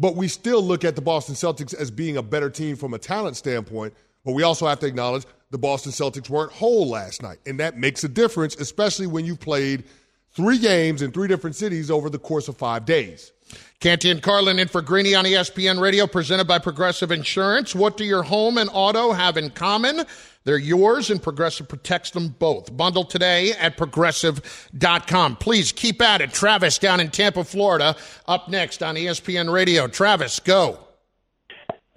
But 0.00 0.16
we 0.16 0.28
still 0.28 0.62
look 0.62 0.84
at 0.84 0.96
the 0.96 1.02
Boston 1.02 1.34
Celtics 1.34 1.74
as 1.74 1.90
being 1.90 2.16
a 2.16 2.22
better 2.22 2.48
team 2.48 2.74
from 2.74 2.94
a 2.94 2.98
talent 2.98 3.36
standpoint. 3.36 3.92
But 4.24 4.32
we 4.32 4.42
also 4.42 4.66
have 4.66 4.80
to 4.80 4.86
acknowledge 4.86 5.26
the 5.50 5.58
Boston 5.58 5.92
Celtics 5.92 6.30
weren't 6.30 6.52
whole 6.52 6.88
last 6.88 7.22
night. 7.22 7.38
And 7.46 7.60
that 7.60 7.76
makes 7.76 8.02
a 8.02 8.08
difference, 8.08 8.56
especially 8.56 9.06
when 9.06 9.26
you've 9.26 9.40
played 9.40 9.84
three 10.32 10.58
games 10.58 11.02
in 11.02 11.12
three 11.12 11.28
different 11.28 11.54
cities 11.54 11.90
over 11.90 12.08
the 12.08 12.18
course 12.18 12.48
of 12.48 12.56
five 12.56 12.86
days. 12.86 13.32
Canty 13.80 14.10
and 14.10 14.22
Carlin 14.22 14.58
in 14.58 14.68
for 14.68 14.82
Greeny 14.82 15.14
on 15.14 15.24
ESPN 15.24 15.80
Radio, 15.80 16.06
presented 16.06 16.46
by 16.46 16.58
Progressive 16.58 17.10
Insurance. 17.10 17.74
What 17.74 17.96
do 17.96 18.04
your 18.04 18.22
home 18.22 18.58
and 18.58 18.68
auto 18.72 19.12
have 19.12 19.36
in 19.36 19.50
common? 19.50 20.04
They're 20.44 20.58
yours, 20.58 21.10
and 21.10 21.22
Progressive 21.22 21.68
protects 21.68 22.10
them 22.10 22.28
both. 22.28 22.76
Bundle 22.76 23.04
today 23.04 23.52
at 23.52 23.76
progressive.com. 23.76 25.36
Please 25.36 25.72
keep 25.72 26.02
at 26.02 26.20
it. 26.20 26.32
Travis 26.32 26.78
down 26.78 27.00
in 27.00 27.10
Tampa, 27.10 27.44
Florida, 27.44 27.96
up 28.26 28.48
next 28.48 28.82
on 28.82 28.96
ESPN 28.96 29.52
Radio. 29.52 29.86
Travis, 29.86 30.40
go. 30.40 30.89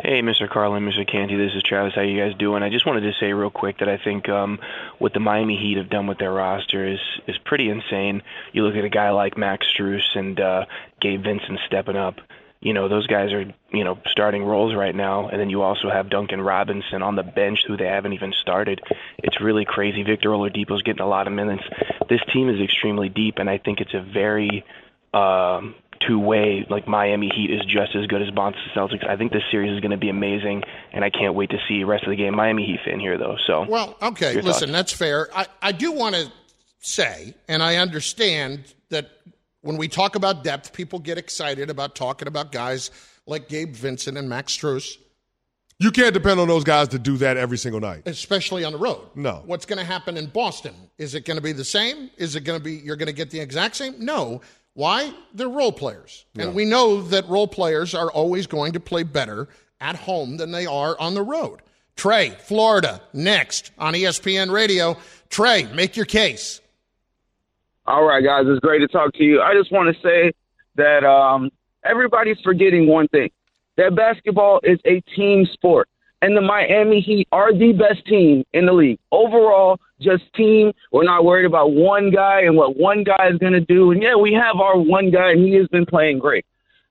Hey, 0.05 0.21
Mr. 0.21 0.49
Carlin, 0.49 0.83
Mr. 0.83 1.09
Canty, 1.09 1.37
this 1.37 1.55
is 1.55 1.63
Travis. 1.63 1.95
How 1.95 2.01
you 2.01 2.19
guys 2.19 2.37
doing? 2.37 2.61
I 2.61 2.69
just 2.69 2.85
wanted 2.85 3.09
to 3.09 3.13
say 3.21 3.31
real 3.31 3.49
quick 3.49 3.77
that 3.79 3.87
I 3.87 3.95
think 3.95 4.27
um, 4.27 4.59
what 4.99 5.13
the 5.13 5.21
Miami 5.21 5.55
Heat 5.55 5.77
have 5.77 5.89
done 5.89 6.07
with 6.07 6.17
their 6.17 6.33
roster 6.33 6.85
is 6.85 6.99
is 7.25 7.37
pretty 7.45 7.69
insane. 7.69 8.21
You 8.51 8.65
look 8.65 8.75
at 8.75 8.83
a 8.83 8.89
guy 8.89 9.11
like 9.11 9.37
Max 9.37 9.65
Strus 9.65 10.03
and 10.15 10.37
uh, 10.41 10.65
Gabe 10.99 11.23
Vincent 11.23 11.57
stepping 11.67 11.95
up. 11.95 12.15
You 12.59 12.73
know, 12.73 12.89
those 12.89 13.07
guys 13.07 13.31
are 13.31 13.45
you 13.71 13.85
know 13.85 13.97
starting 14.07 14.43
roles 14.43 14.75
right 14.75 14.93
now, 14.93 15.29
and 15.29 15.39
then 15.39 15.49
you 15.49 15.61
also 15.61 15.89
have 15.89 16.09
Duncan 16.09 16.41
Robinson 16.41 17.01
on 17.01 17.15
the 17.15 17.23
bench 17.23 17.63
who 17.65 17.77
they 17.77 17.87
haven't 17.87 18.11
even 18.11 18.33
started. 18.33 18.81
It's 19.19 19.39
really 19.39 19.63
crazy. 19.63 20.03
Victor 20.03 20.31
Oladipo's 20.31 20.81
getting 20.81 21.01
a 21.01 21.07
lot 21.07 21.27
of 21.27 21.33
minutes. 21.33 21.63
This 22.09 22.19
team 22.33 22.49
is 22.49 22.59
extremely 22.59 23.07
deep, 23.07 23.35
and 23.37 23.49
I 23.49 23.57
think 23.57 23.79
it's 23.79 23.93
a 23.93 24.01
very 24.01 24.65
um, 25.13 25.75
two-way. 25.99 26.65
Like 26.69 26.87
Miami 26.87 27.29
Heat 27.29 27.51
is 27.51 27.61
just 27.65 27.95
as 27.95 28.07
good 28.07 28.21
as 28.21 28.29
Boston 28.31 28.61
Celtics. 28.75 29.07
I 29.07 29.15
think 29.17 29.31
this 29.31 29.43
series 29.51 29.71
is 29.73 29.79
going 29.79 29.91
to 29.91 29.97
be 29.97 30.09
amazing, 30.09 30.63
and 30.91 31.03
I 31.03 31.09
can't 31.09 31.33
wait 31.35 31.49
to 31.51 31.57
see 31.67 31.79
the 31.79 31.85
rest 31.85 32.03
of 32.03 32.09
the 32.09 32.15
game. 32.15 32.35
Miami 32.35 32.65
Heat 32.65 32.79
fan 32.85 32.99
here, 32.99 33.17
though. 33.17 33.37
So 33.45 33.65
Well, 33.67 33.97
okay, 34.01 34.35
listen, 34.41 34.69
thoughts? 34.69 34.71
that's 34.71 34.93
fair. 34.93 35.29
I, 35.35 35.45
I 35.61 35.71
do 35.71 35.91
want 35.91 36.15
to 36.15 36.31
say, 36.79 37.33
and 37.47 37.61
I 37.63 37.77
understand 37.77 38.73
that 38.89 39.09
when 39.61 39.77
we 39.77 39.87
talk 39.87 40.15
about 40.15 40.43
depth, 40.43 40.73
people 40.73 40.99
get 40.99 41.17
excited 41.17 41.69
about 41.69 41.95
talking 41.95 42.27
about 42.27 42.51
guys 42.51 42.91
like 43.25 43.47
Gabe 43.47 43.73
Vincent 43.73 44.17
and 44.17 44.27
Max 44.27 44.57
Strus, 44.57 44.97
You 45.79 45.91
can't 45.91 46.13
depend 46.13 46.39
on 46.41 46.47
those 46.49 46.65
guys 46.65 46.89
to 46.89 46.99
do 46.99 47.15
that 47.17 47.37
every 47.37 47.57
single 47.57 47.79
night. 47.79 48.03
especially 48.05 48.65
on 48.65 48.73
the 48.73 48.77
road. 48.77 48.99
No. 49.15 49.41
What's 49.45 49.65
going 49.65 49.79
to 49.79 49.85
happen 49.85 50.17
in 50.17 50.25
Boston? 50.27 50.73
Is 50.97 51.15
it 51.15 51.23
going 51.25 51.37
to 51.37 51.41
be 51.41 51.53
the 51.53 51.63
same? 51.63 52.09
Is 52.17 52.35
it 52.35 52.41
going 52.41 52.59
to 52.59 52.63
be 52.63 52.73
you're 52.73 52.97
going 52.97 53.07
to 53.07 53.13
get 53.13 53.29
the 53.31 53.39
exact 53.39 53.77
same? 53.77 53.95
No. 53.97 54.41
Why? 54.73 55.13
They're 55.33 55.49
role 55.49 55.71
players. 55.71 56.25
And 56.37 56.55
we 56.55 56.65
know 56.65 57.01
that 57.03 57.27
role 57.29 57.47
players 57.47 57.93
are 57.93 58.11
always 58.11 58.47
going 58.47 58.73
to 58.73 58.79
play 58.79 59.03
better 59.03 59.47
at 59.79 59.95
home 59.95 60.37
than 60.37 60.51
they 60.51 60.65
are 60.65 60.99
on 60.99 61.13
the 61.13 61.21
road. 61.21 61.61
Trey, 61.95 62.31
Florida, 62.31 63.01
next 63.13 63.71
on 63.77 63.93
ESPN 63.93 64.51
Radio. 64.51 64.97
Trey, 65.29 65.63
make 65.73 65.95
your 65.95 66.07
case. 66.07 66.59
All 67.85 68.03
right, 68.03 68.23
guys, 68.23 68.45
it's 68.47 68.61
great 68.61 68.79
to 68.79 68.87
talk 68.87 69.13
to 69.15 69.23
you. 69.23 69.41
I 69.41 69.53
just 69.53 69.71
want 69.71 69.95
to 69.95 70.01
say 70.01 70.33
that 70.75 71.03
um, 71.03 71.51
everybody's 71.83 72.39
forgetting 72.43 72.87
one 72.87 73.07
thing 73.09 73.29
that 73.77 73.95
basketball 73.95 74.59
is 74.63 74.79
a 74.85 75.01
team 75.15 75.45
sport. 75.51 75.89
And 76.21 76.37
the 76.37 76.41
Miami 76.41 77.01
Heat 77.01 77.27
are 77.33 77.53
the 77.53 77.73
best 77.73 78.05
team 78.05 78.45
in 78.53 78.65
the 78.65 78.71
league. 78.71 78.99
Overall, 79.11 79.79
just 80.03 80.23
team. 80.33 80.71
We're 80.91 81.03
not 81.03 81.25
worried 81.25 81.45
about 81.45 81.71
one 81.71 82.11
guy 82.11 82.41
and 82.41 82.55
what 82.55 82.77
one 82.77 83.03
guy 83.03 83.29
is 83.31 83.37
going 83.37 83.53
to 83.53 83.61
do. 83.61 83.91
And 83.91 84.01
yeah, 84.01 84.15
we 84.15 84.33
have 84.33 84.59
our 84.59 84.77
one 84.77 85.11
guy, 85.11 85.31
and 85.31 85.45
he 85.45 85.55
has 85.55 85.67
been 85.67 85.85
playing 85.85 86.19
great. 86.19 86.45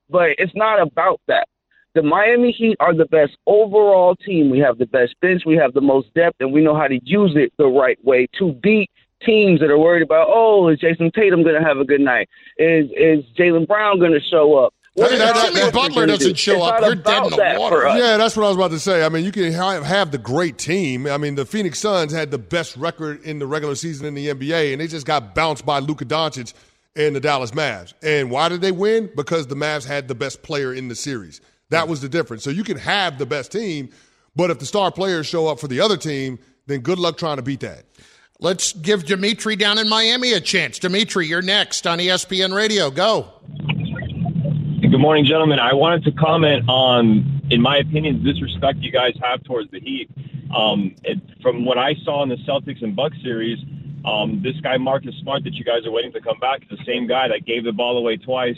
But 0.09 0.31
it's 0.37 0.55
not 0.55 0.81
about 0.81 1.21
that. 1.27 1.47
The 1.95 2.01
Miami 2.01 2.51
Heat 2.51 2.75
are 2.79 2.95
the 2.95 3.05
best 3.05 3.37
overall 3.45 4.15
team. 4.15 4.49
We 4.49 4.59
have 4.59 4.79
the 4.79 4.87
best 4.87 5.13
bench, 5.21 5.43
we 5.45 5.55
have 5.57 5.73
the 5.73 5.81
most 5.81 6.11
depth, 6.15 6.37
and 6.39 6.51
we 6.51 6.63
know 6.63 6.75
how 6.75 6.87
to 6.87 6.99
use 7.03 7.33
it 7.35 7.53
the 7.57 7.67
right 7.67 8.03
way 8.03 8.27
to 8.39 8.53
beat 8.53 8.89
teams 9.23 9.59
that 9.59 9.69
are 9.69 9.77
worried 9.77 10.03
about, 10.03 10.27
oh, 10.29 10.67
is 10.69 10.79
Jayson 10.79 11.11
Tatum 11.13 11.43
going 11.43 11.59
to 11.59 11.65
have 11.65 11.77
a 11.77 11.85
good 11.85 12.01
night? 12.01 12.29
Is 12.57 12.89
is 12.97 13.23
Jaylen 13.37 13.67
Brown 13.67 13.99
going 13.99 14.11
to 14.11 14.19
show 14.19 14.55
up? 14.55 14.73
What 14.95 15.09
Hey, 15.09 15.15
is 15.15 15.19
that- 15.21 15.45
Jimmy 15.47 15.59
that 15.61 15.73
Butler 15.73 16.05
doesn't 16.05 16.37
show 16.37 16.61
up. 16.61 16.79
You're 16.81 16.93
dead 16.95 17.23
in 17.23 17.29
the 17.31 17.55
water. 17.57 17.83
Yeah, 17.97 18.17
that's 18.17 18.37
what 18.37 18.45
I 18.45 18.47
was 18.49 18.57
about 18.57 18.71
to 18.71 18.79
say. 18.79 19.03
I 19.03 19.09
mean, 19.09 19.25
you 19.25 19.31
can 19.31 19.51
have, 19.51 19.83
have 19.83 20.11
the 20.11 20.19
great 20.19 20.59
team. 20.59 21.07
I 21.07 21.17
mean, 21.17 21.33
the 21.33 21.45
Phoenix 21.45 21.79
Suns 21.79 22.13
had 22.13 22.29
the 22.29 22.37
best 22.37 22.77
record 22.77 23.23
in 23.23 23.39
the 23.39 23.47
regular 23.47 23.73
season 23.73 24.05
in 24.05 24.13
the 24.13 24.27
NBA, 24.27 24.71
and 24.71 24.79
they 24.79 24.85
just 24.87 25.07
got 25.07 25.33
bounced 25.33 25.65
by 25.65 25.79
Luka 25.79 26.05
Doncic 26.05 26.53
and 26.95 27.15
the 27.15 27.19
Dallas 27.19 27.51
Mavs. 27.51 27.93
And 28.03 28.29
why 28.29 28.49
did 28.49 28.61
they 28.61 28.71
win? 28.71 29.09
Because 29.15 29.47
the 29.47 29.55
Mavs 29.55 29.83
had 29.85 30.07
the 30.07 30.13
best 30.15 30.43
player 30.43 30.71
in 30.71 30.89
the 30.89 30.95
series. 30.95 31.41
That 31.71 31.87
was 31.87 32.01
the 32.01 32.09
difference. 32.09 32.43
So 32.43 32.51
you 32.51 32.63
can 32.63 32.77
have 32.77 33.17
the 33.17 33.25
best 33.25 33.51
team, 33.51 33.89
but 34.35 34.51
if 34.51 34.59
the 34.59 34.65
star 34.67 34.91
players 34.91 35.25
show 35.25 35.47
up 35.47 35.59
for 35.59 35.67
the 35.67 35.79
other 35.79 35.97
team, 35.97 36.37
then 36.67 36.81
good 36.81 36.99
luck 36.99 37.17
trying 37.17 37.37
to 37.37 37.41
beat 37.41 37.61
that. 37.61 37.85
Let's 38.39 38.73
give 38.73 39.05
Dimitri 39.05 39.55
down 39.55 39.79
in 39.79 39.89
Miami 39.89 40.33
a 40.33 40.39
chance. 40.41 40.77
Dimitri, 40.77 41.25
you're 41.25 41.41
next 41.41 41.87
on 41.87 41.97
ESPN 41.97 42.53
Radio. 42.53 42.91
Go. 42.91 43.27
Morning, 45.03 45.25
gentlemen. 45.25 45.59
I 45.59 45.73
wanted 45.73 46.05
to 46.05 46.13
comment 46.13 46.63
on, 46.69 47.41
in 47.51 47.61
my 47.61 47.75
opinion, 47.75 48.23
the 48.23 48.31
disrespect 48.31 48.77
you 48.79 48.89
guys 48.89 49.11
have 49.21 49.43
towards 49.43 49.69
the 49.69 49.81
Heat. 49.81 50.09
Um, 50.55 50.95
it, 51.03 51.19
from 51.41 51.65
what 51.65 51.77
I 51.77 51.93
saw 52.05 52.23
in 52.23 52.29
the 52.29 52.37
Celtics 52.47 52.81
and 52.81 52.95
Bucks 52.95 53.17
series, 53.21 53.59
um, 54.05 54.39
this 54.41 54.55
guy 54.63 54.77
Marcus 54.77 55.13
Smart 55.21 55.43
that 55.43 55.55
you 55.55 55.65
guys 55.65 55.85
are 55.85 55.91
waiting 55.91 56.13
to 56.13 56.21
come 56.21 56.39
back 56.39 56.61
is 56.61 56.77
the 56.77 56.85
same 56.85 57.05
guy 57.05 57.27
that 57.27 57.45
gave 57.45 57.65
the 57.65 57.73
ball 57.73 57.97
away 57.97 58.15
twice 58.15 58.55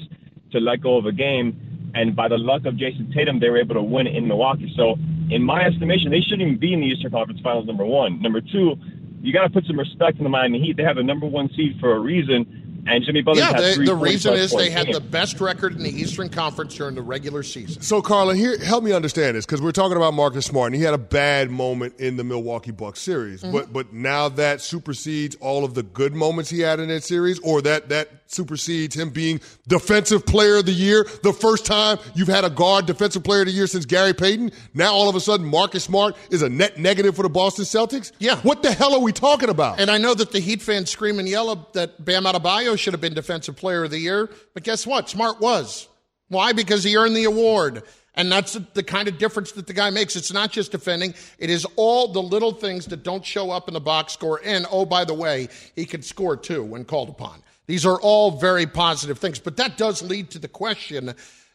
to 0.51 0.59
let 0.59 0.81
go 0.81 0.97
of 0.97 1.07
a 1.07 1.11
game. 1.11 1.91
And 1.95 2.15
by 2.15 2.27
the 2.27 2.37
luck 2.37 2.67
of 2.67 2.75
Jayson 2.75 3.11
Tatum, 3.11 3.39
they 3.39 3.49
were 3.49 3.57
able 3.57 3.73
to 3.73 3.81
win 3.81 4.05
in 4.05 4.27
Milwaukee. 4.27 4.71
So, 4.77 4.97
in 5.31 5.41
my 5.41 5.65
estimation, 5.65 6.11
they 6.11 6.21
shouldn't 6.21 6.43
even 6.43 6.59
be 6.59 6.73
in 6.73 6.79
the 6.81 6.85
Eastern 6.85 7.09
Conference 7.09 7.41
Finals. 7.41 7.65
Number 7.65 7.85
one. 7.85 8.21
Number 8.21 8.39
two, 8.39 8.75
you 9.19 9.33
got 9.33 9.45
to 9.45 9.49
put 9.49 9.65
some 9.65 9.79
respect 9.79 10.19
in 10.19 10.23
the 10.23 10.29
Miami 10.29 10.59
Heat. 10.61 10.77
They 10.77 10.83
have 10.83 10.97
the 10.97 11.03
number 11.03 11.25
one 11.25 11.49
seed 11.55 11.79
for 11.79 11.95
a 11.95 11.99
reason. 11.99 12.64
And 12.87 13.03
Jimmy 13.03 13.21
Butler 13.21 13.41
Yeah, 13.41 13.47
had 13.53 13.77
the, 13.79 13.85
the 13.85 13.95
reason 13.95 14.33
is 14.33 14.51
they 14.51 14.69
had 14.69 14.91
the 14.93 14.99
best 14.99 15.41
record 15.41 15.75
in 15.75 15.81
the 15.83 15.89
Eastern 15.89 16.29
Conference 16.29 16.75
during 16.75 16.93
the 16.95 17.01
regular 17.01 17.41
season. 17.41 17.81
So, 17.81 18.01
Carla, 18.01 18.35
here, 18.35 18.57
help 18.59 18.83
me 18.83 18.91
understand 18.91 19.35
this 19.35 19.45
because 19.45 19.61
we're 19.61 19.71
talking 19.71 19.97
about 19.97 20.13
Marcus 20.13 20.45
Smart, 20.45 20.67
and 20.67 20.75
he 20.75 20.83
had 20.83 20.93
a 20.93 20.99
bad 20.99 21.49
moment 21.49 21.99
in 21.99 22.17
the 22.17 22.23
Milwaukee 22.23 22.71
Bucks 22.71 23.01
series. 23.01 23.41
Mhm. 23.41 23.51
But 23.51 23.73
but 23.73 23.93
now 23.93 24.29
that 24.29 24.61
supersedes 24.61 25.35
all 25.39 25.65
of 25.65 25.73
the 25.73 25.83
good 25.83 26.13
moments 26.13 26.49
he 26.49 26.59
had 26.59 26.79
in 26.79 26.89
that 26.89 27.03
series, 27.03 27.39
or 27.39 27.61
that 27.63 27.89
that 27.89 28.24
supersedes 28.35 28.95
him 28.95 29.09
being 29.09 29.41
Defensive 29.67 30.25
Player 30.25 30.57
of 30.57 30.65
the 30.65 30.71
Year, 30.71 31.07
the 31.23 31.33
first 31.33 31.65
time 31.65 31.97
you've 32.13 32.27
had 32.27 32.43
a 32.43 32.49
guard 32.49 32.85
Defensive 32.85 33.23
Player 33.23 33.41
of 33.41 33.47
the 33.47 33.53
Year 33.53 33.67
since 33.67 33.85
Gary 33.85 34.13
Payton. 34.13 34.51
Now 34.73 34.93
all 34.93 35.09
of 35.09 35.15
a 35.15 35.19
sudden, 35.19 35.45
Marcus 35.45 35.85
Smart 35.85 36.15
is 36.29 36.41
a 36.41 36.49
net 36.49 36.77
negative 36.77 37.15
for 37.15 37.23
the 37.23 37.29
Boston 37.29 37.65
Celtics. 37.65 38.11
Yeah. 38.19 38.37
What 38.37 38.61
the 38.61 38.71
hell 38.71 38.93
are 38.93 38.99
we 38.99 39.11
talking 39.11 39.49
about? 39.49 39.79
And 39.79 39.89
I 39.89 39.97
know 39.97 40.13
that 40.13 40.31
the 40.31 40.39
Heat 40.39 40.61
fans 40.61 40.89
scream 40.89 41.19
and 41.19 41.27
yell 41.27 41.55
that 41.73 42.03
Bam 42.03 42.25
Adebayo 42.25 42.77
should 42.77 42.93
have 42.93 43.01
been 43.01 43.13
Defensive 43.13 43.55
Player 43.55 43.85
of 43.85 43.91
the 43.91 43.99
Year, 43.99 44.29
but 44.53 44.63
guess 44.63 44.85
what? 44.85 45.09
Smart 45.09 45.39
was. 45.39 45.87
Why? 46.27 46.53
Because 46.53 46.83
he 46.83 46.97
earned 46.97 47.15
the 47.15 47.25
award. 47.25 47.83
And 48.15 48.31
that's 48.31 48.53
the- 48.53 48.83
kind 48.83 49.07
of 49.07 49.17
difference 49.17 49.51
that 49.53 49.67
the 49.67 49.73
guy 49.73 49.89
makes. 49.89 50.15
It's 50.15 50.33
not 50.33 50.51
just 50.51 50.71
defending, 50.71 51.13
it 51.37 51.49
is 51.49 51.65
all 51.75 52.07
the 52.07 52.21
little 52.21 52.53
things 52.53 52.85
that 52.87 53.03
don't 53.03 53.25
show 53.25 53.51
up 53.51 53.67
in 53.67 53.73
the 53.73 53.79
box 53.79 54.13
score. 54.13 54.41
And 54.43 54.65
oh, 54.71 54.85
by 54.85 55.05
the 55.05 55.13
way, 55.13 55.49
he 55.75 55.85
can 55.85 56.01
score 56.01 56.37
too 56.37 56.63
when 56.63 56.85
called 56.85 57.09
upon. 57.09 57.43
These 57.67 57.85
are 57.85 57.99
all 57.99 58.31
very 58.31 58.67
positive 58.67 59.19
things. 59.19 59.39
But 59.39 59.57
that 59.57 59.77
does 59.77 60.01
lead 60.01 60.31
to 60.31 60.39
the 60.39 60.47
question 60.47 61.13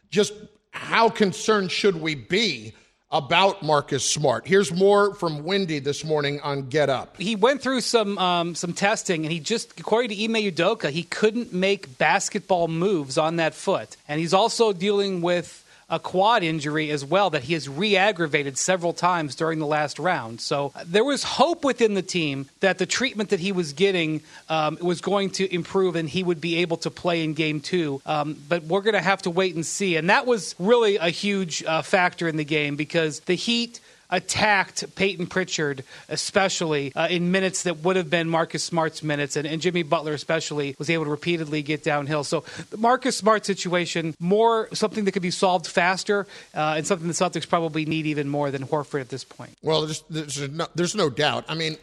just 0.09 0.33
how 0.71 1.09
concerned 1.09 1.71
should 1.71 2.01
we 2.01 2.15
be 2.15 2.73
about 3.11 3.61
Marcus 3.61 4.09
Smart? 4.09 4.47
Here's 4.47 4.71
more 4.71 5.13
from 5.13 5.43
Windy 5.43 5.79
this 5.79 6.05
morning 6.05 6.39
on 6.41 6.69
Get 6.69 6.89
Up. 6.89 7.17
He 7.17 7.35
went 7.35 7.61
through 7.61 7.81
some 7.81 8.17
um, 8.17 8.55
some 8.55 8.73
testing, 8.73 9.23
and 9.25 9.31
he 9.31 9.39
just, 9.39 9.79
according 9.79 10.15
to 10.15 10.23
Ime 10.23 10.51
Udoka, 10.51 10.89
he 10.89 11.03
couldn't 11.03 11.53
make 11.53 11.97
basketball 11.97 12.67
moves 12.67 13.17
on 13.17 13.37
that 13.37 13.53
foot, 13.53 13.97
and 14.07 14.19
he's 14.19 14.33
also 14.33 14.71
dealing 14.73 15.21
with 15.21 15.60
a 15.91 15.99
quad 15.99 16.41
injury 16.41 16.89
as 16.89 17.05
well 17.05 17.29
that 17.29 17.43
he 17.43 17.53
has 17.53 17.69
re-aggravated 17.69 18.57
several 18.57 18.93
times 18.93 19.35
during 19.35 19.59
the 19.59 19.67
last 19.67 19.99
round. 19.99 20.39
So 20.39 20.71
uh, 20.73 20.85
there 20.87 21.03
was 21.03 21.23
hope 21.23 21.63
within 21.65 21.93
the 21.93 22.01
team 22.01 22.47
that 22.61 22.77
the 22.77 22.85
treatment 22.85 23.29
that 23.29 23.41
he 23.41 23.51
was 23.51 23.73
getting 23.73 24.21
um, 24.49 24.77
was 24.81 25.01
going 25.01 25.31
to 25.31 25.53
improve 25.53 25.97
and 25.97 26.09
he 26.09 26.23
would 26.23 26.39
be 26.39 26.57
able 26.57 26.77
to 26.77 26.89
play 26.89 27.23
in 27.23 27.33
game 27.33 27.59
two. 27.59 28.01
Um, 28.05 28.37
but 28.47 28.63
we're 28.63 28.81
going 28.81 28.95
to 28.95 29.01
have 29.01 29.21
to 29.23 29.29
wait 29.29 29.53
and 29.53 29.65
see. 29.65 29.97
And 29.97 30.09
that 30.09 30.25
was 30.25 30.55
really 30.57 30.95
a 30.95 31.09
huge 31.09 31.63
uh, 31.65 31.81
factor 31.81 32.27
in 32.27 32.37
the 32.37 32.45
game 32.45 32.77
because 32.77 33.19
the 33.21 33.35
Heat 33.35 33.81
attacked 34.11 34.95
Peyton 34.95 35.27
Pritchard, 35.27 35.83
especially 36.09 36.93
uh, 36.95 37.07
in 37.07 37.31
minutes 37.31 37.63
that 37.63 37.77
would 37.77 37.95
have 37.95 38.09
been 38.09 38.29
Marcus 38.29 38.63
Smart's 38.63 39.01
minutes, 39.01 39.35
and, 39.35 39.47
and 39.47 39.61
Jimmy 39.61 39.83
Butler 39.83 40.13
especially 40.13 40.75
was 40.77 40.89
able 40.89 41.05
to 41.05 41.09
repeatedly 41.09 41.61
get 41.61 41.83
downhill. 41.83 42.23
So 42.23 42.43
the 42.69 42.77
Marcus 42.77 43.17
Smart 43.17 43.45
situation, 43.45 44.13
more 44.19 44.67
something 44.73 45.05
that 45.05 45.13
could 45.13 45.21
be 45.21 45.31
solved 45.31 45.67
faster, 45.67 46.27
uh, 46.53 46.75
and 46.77 46.85
something 46.85 47.07
the 47.07 47.13
Celtics 47.13 47.47
probably 47.47 47.85
need 47.85 48.05
even 48.05 48.27
more 48.27 48.51
than 48.51 48.65
Horford 48.65 49.01
at 49.01 49.09
this 49.09 49.23
point. 49.23 49.57
Well, 49.61 49.81
there's, 49.81 50.03
there's, 50.09 50.49
no, 50.49 50.67
there's 50.75 50.95
no 50.95 51.09
doubt. 51.09 51.45
I 51.47 51.55
mean, 51.55 51.77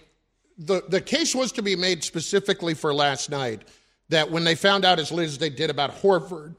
the, 0.58 0.82
the 0.88 1.00
case 1.00 1.34
was 1.34 1.52
to 1.52 1.62
be 1.62 1.76
made 1.76 2.04
specifically 2.04 2.74
for 2.74 2.92
last 2.92 3.30
night 3.30 3.62
that 4.10 4.30
when 4.30 4.44
they 4.44 4.54
found 4.54 4.84
out 4.84 4.98
as 4.98 5.12
late 5.12 5.26
as 5.26 5.38
they 5.38 5.50
did 5.50 5.70
about 5.70 6.02
Horford, 6.02 6.54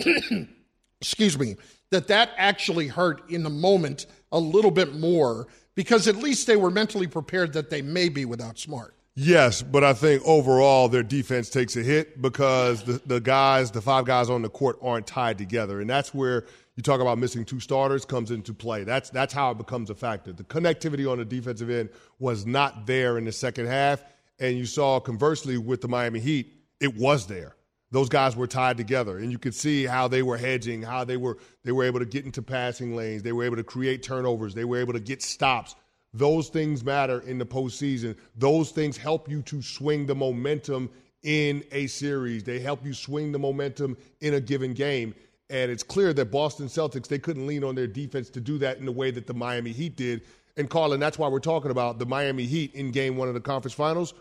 excuse 1.00 1.38
me, 1.38 1.56
that 1.90 2.08
that 2.08 2.30
actually 2.36 2.88
hurt 2.88 3.30
in 3.30 3.42
the 3.42 3.50
moment 3.50 4.06
a 4.32 4.38
little 4.38 4.70
bit 4.70 4.94
more 4.94 5.46
because 5.74 6.08
at 6.08 6.16
least 6.16 6.46
they 6.46 6.56
were 6.56 6.70
mentally 6.70 7.06
prepared 7.06 7.52
that 7.52 7.70
they 7.70 7.82
may 7.82 8.08
be 8.08 8.24
without 8.24 8.58
Smart. 8.58 8.94
Yes, 9.18 9.62
but 9.62 9.82
I 9.82 9.94
think 9.94 10.22
overall 10.26 10.88
their 10.88 11.02
defense 11.02 11.48
takes 11.48 11.74
a 11.76 11.82
hit 11.82 12.20
because 12.20 12.82
the, 12.82 13.00
the 13.06 13.18
guys, 13.18 13.70
the 13.70 13.80
five 13.80 14.04
guys 14.04 14.28
on 14.28 14.42
the 14.42 14.50
court 14.50 14.78
aren't 14.82 15.06
tied 15.06 15.38
together. 15.38 15.80
And 15.80 15.88
that's 15.88 16.12
where 16.12 16.44
you 16.76 16.82
talk 16.82 17.00
about 17.00 17.16
missing 17.16 17.46
two 17.46 17.58
starters 17.58 18.04
comes 18.04 18.30
into 18.30 18.52
play. 18.52 18.84
That's 18.84 19.08
that's 19.08 19.32
how 19.32 19.52
it 19.52 19.58
becomes 19.58 19.88
a 19.88 19.94
factor. 19.94 20.34
The 20.34 20.44
connectivity 20.44 21.10
on 21.10 21.16
the 21.16 21.24
defensive 21.24 21.70
end 21.70 21.88
was 22.18 22.44
not 22.44 22.86
there 22.86 23.16
in 23.16 23.24
the 23.24 23.32
second 23.32 23.66
half. 23.66 24.04
And 24.38 24.58
you 24.58 24.66
saw 24.66 25.00
conversely 25.00 25.56
with 25.56 25.80
the 25.80 25.88
Miami 25.88 26.20
Heat, 26.20 26.52
it 26.78 26.94
was 26.94 27.26
there. 27.26 27.56
Those 27.92 28.08
guys 28.08 28.34
were 28.34 28.46
tied 28.46 28.76
together, 28.76 29.18
and 29.18 29.30
you 29.30 29.38
could 29.38 29.54
see 29.54 29.84
how 29.84 30.08
they 30.08 30.22
were 30.22 30.36
hedging, 30.36 30.82
how 30.82 31.04
they 31.04 31.16
were 31.16 31.38
they 31.64 31.72
were 31.72 31.84
able 31.84 32.00
to 32.00 32.06
get 32.06 32.24
into 32.24 32.42
passing 32.42 32.96
lanes, 32.96 33.22
they 33.22 33.32
were 33.32 33.44
able 33.44 33.56
to 33.56 33.64
create 33.64 34.02
turnovers, 34.02 34.54
they 34.54 34.64
were 34.64 34.80
able 34.80 34.92
to 34.92 35.00
get 35.00 35.22
stops. 35.22 35.76
Those 36.12 36.48
things 36.48 36.82
matter 36.82 37.20
in 37.20 37.36
the 37.36 37.44
postseason. 37.44 38.16
Those 38.34 38.70
things 38.70 38.96
help 38.96 39.28
you 39.28 39.42
to 39.42 39.60
swing 39.60 40.06
the 40.06 40.14
momentum 40.14 40.88
in 41.22 41.62
a 41.72 41.86
series. 41.88 42.42
They 42.42 42.58
help 42.58 42.84
you 42.86 42.94
swing 42.94 43.32
the 43.32 43.38
momentum 43.38 43.98
in 44.20 44.34
a 44.34 44.40
given 44.40 44.72
game. 44.72 45.14
And 45.50 45.70
it's 45.70 45.82
clear 45.82 46.12
that 46.14 46.30
Boston 46.30 46.68
Celtics, 46.68 47.06
they 47.06 47.18
couldn't 47.18 47.46
lean 47.46 47.64
on 47.64 47.74
their 47.74 47.86
defense 47.86 48.30
to 48.30 48.40
do 48.40 48.58
that 48.58 48.78
in 48.78 48.86
the 48.86 48.92
way 48.92 49.10
that 49.10 49.26
the 49.26 49.34
Miami 49.34 49.72
Heat 49.72 49.96
did. 49.96 50.22
And 50.56 50.70
Carlin, 50.70 51.00
that's 51.00 51.18
why 51.18 51.28
we're 51.28 51.38
talking 51.38 51.70
about 51.70 51.98
the 51.98 52.06
Miami 52.06 52.46
Heat 52.46 52.74
in 52.74 52.90
game 52.90 53.16
one 53.16 53.28
of 53.28 53.34
the 53.34 53.40
conference 53.40 53.74
finals, 53.74 54.14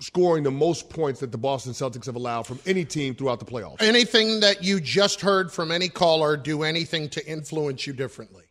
scoring 0.00 0.42
the 0.42 0.50
most 0.50 0.88
points 0.90 1.20
that 1.20 1.32
the 1.32 1.38
Boston 1.38 1.72
Celtics 1.72 2.06
have 2.06 2.16
allowed 2.16 2.46
from 2.46 2.58
any 2.66 2.84
team 2.84 3.14
throughout 3.14 3.38
the 3.38 3.44
playoffs. 3.44 3.82
Anything 3.82 4.40
that 4.40 4.64
you 4.64 4.80
just 4.80 5.20
heard 5.20 5.52
from 5.52 5.70
any 5.70 5.88
caller 5.88 6.36
do 6.36 6.62
anything 6.62 7.08
to 7.10 7.26
influence 7.26 7.86
you 7.86 7.92
differently? 7.92 8.44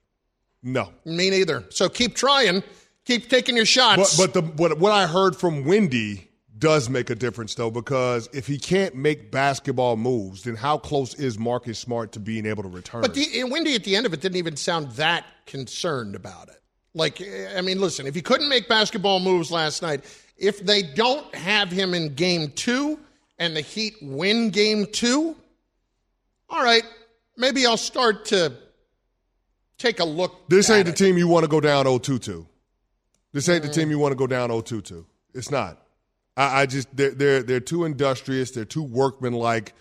No. 0.63 0.91
Me 1.05 1.29
neither. 1.29 1.65
So 1.69 1.89
keep 1.89 2.15
trying. 2.15 2.63
Keep 3.05 3.29
taking 3.29 3.55
your 3.55 3.65
shots. 3.65 4.17
But, 4.17 4.33
but 4.33 4.33
the 4.33 4.51
what, 4.53 4.77
what 4.77 4.91
I 4.91 5.07
heard 5.07 5.35
from 5.35 5.63
Windy 5.63 6.29
does 6.61 6.89
make 6.89 7.09
a 7.09 7.15
difference 7.15 7.55
though, 7.55 7.71
because 7.71 8.29
if 8.31 8.45
he 8.45 8.59
can't 8.59 8.95
make 8.95 9.31
basketball 9.31 9.97
moves, 9.97 10.43
then 10.43 10.55
how 10.55 10.77
close 10.77 11.15
is 11.15 11.39
Marcus 11.39 11.79
Smart 11.79 12.11
to 12.13 12.19
being 12.19 12.45
able 12.45 12.61
to 12.63 12.69
return? 12.69 13.01
But 13.01 13.15
the, 13.15 13.27
eh, 13.33 13.43
Windy 13.43 13.73
at 13.73 13.83
the 13.83 13.95
end 13.95 14.05
of 14.05 14.13
it 14.13 14.21
didn't 14.21 14.37
even 14.37 14.55
sound 14.55 14.91
that 14.91 15.25
concerned 15.47 16.15
about 16.15 16.49
it. 16.49 16.61
Like, 16.93 17.19
eh, 17.19 17.57
I 17.57 17.61
mean, 17.61 17.81
listen, 17.81 18.05
if 18.05 18.13
he 18.13 18.21
couldn't 18.21 18.47
make 18.47 18.69
basketball 18.69 19.19
moves 19.19 19.49
last 19.49 19.81
night, 19.81 20.05
if 20.41 20.59
they 20.65 20.81
don't 20.81 21.33
have 21.35 21.71
him 21.71 21.93
in 21.93 22.15
game 22.15 22.51
two 22.55 22.99
and 23.37 23.55
the 23.55 23.61
Heat 23.61 23.95
win 24.01 24.49
game 24.49 24.87
two, 24.87 25.35
all 26.49 26.63
right, 26.63 26.83
maybe 27.37 27.65
I'll 27.65 27.77
start 27.77 28.25
to 28.25 28.53
take 29.77 29.99
a 29.99 30.03
look. 30.03 30.49
This 30.49 30.69
ain't 30.69 30.85
the 30.85 30.91
it. 30.91 30.97
team 30.97 31.17
you 31.17 31.27
want 31.27 31.43
to 31.43 31.47
go 31.47 31.61
down 31.61 31.85
0-2 31.85 32.21
to. 32.23 32.47
This 33.31 33.47
ain't 33.47 33.63
the 33.63 33.69
mm. 33.69 33.73
team 33.73 33.89
you 33.91 33.99
want 33.99 34.11
to 34.11 34.17
go 34.17 34.27
down 34.27 34.49
0-2 34.49 34.83
to. 34.85 35.05
It's 35.33 35.51
not. 35.51 35.77
I, 36.35 36.61
I 36.61 36.65
just 36.65 36.95
they're, 36.95 37.11
they're 37.11 37.43
they're 37.43 37.59
too 37.59 37.85
industrious. 37.85 38.51
They're 38.51 38.65
too 38.65 38.83
workmanlike. 38.83 39.73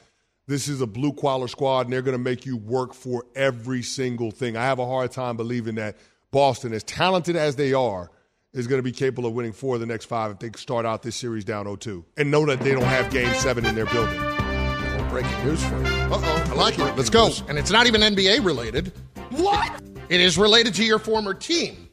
this 0.46 0.68
is 0.68 0.80
a 0.80 0.86
blue 0.86 1.12
collar 1.12 1.48
squad 1.48 1.86
and 1.86 1.92
they're 1.92 2.02
going 2.02 2.16
to 2.16 2.22
make 2.22 2.44
you 2.44 2.56
work 2.56 2.92
for 2.92 3.24
every 3.34 3.82
single 3.82 4.30
thing. 4.30 4.56
I 4.56 4.64
have 4.64 4.78
a 4.78 4.86
hard 4.86 5.10
time 5.10 5.36
believing 5.36 5.76
that 5.76 5.96
Boston, 6.30 6.72
as 6.74 6.84
talented 6.84 7.34
as 7.34 7.56
they 7.56 7.72
are, 7.72 8.10
is 8.52 8.66
going 8.66 8.78
to 8.78 8.82
be 8.82 8.92
capable 8.92 9.26
of 9.26 9.34
winning 9.34 9.52
four 9.52 9.74
of 9.76 9.80
the 9.80 9.86
next 9.86 10.06
five 10.06 10.32
if 10.32 10.38
they 10.38 10.50
start 10.56 10.84
out 10.84 11.02
this 11.02 11.16
series 11.16 11.44
down 11.44 11.66
0-2 11.66 12.04
and 12.16 12.30
know 12.30 12.44
that 12.46 12.60
they 12.60 12.72
don't 12.72 12.82
have 12.82 13.10
game 13.12 13.32
seven 13.34 13.64
in 13.64 13.74
their 13.74 13.86
building. 13.86 14.20
Well, 14.20 15.08
breaking 15.10 15.44
news 15.44 15.64
for 15.64 15.78
you. 15.78 15.86
Uh-oh, 15.86 16.48
I 16.50 16.54
like 16.54 16.78
it. 16.78 16.96
Let's 16.96 17.10
go. 17.10 17.30
And 17.48 17.58
it's 17.58 17.70
not 17.70 17.86
even 17.86 18.00
NBA 18.00 18.44
related. 18.44 18.92
What? 19.30 19.82
It 20.08 20.20
is 20.20 20.36
related 20.36 20.74
to 20.74 20.84
your 20.84 20.98
former 20.98 21.34
team. 21.34 21.88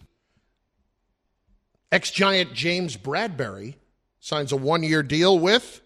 Ex-Giant 1.91 2.53
James 2.53 2.97
Bradbury 2.97 3.77
signs 4.19 4.51
a 4.51 4.57
one-year 4.57 5.03
deal 5.03 5.37
with 5.39 5.81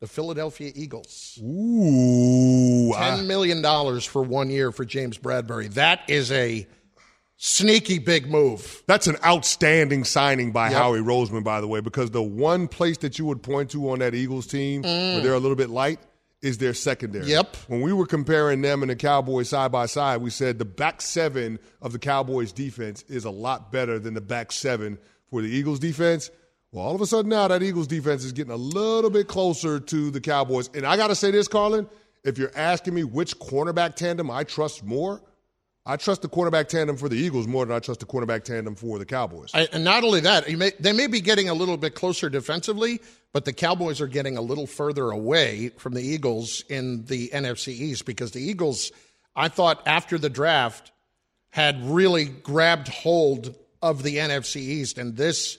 the 0.00 0.06
Philadelphia 0.06 0.70
Eagles. 0.74 1.38
Ooh. 1.42 2.92
Ah. 2.94 3.16
$10 3.16 3.26
million 3.26 4.00
for 4.00 4.22
one 4.22 4.50
year 4.50 4.72
for 4.72 4.84
James 4.84 5.16
Bradbury. 5.16 5.68
That 5.68 6.02
is 6.08 6.30
a 6.32 6.66
sneaky 7.50 7.98
big 8.00 8.28
move. 8.28 8.82
That's 8.88 9.06
an 9.06 9.16
outstanding 9.24 10.02
signing 10.02 10.50
by 10.50 10.70
Yep. 10.70 10.78
Howie 10.78 10.98
Roseman, 10.98 11.44
by 11.44 11.60
the 11.60 11.68
way, 11.68 11.78
because 11.80 12.10
the 12.10 12.22
one 12.22 12.66
place 12.66 12.96
that 12.98 13.20
you 13.20 13.24
would 13.26 13.40
point 13.42 13.70
to 13.70 13.90
on 13.90 14.00
that 14.00 14.14
Eagles 14.16 14.48
team 14.48 14.82
where 14.82 15.20
Mm. 15.20 15.22
they're 15.22 15.34
a 15.34 15.38
little 15.38 15.56
bit 15.56 15.70
light 15.70 16.00
is 16.42 16.58
their 16.58 16.74
secondary. 16.74 17.26
Yep. 17.26 17.56
When 17.68 17.82
we 17.82 17.92
were 17.92 18.06
comparing 18.06 18.62
them 18.62 18.82
and 18.82 18.90
the 18.90 18.96
Cowboys 18.96 19.48
side 19.48 19.70
by 19.70 19.86
side, 19.86 20.20
we 20.22 20.30
said 20.30 20.58
the 20.58 20.64
back 20.64 21.00
seven 21.00 21.60
of 21.80 21.92
the 21.92 21.98
Cowboys 22.00 22.50
defense 22.50 23.04
is 23.08 23.24
a 23.24 23.30
lot 23.30 23.70
better 23.70 23.98
than 24.00 24.14
the 24.14 24.20
back 24.20 24.50
seven 24.50 24.98
for 25.30 25.40
the 25.40 25.48
Eagles 25.48 25.78
defense. 25.78 26.30
Well, 26.72 26.84
all 26.84 26.94
of 26.96 27.00
a 27.00 27.06
sudden 27.06 27.28
now 27.30 27.46
that 27.48 27.62
Eagles 27.62 27.86
defense 27.86 28.24
is 28.24 28.32
getting 28.32 28.52
a 28.52 28.56
little 28.56 29.08
bit 29.08 29.28
closer 29.28 29.78
to 29.78 30.10
the 30.10 30.20
Cowboys. 30.20 30.68
And 30.74 30.84
I 30.84 30.96
got 30.96 31.08
to 31.08 31.14
say 31.14 31.30
this, 31.30 31.46
Carlin, 31.46 31.88
if 32.24 32.38
you're 32.38 32.52
asking 32.56 32.94
me 32.94 33.04
which 33.04 33.38
cornerback 33.38 33.94
tandem 33.94 34.32
I 34.32 34.42
trust 34.42 34.84
more, 34.84 35.22
I 35.88 35.96
trust 35.96 36.22
the 36.22 36.28
quarterback 36.28 36.68
tandem 36.68 36.96
for 36.96 37.08
the 37.08 37.16
Eagles 37.16 37.46
more 37.46 37.64
than 37.64 37.76
I 37.76 37.78
trust 37.78 38.00
the 38.00 38.06
quarterback 38.06 38.42
tandem 38.42 38.74
for 38.74 38.98
the 38.98 39.06
Cowboys. 39.06 39.50
I, 39.54 39.68
and 39.72 39.84
not 39.84 40.02
only 40.02 40.18
that, 40.20 40.50
may, 40.58 40.72
they 40.80 40.92
may 40.92 41.06
be 41.06 41.20
getting 41.20 41.48
a 41.48 41.54
little 41.54 41.76
bit 41.76 41.94
closer 41.94 42.28
defensively, 42.28 43.00
but 43.32 43.44
the 43.44 43.52
Cowboys 43.52 44.00
are 44.00 44.08
getting 44.08 44.36
a 44.36 44.40
little 44.40 44.66
further 44.66 45.10
away 45.10 45.70
from 45.76 45.94
the 45.94 46.02
Eagles 46.02 46.64
in 46.68 47.04
the 47.04 47.30
NFC 47.32 47.68
East 47.68 48.04
because 48.04 48.32
the 48.32 48.42
Eagles, 48.42 48.90
I 49.36 49.46
thought 49.46 49.86
after 49.86 50.18
the 50.18 50.28
draft, 50.28 50.90
had 51.50 51.88
really 51.88 52.24
grabbed 52.24 52.88
hold 52.88 53.54
of 53.80 54.02
the 54.02 54.16
NFC 54.16 54.56
East, 54.56 54.98
and 54.98 55.16
this 55.16 55.56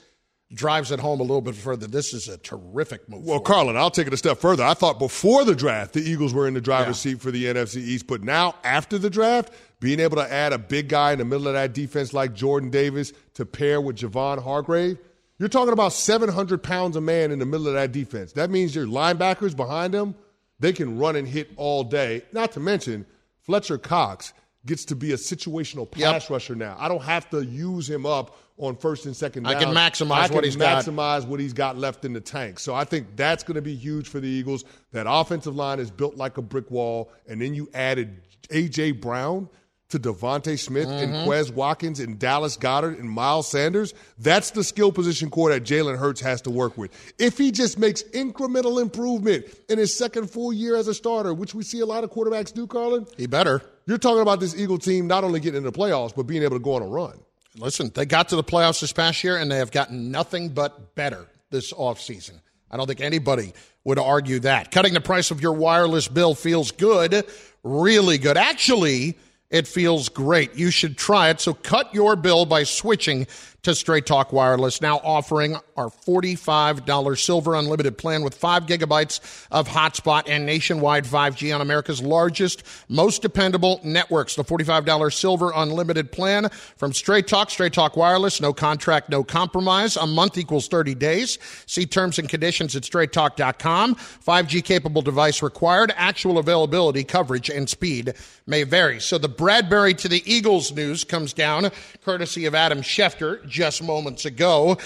drives 0.53 0.91
it 0.91 0.99
home 0.99 1.19
a 1.19 1.23
little 1.23 1.41
bit 1.41 1.55
further. 1.55 1.87
This 1.87 2.13
is 2.13 2.29
a 2.29 2.37
terrific 2.37 3.07
move. 3.09 3.23
Well, 3.23 3.39
Carlin, 3.39 3.75
I'll 3.75 3.91
take 3.91 4.07
it 4.07 4.13
a 4.13 4.17
step 4.17 4.37
further. 4.37 4.63
I 4.63 4.73
thought 4.73 4.97
before 4.97 5.43
the 5.43 5.55
draft, 5.55 5.93
the 5.93 6.01
Eagles 6.01 6.33
were 6.33 6.47
in 6.47 6.53
the 6.53 6.61
driver's 6.61 6.99
seat 6.99 7.21
for 7.21 7.31
the 7.31 7.45
NFC 7.45 7.77
East, 7.77 8.07
but 8.07 8.23
now 8.23 8.55
after 8.63 8.97
the 8.97 9.09
draft, 9.09 9.51
being 9.79 9.99
able 9.99 10.15
to 10.17 10.31
add 10.31 10.53
a 10.53 10.57
big 10.57 10.87
guy 10.87 11.11
in 11.11 11.19
the 11.19 11.25
middle 11.25 11.47
of 11.47 11.53
that 11.53 11.73
defense 11.73 12.13
like 12.13 12.33
Jordan 12.33 12.69
Davis 12.69 13.11
to 13.33 13.45
pair 13.45 13.81
with 13.81 13.97
Javon 13.97 14.41
Hargrave, 14.41 14.97
you're 15.37 15.49
talking 15.49 15.73
about 15.73 15.93
700 15.93 16.63
pounds 16.63 16.95
a 16.95 17.01
man 17.01 17.31
in 17.31 17.39
the 17.39 17.45
middle 17.45 17.67
of 17.67 17.73
that 17.73 17.91
defense. 17.91 18.31
That 18.31 18.49
means 18.49 18.73
your 18.73 18.87
linebackers 18.87 19.55
behind 19.55 19.93
them, 19.93 20.15
they 20.59 20.73
can 20.73 20.97
run 20.97 21.15
and 21.15 21.27
hit 21.27 21.51
all 21.57 21.83
day. 21.83 22.23
Not 22.31 22.53
to 22.53 22.59
mention, 22.59 23.05
Fletcher 23.41 23.77
Cox 23.77 24.33
gets 24.65 24.85
to 24.85 24.95
be 24.95 25.11
a 25.11 25.17
situational 25.17 25.89
pass 25.89 26.29
rusher 26.29 26.55
now. 26.55 26.75
I 26.79 26.87
don't 26.87 27.03
have 27.03 27.29
to 27.29 27.41
use 27.41 27.89
him 27.89 28.05
up 28.05 28.35
on 28.57 28.75
first 28.75 29.05
and 29.05 29.15
second 29.15 29.43
down. 29.43 29.55
I 29.55 29.59
can 29.63 29.73
maximize 29.73 30.11
I 30.11 30.27
can 30.27 30.35
what 30.35 30.43
he's 30.43 30.55
got. 30.55 30.83
maximize 30.83 31.25
what 31.27 31.39
he's 31.39 31.53
got 31.53 31.77
left 31.77 32.05
in 32.05 32.13
the 32.13 32.21
tank. 32.21 32.59
So 32.59 32.73
I 32.73 32.83
think 32.85 33.15
that's 33.15 33.43
going 33.43 33.55
to 33.55 33.61
be 33.61 33.75
huge 33.75 34.07
for 34.09 34.19
the 34.19 34.27
Eagles. 34.27 34.65
That 34.93 35.05
offensive 35.07 35.55
line 35.55 35.79
is 35.79 35.91
built 35.91 36.15
like 36.15 36.37
a 36.37 36.41
brick 36.41 36.71
wall, 36.71 37.11
and 37.27 37.39
then 37.41 37.53
you 37.53 37.69
added 37.73 38.21
A.J. 38.49 38.93
Brown 38.93 39.49
to 39.89 39.99
DeVonta 39.99 40.59
Smith 40.59 40.87
and 40.89 41.13
Mhm. 41.13 41.25
Quez 41.25 41.49
Watkins 41.53 42.01
and 42.01 42.19
Dallas 42.19 42.57
Goedert 42.57 42.99
and 42.99 43.09
Miles 43.09 43.47
Sanders. 43.47 43.93
That's 44.17 44.51
the 44.51 44.61
skill 44.63 44.91
position 44.91 45.29
core 45.29 45.49
that 45.51 45.63
Jalen 45.63 45.97
Hurts 45.97 46.19
has 46.19 46.41
to 46.41 46.49
work 46.49 46.77
with. 46.77 46.91
If 47.17 47.37
he 47.37 47.51
just 47.51 47.79
makes 47.79 48.03
incremental 48.03 48.81
improvement 48.81 49.45
in 49.69 49.77
his 49.77 49.95
second 49.97 50.29
full 50.29 50.51
year 50.51 50.75
as 50.75 50.89
a 50.89 50.93
starter, 50.93 51.33
which 51.33 51.55
we 51.55 51.63
see 51.63 51.79
a 51.79 51.85
lot 51.85 52.03
of 52.03 52.09
quarterbacks 52.11 52.53
do, 52.53 52.67
Carlin, 52.67 53.05
he 53.15 53.27
better. 53.27 53.61
You're 53.85 53.97
talking 53.97 54.21
about 54.21 54.41
this 54.41 54.53
Eagle 54.59 54.77
team 54.77 55.07
not 55.07 55.23
only 55.23 55.39
getting 55.39 55.59
into 55.59 55.71
the 55.71 55.77
playoffs, 55.77 56.13
but 56.13 56.23
being 56.23 56.43
able 56.43 56.57
to 56.57 56.63
go 56.63 56.73
on 56.73 56.81
a 56.81 56.87
run. 56.87 57.17
Listen, 57.57 57.91
they 57.93 58.05
got 58.05 58.29
to 58.29 58.35
the 58.35 58.43
playoffs 58.43 58.81
this 58.81 58.93
past 58.93 59.23
year, 59.23 59.37
and 59.37 59.51
they 59.51 59.57
have 59.57 59.71
gotten 59.71 60.11
nothing 60.11 60.49
but 60.49 60.95
better 60.95 61.25
this 61.49 61.73
offseason. 61.73 62.39
I 62.69 62.77
don't 62.77 62.87
think 62.87 63.01
anybody 63.01 63.53
would 63.83 63.97
argue 63.97 64.39
that. 64.41 64.71
Cutting 64.71 64.93
the 64.93 65.01
price 65.01 65.31
of 65.31 65.41
your 65.41 65.53
wireless 65.53 66.07
bill 66.07 66.35
feels 66.35 66.71
good, 66.71 67.25
really 67.63 68.17
good. 68.17 68.37
Actually, 68.37 69.17
it 69.49 69.65
feels 69.65 70.09
great. 70.09 70.55
You 70.55 70.69
should 70.69 70.97
try 70.97 71.29
it. 71.29 71.39
So 71.39 71.53
cut 71.53 71.93
your 71.93 72.15
bill 72.15 72.45
by 72.45 72.63
switching 72.63 73.27
to 73.63 73.75
Straight 73.75 74.05
Talk 74.05 74.31
Wireless, 74.31 74.81
now 74.81 74.97
offering 75.03 75.57
our 75.75 75.89
$45 75.89 77.19
silver 77.19 77.55
unlimited 77.55 77.97
plan 77.97 78.23
with 78.23 78.33
5 78.33 78.65
gigabytes 78.65 79.19
of 79.51 79.67
hotspot 79.67 80.23
and 80.27 80.45
nationwide 80.45 81.05
5G 81.05 81.53
on 81.53 81.61
America's 81.61 82.01
largest, 82.01 82.63
most 82.87 83.21
dependable 83.21 83.81
networks. 83.83 84.35
The 84.35 84.43
$45 84.43 85.13
silver 85.13 85.51
unlimited 85.53 86.11
plan 86.11 86.49
from 86.77 86.93
Straight 86.93 87.27
Talk, 87.27 87.49
Straight 87.49 87.73
Talk 87.73 87.97
Wireless, 87.97 88.39
no 88.39 88.53
contract, 88.53 89.09
no 89.09 89.23
compromise. 89.23 89.97
A 89.97 90.07
month 90.07 90.37
equals 90.37 90.67
30 90.67 90.95
days. 90.95 91.37
See 91.65 91.85
terms 91.85 92.19
and 92.19 92.29
conditions 92.29 92.75
at 92.75 92.83
straighttalk.com. 92.83 93.95
5G 93.95 94.63
capable 94.63 95.01
device 95.01 95.41
required. 95.41 95.93
Actual 95.95 96.37
availability, 96.37 97.03
coverage, 97.03 97.49
and 97.49 97.69
speed 97.69 98.13
may 98.45 98.63
vary. 98.63 98.99
So 98.99 99.17
the 99.17 99.29
Bradberry 99.29 99.97
to 99.97 100.07
the 100.07 100.23
Eagles 100.25 100.71
news 100.71 101.03
comes 101.03 101.33
down 101.33 101.69
courtesy 102.03 102.45
of 102.45 102.55
Adam 102.55 102.81
Schefter 102.81 103.46
just 103.47 103.81
moments 103.83 104.25
ago. 104.25 104.77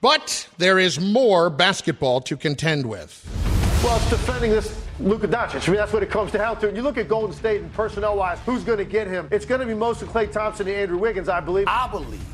But 0.00 0.48
there 0.58 0.78
is 0.78 1.00
more 1.00 1.48
basketball 1.50 2.20
to 2.22 2.36
contend 2.36 2.86
with. 2.86 3.24
Well, 3.82 3.96
it's 3.96 4.10
defending 4.10 4.50
this 4.50 4.82
Luka 5.00 5.28
Doncic. 5.28 5.66
I 5.66 5.70
mean, 5.70 5.78
that's 5.78 5.92
what 5.92 6.02
it 6.02 6.10
comes 6.10 6.32
down 6.32 6.60
to. 6.60 6.74
You 6.74 6.82
look 6.82 6.98
at 6.98 7.08
Golden 7.08 7.34
State 7.34 7.60
and 7.60 7.72
personnel-wise, 7.72 8.38
who's 8.46 8.64
going 8.64 8.78
to 8.78 8.84
get 8.84 9.06
him? 9.06 9.28
It's 9.30 9.44
going 9.44 9.60
to 9.60 9.66
be 9.66 9.74
mostly 9.74 10.08
Klay 10.08 10.30
Thompson 10.30 10.68
and 10.68 10.76
Andrew 10.76 10.98
Wiggins, 10.98 11.28
I 11.28 11.40
believe. 11.40 11.66
I 11.68 11.88
believe 11.88 12.24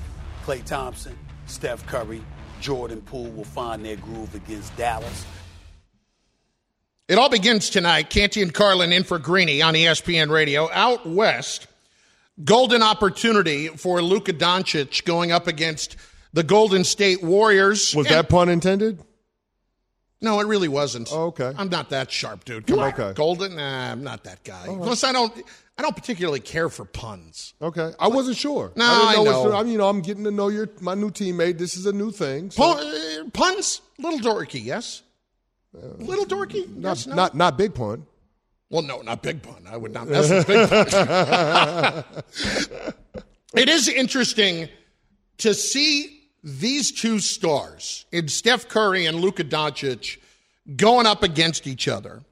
Klay 0.45 0.65
Thompson, 0.65 1.17
Steph 1.47 1.87
Curry, 1.87 2.23
Jordan 2.61 3.01
Poole 3.03 3.31
will 3.31 3.45
find 3.45 3.85
their 3.85 3.97
groove 3.97 4.35
against 4.35 4.77
Dallas. 4.77 5.25
It 7.09 7.19
all 7.19 7.31
begins 7.31 7.71
tonight. 7.71 8.11
Canty 8.11 8.43
and 8.43 8.55
Carlin 8.55 8.93
in 8.93 9.03
for 9.03 9.19
Greeny 9.19 9.63
on 9.63 9.75
ESPN 9.75 10.31
Radio. 10.31 10.71
Out 10.71 11.09
west, 11.09 11.67
golden 12.45 12.83
opportunity 12.83 13.69
for 13.69 14.01
Luka 14.03 14.33
Doncic 14.33 15.05
going 15.05 15.33
up 15.33 15.47
against 15.47 15.97
the 16.33 16.43
Golden 16.43 16.85
State 16.85 17.23
Warriors. 17.23 17.95
Was 17.95 18.07
And- 18.07 18.15
that 18.17 18.29
pun 18.29 18.49
intended? 18.49 19.01
No, 20.23 20.39
it 20.41 20.47
really 20.47 20.69
wasn't. 20.69 21.09
Oh, 21.11 21.29
okay. 21.29 21.53
I'm 21.57 21.71
not 21.71 21.91
that 21.91 22.13
sharp, 22.13 22.45
dude. 22.45 22.67
Come 22.67 22.79
on. 22.81 22.89
Okay. 22.93 23.13
Golden? 23.15 23.57
Nah, 23.57 23.91
I'm 23.93 24.05
not 24.05 24.25
that 24.25 24.45
guy. 24.45 24.67
Plus, 24.67 25.03
I 25.03 25.13
don't. 25.13 25.33
I 25.79 25.83
don't 25.83 25.97
particularly 25.97 26.41
care 26.41 26.69
for 26.69 26.85
puns. 26.85 27.55
Okay, 27.63 27.93
I 27.99 28.09
wasn't 28.09 28.37
sure. 28.37 28.71
No, 28.77 28.85
I, 28.85 29.15
didn't 29.15 29.29
I 29.29 29.33
know. 29.33 29.53
I'm, 29.55 29.67
you 29.67 29.79
know, 29.79 29.89
I'm 29.89 30.03
getting 30.03 30.25
to 30.25 30.31
know 30.31 30.49
your 30.49 30.69
my 30.83 30.95
new 30.95 31.11
teammate. 31.11 31.57
This 31.57 31.75
is 31.75 31.87
a 31.87 31.93
new 31.93 32.11
thing. 32.11 32.51
so- 32.51 32.63
Pun, 32.75 32.87
uh, 32.87 33.31
puns, 33.33 33.81
little 33.99 34.19
dorky, 34.19 34.63
yes. 34.63 35.01
little 35.73 36.27
dorky, 36.27 36.69
not, 36.77 36.91
yes, 36.99 37.07
no. 37.07 37.15
not 37.15 37.35
not 37.35 37.57
big 37.57 37.75
pun. 37.75 38.05
Well, 38.71 38.83
no, 38.83 39.03
not 39.03 39.23
big 39.23 39.43
pun. 39.43 39.67
I 39.69 39.77
would 39.77 39.93
not 39.93 40.09
mess 40.09 40.31
with 40.31 40.47
big 40.47 40.69
pun. 40.69 42.05
it 43.57 43.69
is 43.69 43.89
interesting 43.89 44.69
to 45.39 45.55
see 45.55 46.21
these 46.45 46.93
two 46.93 47.19
stars 47.19 48.07
in 48.13 48.29
Steph 48.29 48.69
Curry 48.69 49.07
and 49.07 49.21
Luka 49.21 49.43
Doncic 49.45 50.19
going 50.77 51.07
up 51.07 51.23
against 51.25 51.67
each 51.67 51.89
other. 51.89 52.23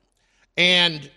And 0.57 1.11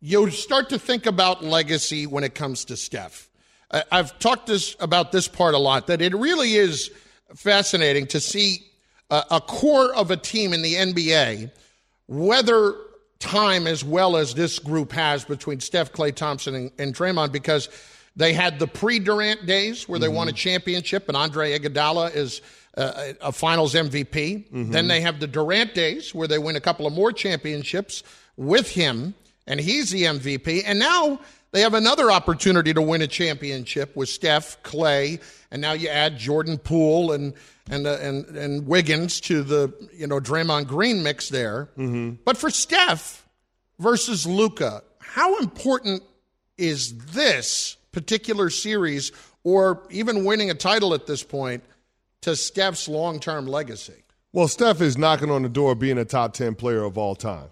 you 0.00 0.30
start 0.30 0.70
to 0.70 0.78
think 0.78 1.06
about 1.06 1.44
legacy 1.44 2.06
when 2.06 2.24
it 2.24 2.34
comes 2.34 2.64
to 2.66 2.76
Steph. 2.76 3.28
I- 3.70 3.84
I've 3.92 4.18
talked 4.18 4.46
this 4.46 4.76
about 4.80 5.12
this 5.12 5.28
part 5.28 5.54
a 5.54 5.58
lot 5.58 5.86
that 5.88 6.00
it 6.00 6.14
really 6.14 6.54
is 6.54 6.90
fascinating 7.36 8.06
to 8.08 8.20
see 8.20 8.64
a, 9.10 9.24
a 9.32 9.40
core 9.40 9.94
of 9.94 10.10
a 10.10 10.16
team 10.16 10.52
in 10.54 10.62
the 10.62 10.74
NBA 10.74 11.50
weather 12.08 12.74
time 13.22 13.66
as 13.66 13.84
well 13.84 14.16
as 14.16 14.34
this 14.34 14.58
group 14.58 14.92
has 14.92 15.24
between 15.24 15.60
Steph, 15.60 15.92
Klay 15.92 16.14
Thompson, 16.14 16.54
and, 16.54 16.72
and 16.78 16.94
Draymond 16.94 17.32
because 17.32 17.68
they 18.16 18.32
had 18.32 18.58
the 18.58 18.66
pre-Durant 18.66 19.46
days 19.46 19.88
where 19.88 19.98
they 19.98 20.08
won 20.08 20.28
a 20.28 20.32
championship 20.32 21.08
and 21.08 21.16
Andre 21.16 21.58
Iguodala 21.58 22.14
is 22.14 22.42
uh, 22.76 23.12
a 23.20 23.32
Finals 23.32 23.74
MVP. 23.74 24.46
Then 24.70 24.88
they 24.88 25.00
have 25.00 25.20
the 25.20 25.26
Durant 25.26 25.74
days 25.74 26.14
where 26.14 26.28
they 26.28 26.38
win 26.38 26.56
a 26.56 26.60
couple 26.60 26.86
of 26.86 26.92
more 26.92 27.12
championships 27.12 28.02
with 28.36 28.70
him 28.70 29.14
and 29.46 29.60
he's 29.60 29.90
the 29.90 30.04
MVP. 30.04 30.62
And 30.66 30.78
now 30.78 31.20
they 31.52 31.60
have 31.60 31.74
another 31.74 32.10
opportunity 32.10 32.74
to 32.74 32.82
win 32.82 33.02
a 33.02 33.06
championship 33.06 33.94
with 33.94 34.08
Steph, 34.08 34.62
Klay, 34.62 35.20
and 35.50 35.60
now 35.60 35.72
you 35.72 35.88
add 35.88 36.18
Jordan 36.18 36.58
Poole 36.58 37.12
and 37.12 37.34
and 37.70 37.86
uh, 37.86 37.98
and 38.00 38.24
and 38.36 38.66
Wiggins 38.66 39.20
to 39.22 39.42
the 39.42 39.72
you 39.92 40.06
know 40.06 40.20
Draymond 40.20 40.66
Green 40.66 41.02
mix 41.02 41.28
there. 41.28 41.68
But 42.24 42.36
for 42.36 42.50
Steph, 42.50 43.26
versus 43.78 44.26
Luka. 44.26 44.82
How 45.00 45.38
important 45.38 46.02
is 46.56 46.96
this 47.12 47.76
particular 47.92 48.48
series, 48.48 49.12
or 49.44 49.82
even 49.90 50.24
winning 50.24 50.50
a 50.50 50.54
title 50.54 50.94
at 50.94 51.06
this 51.06 51.22
point, 51.22 51.62
to 52.22 52.34
Steph's 52.36 52.88
long 52.88 53.20
term 53.20 53.46
legacy? 53.46 53.94
Well, 54.32 54.48
Steph 54.48 54.80
is 54.80 54.96
knocking 54.96 55.30
on 55.30 55.42
the 55.42 55.48
door 55.50 55.72
of 55.72 55.78
being 55.78 55.98
a 55.98 56.06
top 56.06 56.32
10 56.32 56.54
player 56.54 56.82
of 56.84 56.96
all 56.96 57.14
time, 57.14 57.50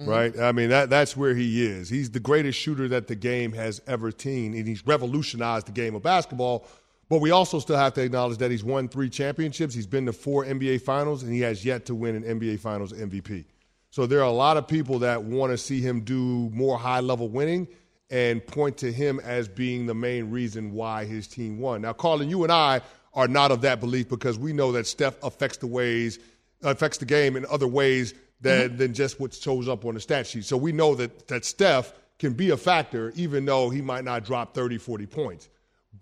Mhm. 0.00 0.06
right? 0.06 0.38
I 0.38 0.52
mean, 0.52 0.68
that, 0.68 0.88
that's 0.88 1.16
where 1.16 1.34
he 1.34 1.66
is. 1.66 1.88
He's 1.88 2.12
the 2.12 2.20
greatest 2.20 2.56
shooter 2.60 2.86
that 2.88 3.08
the 3.08 3.16
game 3.16 3.52
has 3.54 3.82
ever 3.88 4.12
seen, 4.16 4.54
and 4.54 4.68
he's 4.68 4.86
revolutionized 4.86 5.66
the 5.66 5.72
game 5.72 5.96
of 5.96 6.02
basketball. 6.04 6.64
But 7.12 7.20
we 7.20 7.30
also 7.30 7.58
still 7.58 7.76
have 7.76 7.92
to 7.92 8.00
acknowledge 8.00 8.38
that 8.38 8.50
he's 8.50 8.64
won 8.64 8.88
three 8.88 9.10
championships. 9.10 9.74
He's 9.74 9.86
been 9.86 10.06
to 10.06 10.14
four 10.14 10.46
NBA 10.46 10.80
finals, 10.80 11.22
and 11.22 11.30
he 11.30 11.40
has 11.40 11.62
yet 11.62 11.84
to 11.84 11.94
win 11.94 12.16
an 12.16 12.22
NBA 12.22 12.58
finals 12.58 12.94
MVP. 12.94 13.44
So 13.90 14.06
there 14.06 14.20
are 14.20 14.22
a 14.22 14.30
lot 14.30 14.56
of 14.56 14.66
people 14.66 15.00
that 15.00 15.22
want 15.22 15.52
to 15.52 15.58
see 15.58 15.82
him 15.82 16.00
do 16.00 16.48
more 16.54 16.78
high 16.78 17.00
level 17.00 17.28
winning 17.28 17.68
and 18.08 18.46
point 18.46 18.78
to 18.78 18.90
him 18.90 19.20
as 19.24 19.46
being 19.46 19.84
the 19.84 19.92
main 19.92 20.30
reason 20.30 20.72
why 20.72 21.04
his 21.04 21.28
team 21.28 21.58
won. 21.58 21.82
Now, 21.82 21.92
Carlin, 21.92 22.30
you 22.30 22.44
and 22.44 22.50
I 22.50 22.80
are 23.12 23.28
not 23.28 23.50
of 23.50 23.60
that 23.60 23.78
belief 23.78 24.08
because 24.08 24.38
we 24.38 24.54
know 24.54 24.72
that 24.72 24.86
Steph 24.86 25.22
affects 25.22 25.58
the 25.58 25.66
ways 25.66 26.18
affects 26.62 26.96
the 26.96 27.04
game 27.04 27.36
in 27.36 27.44
other 27.50 27.68
ways 27.68 28.14
than, 28.40 28.70
mm-hmm. 28.70 28.76
than 28.78 28.94
just 28.94 29.20
what 29.20 29.34
shows 29.34 29.68
up 29.68 29.84
on 29.84 29.92
the 29.92 30.00
stat 30.00 30.26
sheet. 30.26 30.46
So 30.46 30.56
we 30.56 30.72
know 30.72 30.94
that 30.94 31.28
that 31.28 31.44
Steph 31.44 31.92
can 32.18 32.32
be 32.32 32.48
a 32.48 32.56
factor 32.56 33.12
even 33.16 33.44
though 33.44 33.68
he 33.68 33.82
might 33.82 34.04
not 34.04 34.24
drop 34.24 34.54
30, 34.54 34.78
40 34.78 35.04
points. 35.04 35.50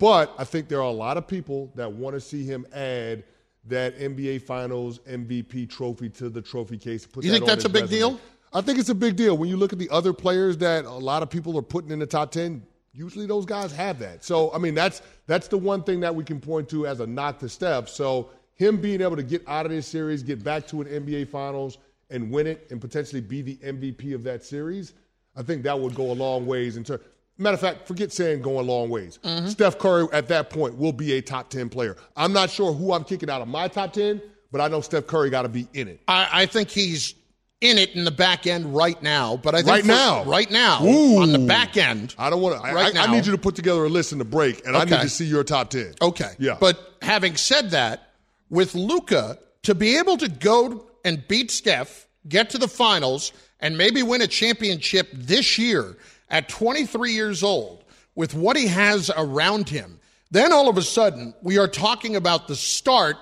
But 0.01 0.35
I 0.39 0.45
think 0.45 0.69
there 0.69 0.79
are 0.79 0.89
a 0.89 0.91
lot 0.91 1.19
of 1.19 1.29
people 1.29 1.71
that 1.77 1.93
want 1.93 2.15
to 2.15 2.21
see 2.21 2.43
him 2.43 2.67
add 2.73 3.23
that 3.67 3.99
NBA 3.99 4.41
Finals 4.43 4.99
MVP 5.01 5.69
trophy 5.69 6.09
to 6.09 6.31
the 6.31 6.41
trophy 6.41 6.79
case. 6.79 7.07
Put 7.07 7.23
You 7.23 7.31
that 7.31 7.37
think 7.37 7.47
that's 7.47 7.67
a 7.67 7.69
big 7.69 7.83
resume. 7.83 7.99
deal? 7.99 8.21
I 8.55 8.63
think 8.63 8.79
it's 8.79 8.89
a 8.89 8.95
big 8.95 9.15
deal. 9.15 9.37
When 9.37 9.51
you 9.51 9.59
look 9.59 9.75
at 9.75 9.79
the 9.79 9.91
other 9.91 10.15
players 10.15 10.57
that 10.57 10.87
a 10.87 10.91
lot 10.91 11.23
of 11.23 11.29
people 11.29 11.57
are 11.59 11.63
putting 11.63 11.91
in 11.91 11.99
the 11.99 12.07
top 12.07 12.33
10, 12.33 12.63
usually 12.95 13.27
those 13.27 13.45
guys 13.45 13.73
have 13.73 13.99
that. 13.99 14.25
So, 14.25 14.51
I 14.55 14.59
mean, 14.59 14.75
that's 14.75 15.03
that's 15.27 15.49
the 15.49 15.59
one 15.59 15.83
thing 15.83 16.01
that 16.01 16.15
we 16.15 16.25
can 16.25 16.41
point 16.41 16.71
to 16.71 16.87
as 16.87 17.01
a 17.01 17.07
knock 17.07 17.39
to 17.41 17.49
Steph. 17.51 17.91
So, 17.91 18.31
him 18.55 18.81
being 18.81 19.03
able 19.03 19.17
to 19.17 19.23
get 19.23 19.47
out 19.47 19.67
of 19.67 19.73
this 19.73 19.87
series, 19.87 20.23
get 20.23 20.43
back 20.43 20.67
to 20.69 20.81
an 20.81 20.89
NBA 20.89 21.29
Finals 21.29 21.77
and 22.09 22.31
win 22.31 22.47
it 22.47 22.67
and 22.71 22.81
potentially 22.81 23.21
be 23.21 23.43
the 23.43 23.57
MVP 23.57 24.15
of 24.15 24.23
that 24.25 24.45
series, 24.45 24.95
I 25.37 25.43
think 25.43 25.63
that 25.65 25.79
would 25.79 25.95
go 25.95 26.11
a 26.11 26.15
long 26.15 26.47
ways 26.47 26.79
in 26.79 26.85
terms 26.85 27.03
Matter 27.41 27.55
of 27.55 27.61
fact, 27.61 27.89
forget 27.89 28.13
saying 28.13 28.43
going 28.43 28.67
long 28.67 28.91
ways. 28.91 29.19
Mm-hmm. 29.25 29.49
Steph 29.49 29.79
Curry 29.79 30.07
at 30.13 30.29
that 30.29 30.51
point 30.51 30.77
will 30.77 30.93
be 30.93 31.15
a 31.15 31.23
top 31.23 31.49
10 31.49 31.71
player. 31.71 31.97
I'm 32.17 32.33
not 32.35 32.51
sure 32.51 32.73
who 32.73 32.93
I'm 32.93 33.03
kicking 33.03 33.31
out 33.31 33.41
of 33.41 33.49
my 33.49 33.67
top 33.67 33.95
10, 33.95 34.21
but 34.53 34.61
I 34.61 34.69
know 34.69 34.83
Steph 34.83 35.07
Curry 35.07 35.31
got 35.31 35.43
to 35.43 35.49
be 35.49 35.67
in 35.73 35.89
it. 35.89 36.01
I, 36.07 36.29
I 36.43 36.47
think 36.47 36.69
he's 36.69 37.15
in 37.63 37.79
it 37.79 37.95
in 37.95 38.05
the 38.05 38.11
back 38.11 38.47
end 38.47 38.75
right 38.75 39.03
now. 39.03 39.39
But 39.39 39.55
I 39.55 39.59
think 39.59 39.69
Right 39.71 39.81
for- 39.83 39.89
now? 39.89 40.25
right 40.25 40.51
now 40.51 40.85
Ooh. 40.85 41.23
on 41.23 41.33
the 41.33 41.39
back 41.39 41.77
end, 41.79 42.15
I 42.19 42.29
don't 42.29 42.43
want 42.43 42.63
to. 42.63 42.73
Right 42.75 42.95
I, 42.95 43.05
I 43.05 43.11
need 43.11 43.25
you 43.25 43.33
to 43.33 43.39
put 43.39 43.55
together 43.57 43.85
a 43.85 43.89
list 43.89 44.13
in 44.13 44.19
the 44.19 44.25
break, 44.25 44.67
and 44.67 44.77
I 44.77 44.85
need 44.85 44.93
Okay. 44.93 45.03
to 45.05 45.09
see 45.09 45.25
your 45.25 45.43
top 45.45 45.71
10. 45.71 45.95
Okay. 46.03 46.33
Yeah. 46.39 46.57
But 46.61 46.79
having 47.01 47.37
said 47.37 47.71
that, 47.71 48.09
with 48.51 48.75
Luka 48.75 49.39
to 49.63 49.75
be 49.75 49.97
able 49.99 50.17
to 50.19 50.29
go 50.29 50.87
and 51.07 51.27
beat 51.29 51.51
Steph, 51.51 52.07
get 52.29 52.51
to 52.51 52.59
the 52.59 52.69
finals, 52.69 53.33
and 53.61 53.79
maybe 53.79 54.03
win 54.03 54.21
a 54.23 54.27
championship 54.27 55.09
this 55.13 55.57
year 55.59 55.97
at 56.31 56.49
23 56.49 57.13
years 57.13 57.43
old, 57.43 57.85
with 58.15 58.35
what 58.35 58.57
he 58.57 58.67
has 58.67 59.11
around 59.17 59.69
him, 59.69 59.99
then 60.31 60.53
all 60.53 60.69
of 60.69 60.79
a 60.79 60.83
sudden 60.83 61.35
we 61.43 61.59
are 61.59 61.69
talking 61.69 62.17
about 62.17 62.49
the 62.49 62.57
start 62.57 63.17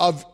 of 0.00 0.24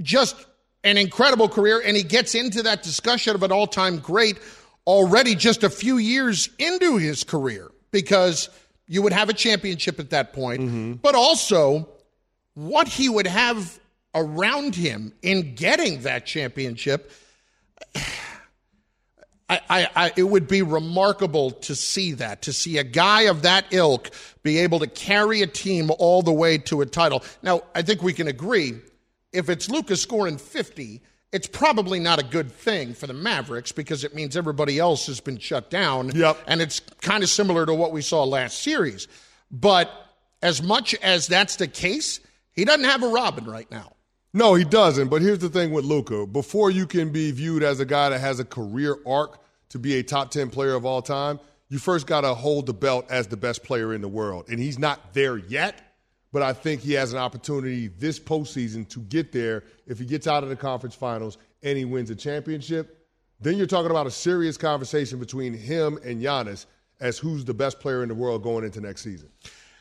just 0.00 0.36
an 0.84 0.96
incredible 0.96 1.48
career, 1.48 1.80
and 1.84 1.96
he 1.96 2.02
gets 2.02 2.34
into 2.34 2.62
that 2.62 2.82
discussion 2.82 3.34
of 3.34 3.42
an 3.42 3.52
all 3.52 3.66
time 3.66 3.98
great 3.98 4.38
already 4.86 5.34
just 5.34 5.62
a 5.62 5.70
few 5.70 5.98
years 5.98 6.48
into 6.58 6.96
his 6.96 7.24
career 7.24 7.70
because 7.92 8.48
you 8.88 9.02
would 9.02 9.12
have 9.12 9.28
a 9.28 9.32
championship 9.32 10.00
at 10.00 10.10
that 10.10 10.32
point, 10.32 10.60
mm-hmm. 10.60 10.92
but 10.94 11.14
also 11.14 11.88
what 12.54 12.88
he 12.88 13.08
would 13.08 13.26
have 13.26 13.78
around 14.14 14.74
him 14.74 15.12
in 15.22 15.54
getting 15.54 16.02
that 16.02 16.26
championship. 16.26 17.10
I, 19.52 19.60
I, 19.68 19.88
I, 19.94 20.12
it 20.16 20.22
would 20.22 20.48
be 20.48 20.62
remarkable 20.62 21.50
to 21.50 21.74
see 21.74 22.12
that, 22.12 22.42
to 22.42 22.52
see 22.52 22.78
a 22.78 22.84
guy 22.84 23.22
of 23.22 23.42
that 23.42 23.66
ilk 23.70 24.10
be 24.42 24.58
able 24.58 24.78
to 24.78 24.86
carry 24.86 25.42
a 25.42 25.46
team 25.46 25.90
all 25.98 26.22
the 26.22 26.32
way 26.32 26.58
to 26.58 26.80
a 26.80 26.86
title. 26.86 27.22
Now, 27.42 27.62
I 27.74 27.82
think 27.82 28.02
we 28.02 28.12
can 28.12 28.28
agree 28.28 28.80
if 29.32 29.48
it's 29.48 29.68
Luka's 29.68 30.00
scoring 30.00 30.38
50, 30.38 31.02
it's 31.32 31.46
probably 31.46 31.98
not 31.98 32.18
a 32.18 32.24
good 32.24 32.50
thing 32.50 32.94
for 32.94 33.06
the 33.06 33.14
Mavericks 33.14 33.72
because 33.72 34.04
it 34.04 34.14
means 34.14 34.36
everybody 34.36 34.78
else 34.78 35.06
has 35.06 35.20
been 35.20 35.38
shut 35.38 35.70
down. 35.70 36.10
Yep. 36.14 36.38
And 36.46 36.62
it's 36.62 36.80
kind 37.00 37.22
of 37.22 37.28
similar 37.28 37.66
to 37.66 37.74
what 37.74 37.92
we 37.92 38.02
saw 38.02 38.24
last 38.24 38.62
series. 38.62 39.08
But 39.50 39.90
as 40.42 40.62
much 40.62 40.94
as 40.96 41.26
that's 41.26 41.56
the 41.56 41.68
case, 41.68 42.20
he 42.52 42.64
doesn't 42.64 42.84
have 42.84 43.02
a 43.02 43.08
Robin 43.08 43.44
right 43.44 43.70
now. 43.70 43.92
No, 44.34 44.54
he 44.54 44.64
doesn't. 44.64 45.08
But 45.08 45.20
here's 45.20 45.40
the 45.40 45.50
thing 45.50 45.72
with 45.72 45.84
Luka: 45.84 46.26
before 46.26 46.70
you 46.70 46.86
can 46.86 47.10
be 47.10 47.30
viewed 47.32 47.62
as 47.62 47.80
a 47.80 47.84
guy 47.84 48.08
that 48.08 48.20
has 48.20 48.40
a 48.40 48.44
career 48.44 48.96
arc 49.06 49.41
to 49.72 49.78
be 49.78 49.98
a 49.98 50.02
top 50.02 50.30
ten 50.30 50.48
player 50.48 50.74
of 50.74 50.86
all 50.86 51.02
time, 51.02 51.40
you 51.68 51.78
first 51.78 52.06
got 52.06 52.22
to 52.22 52.34
hold 52.34 52.66
the 52.66 52.74
belt 52.74 53.06
as 53.10 53.26
the 53.26 53.36
best 53.36 53.64
player 53.64 53.92
in 53.92 54.00
the 54.00 54.08
world, 54.08 54.46
and 54.48 54.60
he's 54.60 54.78
not 54.78 55.12
there 55.12 55.36
yet. 55.36 55.96
But 56.32 56.42
I 56.42 56.54
think 56.54 56.80
he 56.80 56.94
has 56.94 57.12
an 57.12 57.18
opportunity 57.18 57.88
this 57.88 58.18
postseason 58.18 58.88
to 58.88 59.00
get 59.00 59.32
there 59.32 59.64
if 59.86 59.98
he 59.98 60.06
gets 60.06 60.26
out 60.26 60.42
of 60.42 60.48
the 60.48 60.56
conference 60.56 60.94
finals 60.94 61.36
and 61.62 61.76
he 61.76 61.84
wins 61.84 62.08
a 62.08 62.16
championship. 62.16 63.06
Then 63.38 63.58
you're 63.58 63.66
talking 63.66 63.90
about 63.90 64.06
a 64.06 64.10
serious 64.10 64.56
conversation 64.56 65.18
between 65.18 65.52
him 65.52 65.98
and 66.02 66.22
Giannis 66.22 66.64
as 67.00 67.18
who's 67.18 67.44
the 67.44 67.52
best 67.52 67.80
player 67.80 68.02
in 68.02 68.08
the 68.08 68.14
world 68.14 68.42
going 68.42 68.64
into 68.64 68.80
next 68.80 69.02
season. 69.02 69.28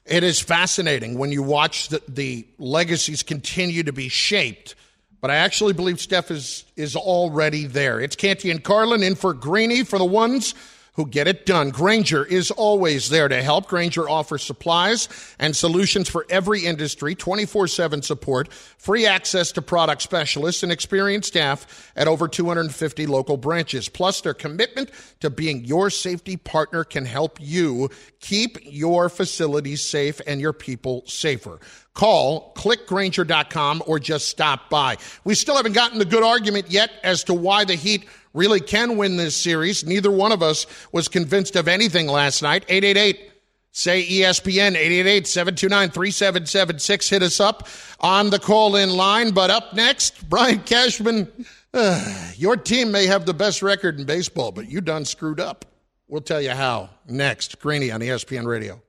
It 0.05 0.23
is 0.23 0.41
fascinating 0.41 1.17
when 1.17 1.31
you 1.31 1.41
watch 1.41 1.87
the, 1.87 2.01
the 2.09 2.45
legacies 2.57 3.23
continue 3.23 3.83
to 3.83 3.93
be 3.93 4.09
shaped. 4.09 4.75
But 5.21 5.29
I 5.29 5.35
actually 5.35 5.73
believe 5.73 6.01
Steph 6.01 6.31
is 6.31 6.65
is 6.75 6.95
already 6.95 7.67
there. 7.67 7.99
It's 8.01 8.15
Canty 8.15 8.49
and 8.49 8.63
Carlin 8.63 9.03
in 9.03 9.15
for 9.15 9.33
Greeny 9.33 9.83
for 9.83 9.99
the 9.99 10.05
ones 10.05 10.55
who 10.93 11.07
get 11.07 11.27
it 11.27 11.45
done. 11.45 11.69
Grainger 11.69 12.25
is 12.25 12.51
always 12.51 13.09
there 13.09 13.29
to 13.29 13.41
help. 13.41 13.67
Grainger 13.67 14.09
offers 14.09 14.43
supplies 14.43 15.07
and 15.39 15.55
solutions 15.55 16.09
for 16.09 16.25
every 16.29 16.65
industry, 16.65 17.15
24 17.15 17.67
7 17.67 18.01
support, 18.01 18.51
free 18.53 19.05
access 19.05 19.51
to 19.53 19.61
product 19.61 20.01
specialists, 20.01 20.63
and 20.63 20.71
experienced 20.71 21.29
staff 21.29 21.91
at 21.95 22.07
over 22.07 22.27
250 22.27 23.07
local 23.07 23.37
branches. 23.37 23.87
Plus, 23.87 24.21
their 24.21 24.33
commitment 24.33 24.91
to 25.21 25.29
being 25.29 25.63
your 25.63 25.89
safety 25.89 26.35
partner 26.35 26.83
can 26.83 27.05
help 27.05 27.37
you 27.39 27.89
keep 28.19 28.57
your 28.63 29.07
facilities 29.07 29.81
safe 29.81 30.19
and 30.27 30.41
your 30.41 30.53
people 30.53 31.03
safer. 31.05 31.59
Call 31.93 32.53
clickgrainger.com 32.55 33.83
or 33.85 33.99
just 33.99 34.29
stop 34.29 34.69
by. 34.69 34.97
We 35.25 35.35
still 35.35 35.57
haven't 35.57 35.73
gotten 35.73 35.99
the 35.99 36.05
good 36.05 36.23
argument 36.23 36.71
yet 36.71 36.89
as 37.03 37.25
to 37.25 37.33
why 37.33 37.65
the 37.65 37.75
Heat 37.75 38.05
really 38.33 38.59
can 38.59 38.97
win 38.97 39.17
this 39.17 39.35
series. 39.35 39.85
Neither 39.85 40.09
one 40.11 40.31
of 40.31 40.43
us 40.43 40.65
was 40.91 41.07
convinced 41.07 41.55
of 41.55 41.67
anything 41.67 42.07
last 42.07 42.41
night. 42.41 42.65
888 42.67 43.27
say 43.73 44.05
ESPN 44.05 44.75
888-729-3776 44.75 47.09
hit 47.09 47.23
us 47.23 47.39
up 47.39 47.69
on 48.01 48.29
the 48.29 48.37
call 48.37 48.75
in 48.75 48.89
line 48.89 49.31
but 49.31 49.49
up 49.49 49.73
next 49.73 50.29
Brian 50.29 50.59
Cashman 50.59 51.25
uh, 51.73 52.31
your 52.35 52.57
team 52.57 52.91
may 52.91 53.07
have 53.07 53.25
the 53.25 53.33
best 53.33 53.61
record 53.61 53.97
in 53.97 54.05
baseball 54.05 54.51
but 54.51 54.69
you 54.69 54.81
done 54.81 55.05
screwed 55.05 55.39
up 55.39 55.63
we'll 56.09 56.19
tell 56.19 56.41
you 56.41 56.49
how 56.49 56.89
next 57.07 57.61
Greeny 57.61 57.91
on 57.91 58.01
ESPN 58.01 58.45
radio 58.45 58.81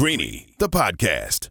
Greeny, 0.00 0.46
the 0.56 0.70
podcast. 0.70 1.50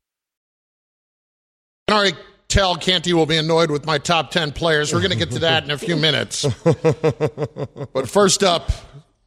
All 1.91 2.01
right, 2.01 2.15
tell 2.47 2.77
Canty 2.77 3.11
will 3.11 3.25
be 3.25 3.35
annoyed 3.35 3.69
with 3.69 3.85
my 3.85 3.97
top 3.97 4.31
10 4.31 4.53
players. 4.53 4.93
We're 4.93 5.01
going 5.01 5.11
to 5.11 5.17
get 5.17 5.31
to 5.31 5.39
that 5.39 5.65
in 5.65 5.71
a 5.71 5.77
few 5.77 5.97
minutes. 5.97 6.45
but 6.63 8.07
first 8.09 8.43
up, 8.43 8.71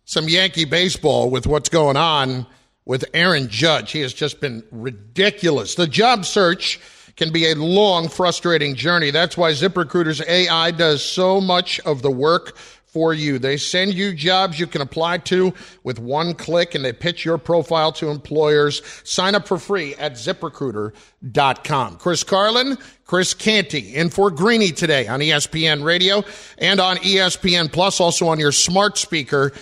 some 0.06 0.30
Yankee 0.30 0.64
baseball 0.64 1.28
with 1.28 1.46
what's 1.46 1.68
going 1.68 1.98
on 1.98 2.46
with 2.86 3.04
Aaron 3.12 3.48
Judge. 3.50 3.92
He 3.92 4.00
has 4.00 4.14
just 4.14 4.40
been 4.40 4.64
ridiculous. 4.70 5.74
The 5.74 5.86
job 5.86 6.24
search 6.24 6.80
can 7.16 7.32
be 7.32 7.50
a 7.50 7.54
long, 7.54 8.08
frustrating 8.08 8.74
journey. 8.74 9.10
That's 9.10 9.36
why 9.36 9.52
ZipRecruiter's 9.52 10.22
AI 10.26 10.70
does 10.70 11.04
so 11.04 11.42
much 11.42 11.80
of 11.80 12.00
the 12.00 12.10
work 12.10 12.56
for 12.94 13.12
you. 13.12 13.40
They 13.40 13.56
send 13.56 13.92
you 13.92 14.14
jobs 14.14 14.60
you 14.60 14.68
can 14.68 14.80
apply 14.80 15.18
to 15.18 15.52
with 15.82 15.98
one 15.98 16.32
click 16.32 16.76
and 16.76 16.84
they 16.84 16.92
pitch 16.92 17.24
your 17.24 17.38
profile 17.38 17.90
to 17.94 18.08
employers. 18.08 18.82
Sign 19.02 19.34
up 19.34 19.48
for 19.48 19.58
free 19.58 19.96
at 19.96 20.12
ziprecruiter.com. 20.12 21.96
Chris 21.96 22.22
Carlin, 22.22 22.78
Chris 23.04 23.34
Canty 23.34 23.96
in 23.96 24.10
for 24.10 24.30
Greeny 24.30 24.70
today 24.70 25.08
on 25.08 25.18
ESPN 25.18 25.82
Radio 25.82 26.22
and 26.56 26.78
on 26.78 26.98
ESPN 26.98 27.70
Plus, 27.70 27.98
also 27.98 28.28
on 28.28 28.38
your 28.38 28.52
smart 28.52 28.96
speaker. 28.96 29.52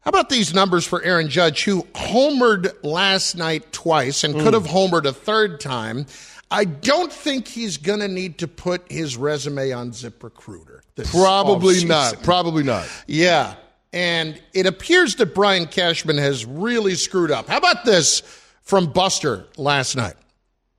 How 0.00 0.08
about 0.08 0.28
these 0.28 0.52
numbers 0.52 0.84
for 0.84 1.00
Aaron 1.04 1.28
Judge, 1.28 1.62
who 1.62 1.84
homered 1.94 2.72
last 2.82 3.36
night 3.36 3.70
twice 3.70 4.24
and 4.24 4.34
could 4.34 4.54
hmm. 4.54 4.54
have 4.54 4.66
homered 4.66 5.04
a 5.04 5.12
third 5.12 5.60
time? 5.60 6.06
I 6.50 6.64
don't 6.64 7.12
think 7.12 7.46
he's 7.46 7.76
going 7.76 8.00
to 8.00 8.08
need 8.08 8.38
to 8.38 8.48
put 8.48 8.90
his 8.90 9.16
resume 9.16 9.70
on 9.70 9.92
ZipRecruiter. 9.92 10.69
This 10.96 11.10
Probably 11.10 11.76
offseason. 11.76 11.88
not. 11.88 12.22
Probably 12.22 12.62
not. 12.62 12.88
Yeah. 13.06 13.54
And 13.92 14.40
it 14.52 14.66
appears 14.66 15.16
that 15.16 15.34
Brian 15.34 15.66
Cashman 15.66 16.18
has 16.18 16.44
really 16.46 16.94
screwed 16.94 17.30
up. 17.30 17.48
How 17.48 17.58
about 17.58 17.84
this 17.84 18.20
from 18.62 18.92
Buster 18.92 19.46
last 19.56 19.96
night? 19.96 20.14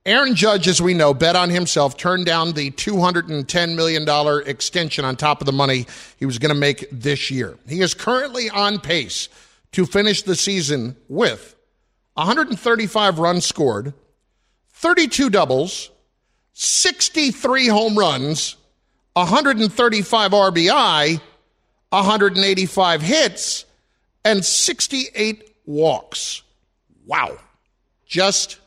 Aaron 0.04 0.34
Judge, 0.34 0.66
as 0.66 0.82
we 0.82 0.94
know, 0.94 1.14
bet 1.14 1.36
on 1.36 1.48
himself, 1.48 1.96
turned 1.96 2.26
down 2.26 2.52
the 2.52 2.72
$210 2.72 3.76
million 3.76 4.42
extension 4.48 5.04
on 5.04 5.14
top 5.14 5.40
of 5.40 5.46
the 5.46 5.52
money 5.52 5.86
he 6.18 6.26
was 6.26 6.38
going 6.38 6.52
to 6.52 6.58
make 6.58 6.88
this 6.90 7.30
year. 7.30 7.56
He 7.68 7.80
is 7.82 7.94
currently 7.94 8.50
on 8.50 8.80
pace 8.80 9.28
to 9.72 9.86
finish 9.86 10.22
the 10.22 10.34
season 10.34 10.96
with 11.08 11.54
135 12.14 13.18
runs 13.20 13.46
scored, 13.46 13.94
32 14.72 15.30
doubles, 15.30 15.90
63 16.54 17.68
home 17.68 17.96
runs, 17.96 18.56
135 19.14 20.30
RBI, 20.30 21.20
185 21.90 23.02
hits, 23.02 23.64
and 24.24 24.44
68 24.44 25.54
walks. 25.66 26.42
Wow. 27.06 27.38
Just 28.06 28.58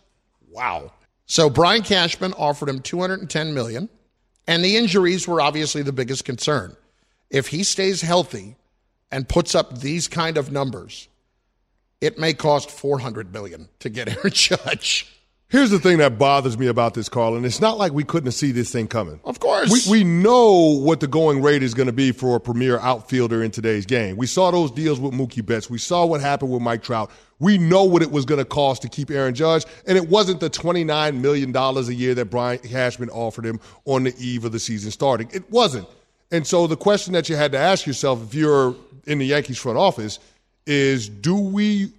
wow. 0.52 0.92
So 1.26 1.50
Brian 1.50 1.82
Cashman 1.82 2.34
offered 2.34 2.70
him 2.70 2.82
210 2.82 3.54
million, 3.54 3.90
and 4.48 4.64
the 4.64 4.78
injuries 4.78 5.28
were 5.28 5.42
obviously 5.42 5.82
the 5.82 5.94
biggest 5.94 6.26
concern. 6.26 6.76
If 7.30 7.48
he 7.48 7.64
stays 7.64 8.02
healthy 8.02 8.56
and 9.12 9.28
puts 9.28 9.56
up 9.56 9.80
these 9.80 10.08
kind 10.08 10.38
of 10.38 10.52
numbers, 10.52 11.08
it 12.02 12.20
may 12.20 12.34
cost 12.34 12.70
400 12.70 13.34
million 13.34 13.70
to 13.80 13.90
get 13.90 14.10
Aaron 14.18 14.32
Judge. 14.32 15.12
Here's 15.56 15.70
the 15.70 15.80
thing 15.80 16.00
that 16.00 16.18
bothers 16.18 16.58
me 16.58 16.68
about 16.68 16.96
this, 16.96 17.08
Carl, 17.08 17.38
and 17.38 17.46
It's 17.46 17.62
not 17.62 17.78
like 17.78 17.94
we 17.94 18.04
couldn't 18.04 18.34
see 18.34 18.52
this 18.52 18.74
thing 18.74 18.90
coming. 18.90 19.22
Of 19.24 19.40
course. 19.40 19.88
We, 19.88 20.00
we 20.00 20.04
know 20.04 20.78
what 20.82 21.00
the 21.00 21.08
going 21.08 21.42
rate 21.42 21.64
is 21.64 21.74
going 21.74 21.88
to 21.88 21.94
be 21.94 22.12
for 22.12 22.36
a 22.36 22.42
premier 22.42 22.78
outfielder 22.80 23.42
in 23.42 23.52
today's 23.52 23.86
game. 23.86 24.18
We 24.18 24.28
saw 24.28 24.52
those 24.52 24.70
deals 24.70 25.00
with 25.00 25.14
Mookie 25.14 25.46
Betts. 25.46 25.70
We 25.70 25.78
saw 25.78 26.06
what 26.06 26.20
happened 26.20 26.52
with 26.52 26.62
Mike 26.62 26.84
Trout. 26.84 27.10
We 27.40 27.58
know 27.58 27.86
what 27.86 28.02
it 28.02 28.12
was 28.12 28.26
going 28.26 28.40
to 28.40 28.44
cost 28.44 28.82
to 28.82 28.90
keep 28.90 29.10
Aaron 29.10 29.34
Judge, 29.34 29.64
and 29.88 29.98
it 29.98 30.10
wasn't 30.10 30.42
the 30.42 30.50
$29 30.50 31.22
million 31.22 31.56
a 31.56 31.82
year 31.84 32.14
that 32.16 32.26
Brian 32.26 32.60
Cashman 32.60 33.10
offered 33.12 33.46
him 33.46 33.62
on 33.86 34.04
the 34.04 34.14
eve 34.20 34.44
of 34.44 34.52
the 34.52 34.60
season 34.60 34.92
starting. 34.92 35.30
It 35.32 35.50
wasn't. 35.50 35.88
And 36.34 36.46
so 36.46 36.68
the 36.68 36.76
question 36.76 37.14
that 37.14 37.30
you 37.30 37.38
had 37.38 37.54
to 37.54 37.58
ask 37.58 37.88
yourself 37.88 38.22
if 38.22 38.34
you're 38.34 38.76
in 39.08 39.20
the 39.20 39.26
Yankees 39.28 39.58
front 39.58 39.78
office 39.78 40.20
is 40.68 41.08
do 41.08 41.40
we 41.40 41.94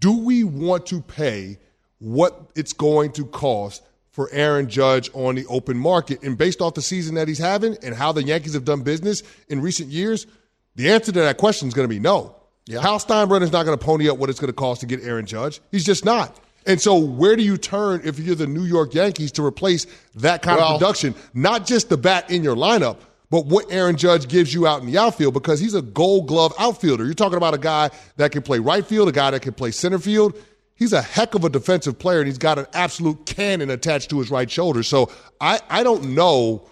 do 0.00 0.18
we 0.18 0.42
want 0.42 0.86
to 0.86 1.00
pay 1.02 1.58
what 1.98 2.50
it's 2.54 2.72
going 2.72 3.12
to 3.12 3.24
cost 3.26 3.82
for 4.10 4.28
Aaron 4.32 4.68
Judge 4.68 5.10
on 5.12 5.34
the 5.34 5.46
open 5.46 5.76
market. 5.76 6.22
And 6.22 6.38
based 6.38 6.60
off 6.60 6.74
the 6.74 6.82
season 6.82 7.14
that 7.16 7.28
he's 7.28 7.38
having 7.38 7.76
and 7.82 7.94
how 7.94 8.12
the 8.12 8.22
Yankees 8.22 8.54
have 8.54 8.64
done 8.64 8.82
business 8.82 9.22
in 9.48 9.60
recent 9.60 9.90
years, 9.90 10.26
the 10.74 10.90
answer 10.90 11.12
to 11.12 11.20
that 11.20 11.36
question 11.36 11.68
is 11.68 11.74
going 11.74 11.88
to 11.88 11.94
be 11.94 12.00
no. 12.00 12.34
Yeah. 12.66 12.80
Hal 12.80 12.98
Steinbrenner's 12.98 13.52
not 13.52 13.64
going 13.64 13.78
to 13.78 13.84
pony 13.84 14.08
up 14.08 14.18
what 14.18 14.28
it's 14.30 14.40
going 14.40 14.48
to 14.48 14.54
cost 14.54 14.80
to 14.80 14.86
get 14.86 15.02
Aaron 15.04 15.26
Judge. 15.26 15.60
He's 15.70 15.84
just 15.84 16.04
not. 16.04 16.38
And 16.66 16.80
so, 16.80 16.96
where 16.98 17.36
do 17.36 17.44
you 17.44 17.56
turn 17.56 18.00
if 18.04 18.18
you're 18.18 18.34
the 18.34 18.46
New 18.48 18.64
York 18.64 18.92
Yankees 18.92 19.30
to 19.32 19.44
replace 19.44 19.86
that 20.16 20.42
kind 20.42 20.58
Well- 20.58 20.72
of 20.74 20.80
production? 20.80 21.14
Not 21.32 21.64
just 21.64 21.88
the 21.90 21.96
bat 21.96 22.28
in 22.30 22.42
your 22.42 22.56
lineup, 22.56 22.96
but 23.30 23.46
what 23.46 23.66
Aaron 23.70 23.96
Judge 23.96 24.26
gives 24.28 24.52
you 24.52 24.66
out 24.66 24.80
in 24.80 24.86
the 24.90 24.98
outfield 24.98 25.34
because 25.34 25.60
he's 25.60 25.74
a 25.74 25.82
gold 25.82 26.26
glove 26.26 26.52
outfielder. 26.58 27.04
You're 27.04 27.14
talking 27.14 27.36
about 27.36 27.54
a 27.54 27.58
guy 27.58 27.90
that 28.16 28.32
can 28.32 28.42
play 28.42 28.58
right 28.58 28.84
field, 28.84 29.08
a 29.08 29.12
guy 29.12 29.30
that 29.30 29.42
can 29.42 29.52
play 29.52 29.70
center 29.70 29.98
field. 29.98 30.34
He's 30.76 30.92
a 30.92 31.00
heck 31.02 31.34
of 31.34 31.44
a 31.44 31.48
defensive 31.48 31.98
player, 31.98 32.18
and 32.18 32.26
he's 32.28 32.38
got 32.38 32.58
an 32.58 32.66
absolute 32.74 33.24
cannon 33.24 33.70
attached 33.70 34.10
to 34.10 34.18
his 34.18 34.30
right 34.30 34.50
shoulder. 34.50 34.82
So 34.82 35.10
I, 35.40 35.58
I 35.70 35.82
don't 35.82 36.14
know 36.14 36.68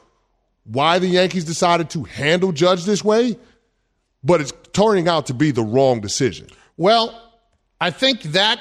why 0.65 0.99
the 0.99 1.07
Yankees 1.07 1.45
decided 1.45 1.91
to 1.91 2.05
handle 2.05 2.53
Judge 2.53 2.85
this 2.85 3.03
way, 3.03 3.39
but 4.23 4.41
it's 4.41 4.53
turning 4.73 5.09
out 5.09 5.27
to 5.27 5.35
be 5.35 5.51
the 5.51 5.63
wrong 5.63 6.01
decision. 6.01 6.49
Well, 6.77 7.33
I 7.81 7.91
think 7.91 8.23
that 8.23 8.61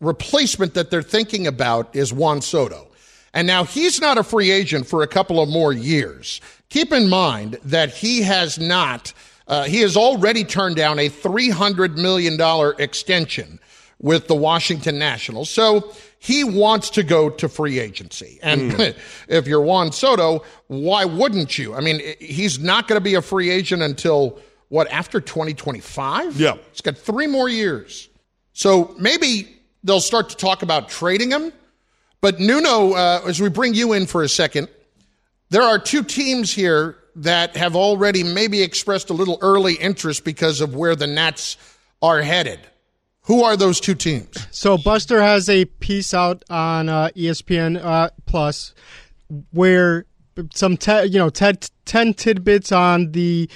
replacement 0.00 0.74
that 0.74 0.90
they're 0.90 1.02
thinking 1.02 1.46
about 1.46 1.94
is 1.94 2.12
Juan 2.12 2.42
Soto. 2.42 2.88
And 3.34 3.46
now 3.46 3.64
he's 3.64 4.00
not 4.00 4.18
a 4.18 4.22
free 4.22 4.50
agent 4.50 4.86
for 4.86 5.02
a 5.02 5.06
couple 5.06 5.40
of 5.40 5.48
more 5.48 5.72
years. 5.72 6.40
Keep 6.68 6.92
in 6.92 7.08
mind 7.08 7.58
that 7.64 7.90
he 7.90 8.22
has 8.22 8.58
not, 8.58 9.12
uh, 9.46 9.64
he 9.64 9.80
has 9.80 9.96
already 9.96 10.44
turned 10.44 10.76
down 10.76 10.98
a 10.98 11.08
$300 11.08 11.96
million 11.96 12.38
extension 12.78 13.58
with 14.02 14.26
the 14.26 14.34
Washington 14.34 14.98
Nationals. 14.98 15.48
So 15.48 15.92
he 16.18 16.44
wants 16.44 16.90
to 16.90 17.02
go 17.02 17.30
to 17.30 17.48
free 17.48 17.78
agency. 17.78 18.38
And 18.42 18.94
if 19.28 19.46
you're 19.46 19.62
Juan 19.62 19.92
Soto, 19.92 20.44
why 20.66 21.04
wouldn't 21.04 21.56
you? 21.56 21.74
I 21.74 21.80
mean, 21.80 22.00
he's 22.20 22.58
not 22.58 22.88
going 22.88 22.96
to 22.96 23.02
be 23.02 23.14
a 23.14 23.22
free 23.22 23.48
agent 23.48 23.80
until 23.80 24.38
what, 24.68 24.90
after 24.90 25.20
2025? 25.20 26.38
Yeah. 26.38 26.56
He's 26.72 26.80
got 26.80 26.96
three 26.96 27.26
more 27.26 27.48
years. 27.48 28.08
So 28.52 28.94
maybe 28.98 29.56
they'll 29.84 30.00
start 30.00 30.30
to 30.30 30.36
talk 30.36 30.62
about 30.62 30.88
trading 30.88 31.30
him. 31.30 31.52
But 32.20 32.38
Nuno, 32.38 32.92
uh, 32.92 33.22
as 33.26 33.40
we 33.40 33.48
bring 33.48 33.74
you 33.74 33.92
in 33.92 34.06
for 34.06 34.22
a 34.22 34.28
second, 34.28 34.68
there 35.50 35.62
are 35.62 35.78
two 35.78 36.02
teams 36.02 36.52
here 36.52 36.96
that 37.16 37.56
have 37.56 37.76
already 37.76 38.22
maybe 38.22 38.62
expressed 38.62 39.10
a 39.10 39.12
little 39.12 39.38
early 39.42 39.74
interest 39.74 40.24
because 40.24 40.60
of 40.60 40.74
where 40.74 40.96
the 40.96 41.06
Nats 41.06 41.56
are 42.00 42.22
headed. 42.22 42.60
Who 43.26 43.44
are 43.44 43.56
those 43.56 43.78
two 43.80 43.94
teams? 43.94 44.36
So 44.50 44.76
Buster 44.76 45.22
has 45.22 45.48
a 45.48 45.64
piece 45.66 46.12
out 46.12 46.42
on 46.50 46.88
uh, 46.88 47.10
ESPN 47.16 47.82
uh, 47.82 48.10
Plus 48.26 48.74
where 49.52 50.06
some 50.54 50.76
te- 50.76 51.04
you 51.04 51.18
know 51.18 51.30
te- 51.30 51.52
ten 51.84 52.14
tidbits 52.14 52.72
on 52.72 53.12
the 53.12 53.48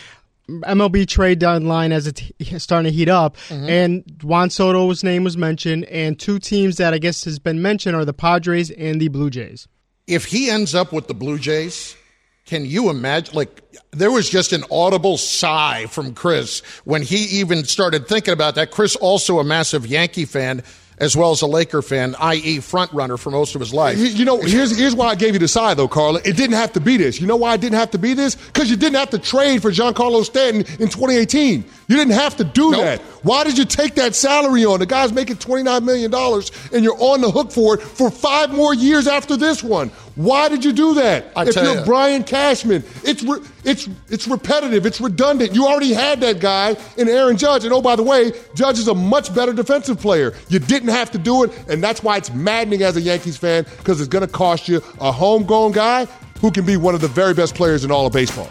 MLB 0.49 1.09
trade 1.09 1.41
deadline 1.41 1.91
as 1.91 2.07
it's 2.07 2.23
starting 2.63 2.91
to 2.93 2.97
heat 2.97 3.09
up, 3.09 3.37
Mhm. 3.49 3.69
and 3.69 4.05
Juan 4.23 4.49
Soto's 4.51 5.03
name 5.03 5.25
was 5.25 5.37
mentioned, 5.37 5.85
and 5.87 6.17
two 6.21 6.39
teams 6.39 6.77
that 6.77 6.95
I 6.95 6.99
guess 6.99 7.25
has 7.25 7.41
been 7.41 7.61
mentioned 7.61 7.97
are 7.97 8.05
the 8.05 8.13
Padres 8.13 8.71
and 8.71 9.01
the 9.01 9.09
Blue 9.09 9.31
Jays. 9.31 9.67
if 10.07 10.27
he 10.27 10.49
ends 10.49 10.73
up 10.73 10.93
with 10.93 11.09
the 11.09 11.15
Blue 11.15 11.37
Jays, 11.37 11.97
can 12.47 12.65
you 12.65 12.91
imagine? 12.91 13.35
Like, 13.35 13.63
there 13.91 14.11
was 14.11 14.31
just 14.31 14.53
an 14.53 14.63
audible 14.71 15.19
sigh 15.19 15.87
from 15.87 16.15
Chris 16.15 16.61
when 16.85 17.03
he 17.03 17.41
even 17.41 17.65
started 17.65 18.07
thinking 18.07 18.33
about 18.33 18.55
that. 18.55 18.71
Chris, 18.71 18.95
also 18.95 19.41
a 19.41 19.45
massive 19.45 19.85
Yankee 19.85 20.27
fan, 20.27 20.63
as 20.99 21.17
well 21.17 21.33
as 21.33 21.43
a 21.43 21.47
Laker 21.47 21.83
fan, 21.83 22.15
i.e., 22.21 22.61
front 22.61 22.93
runner 22.93 23.17
for 23.17 23.31
most 23.31 23.57
of 23.57 23.61
his 23.61 23.75
life. 23.75 23.99
You, 23.99 24.25
know, 24.25 24.41
here's 24.41 24.79
here's 24.79 24.95
why 24.95 25.09
I 25.09 25.15
gave 25.17 25.35
you 25.35 25.41
the 25.41 25.49
side 25.49 25.77
though, 25.77 25.89
Carla. 25.89 26.21
It 26.25 26.37
didn't 26.37 26.55
have 26.57 26.73
to 26.75 26.81
be 26.81 26.97
this. 26.97 27.21
You 27.21 27.27
know 27.27 27.37
why 27.37 27.55
it 27.55 27.61
didn't 27.61 27.79
have 27.79 27.91
to 27.91 27.99
be 27.99 28.15
this? 28.15 28.37
Because 28.37 28.71
you 28.71 28.77
didn't 28.77 28.97
have 28.97 29.11
to 29.11 29.19
trade 29.19 29.61
for 29.61 29.73
Giancarlo 29.73 30.25
Stanton 30.25 30.61
in 30.81 30.89
2018. 30.89 31.65
You 31.89 31.97
didn't 31.97 32.15
have 32.15 32.37
to 32.39 32.45
do 32.45 32.73
that. 32.73 33.01
Why 33.23 33.45
did 33.45 33.57
you 33.57 33.65
take 33.65 33.95
that 33.95 34.15
salary 34.15 34.65
on? 34.65 34.81
The 34.81 34.87
guy's 34.87 35.13
making 35.13 35.37
29 35.37 35.85
million 35.85 36.11
dollars, 36.11 36.51
and 36.73 36.83
you're 36.83 36.97
on 36.99 37.21
the 37.21 37.31
hook 37.31 37.53
for 37.53 37.75
it 37.75 37.83
for 37.83 38.11
five 38.11 38.53
more 38.53 38.75
years 38.75 39.07
after 39.07 39.37
this 39.37 39.63
one. 39.63 39.91
Why 40.17 40.49
did 40.49 40.65
you 40.65 40.73
do 40.73 40.95
that? 40.95 41.31
I 41.37 41.45
if 41.45 41.55
tell 41.55 41.65
you're 41.65 41.77
ya. 41.77 41.85
Brian 41.85 42.25
Cashman, 42.25 42.83
it's 43.05 43.23
re- 43.23 43.41
it's 43.65 43.89
it's 44.09 44.27
repetitive. 44.27 44.85
It's 44.85 45.01
redundant. 45.01 45.55
You 45.55 45.67
already 45.67 45.93
had 45.93 46.21
that 46.23 46.41
guy 46.41 46.77
in 46.97 47.09
Aaron 47.09 47.37
Judge, 47.37 47.65
and 47.65 47.73
oh 47.73 47.83
by 47.83 47.95
the 47.95 48.03
way, 48.03 48.33
Judge 48.55 48.79
is 48.79 48.89
a 48.89 48.95
much 48.95 49.33
better 49.33 49.53
defensive 49.53 50.01
player. 50.01 50.35
You 50.49 50.59
didn't 50.59 50.89
have 50.89 51.13
to 51.13 51.19
do 51.19 51.45
it, 51.45 51.53
and 51.69 51.83
that's 51.83 52.03
why 52.03 52.17
it's 52.17 52.33
maddening 52.33 52.83
as 52.83 52.97
a 52.97 53.01
Yankees 53.01 53.37
fan 53.37 53.65
because 53.79 54.01
it's 54.01 54.09
going 54.09 54.27
to 54.27 54.33
cost 54.33 54.67
you 54.69 54.83
a 55.01 55.13
homegrown 55.13 55.73
guy 55.73 56.07
who 56.41 56.51
can 56.51 56.65
be 56.65 56.77
one 56.77 56.95
of 56.95 57.01
the 57.01 57.09
very 57.09 57.35
best 57.35 57.55
players 57.55 57.85
in 57.85 57.91
all 57.93 58.07
of 58.07 58.13
baseball. 58.13 58.51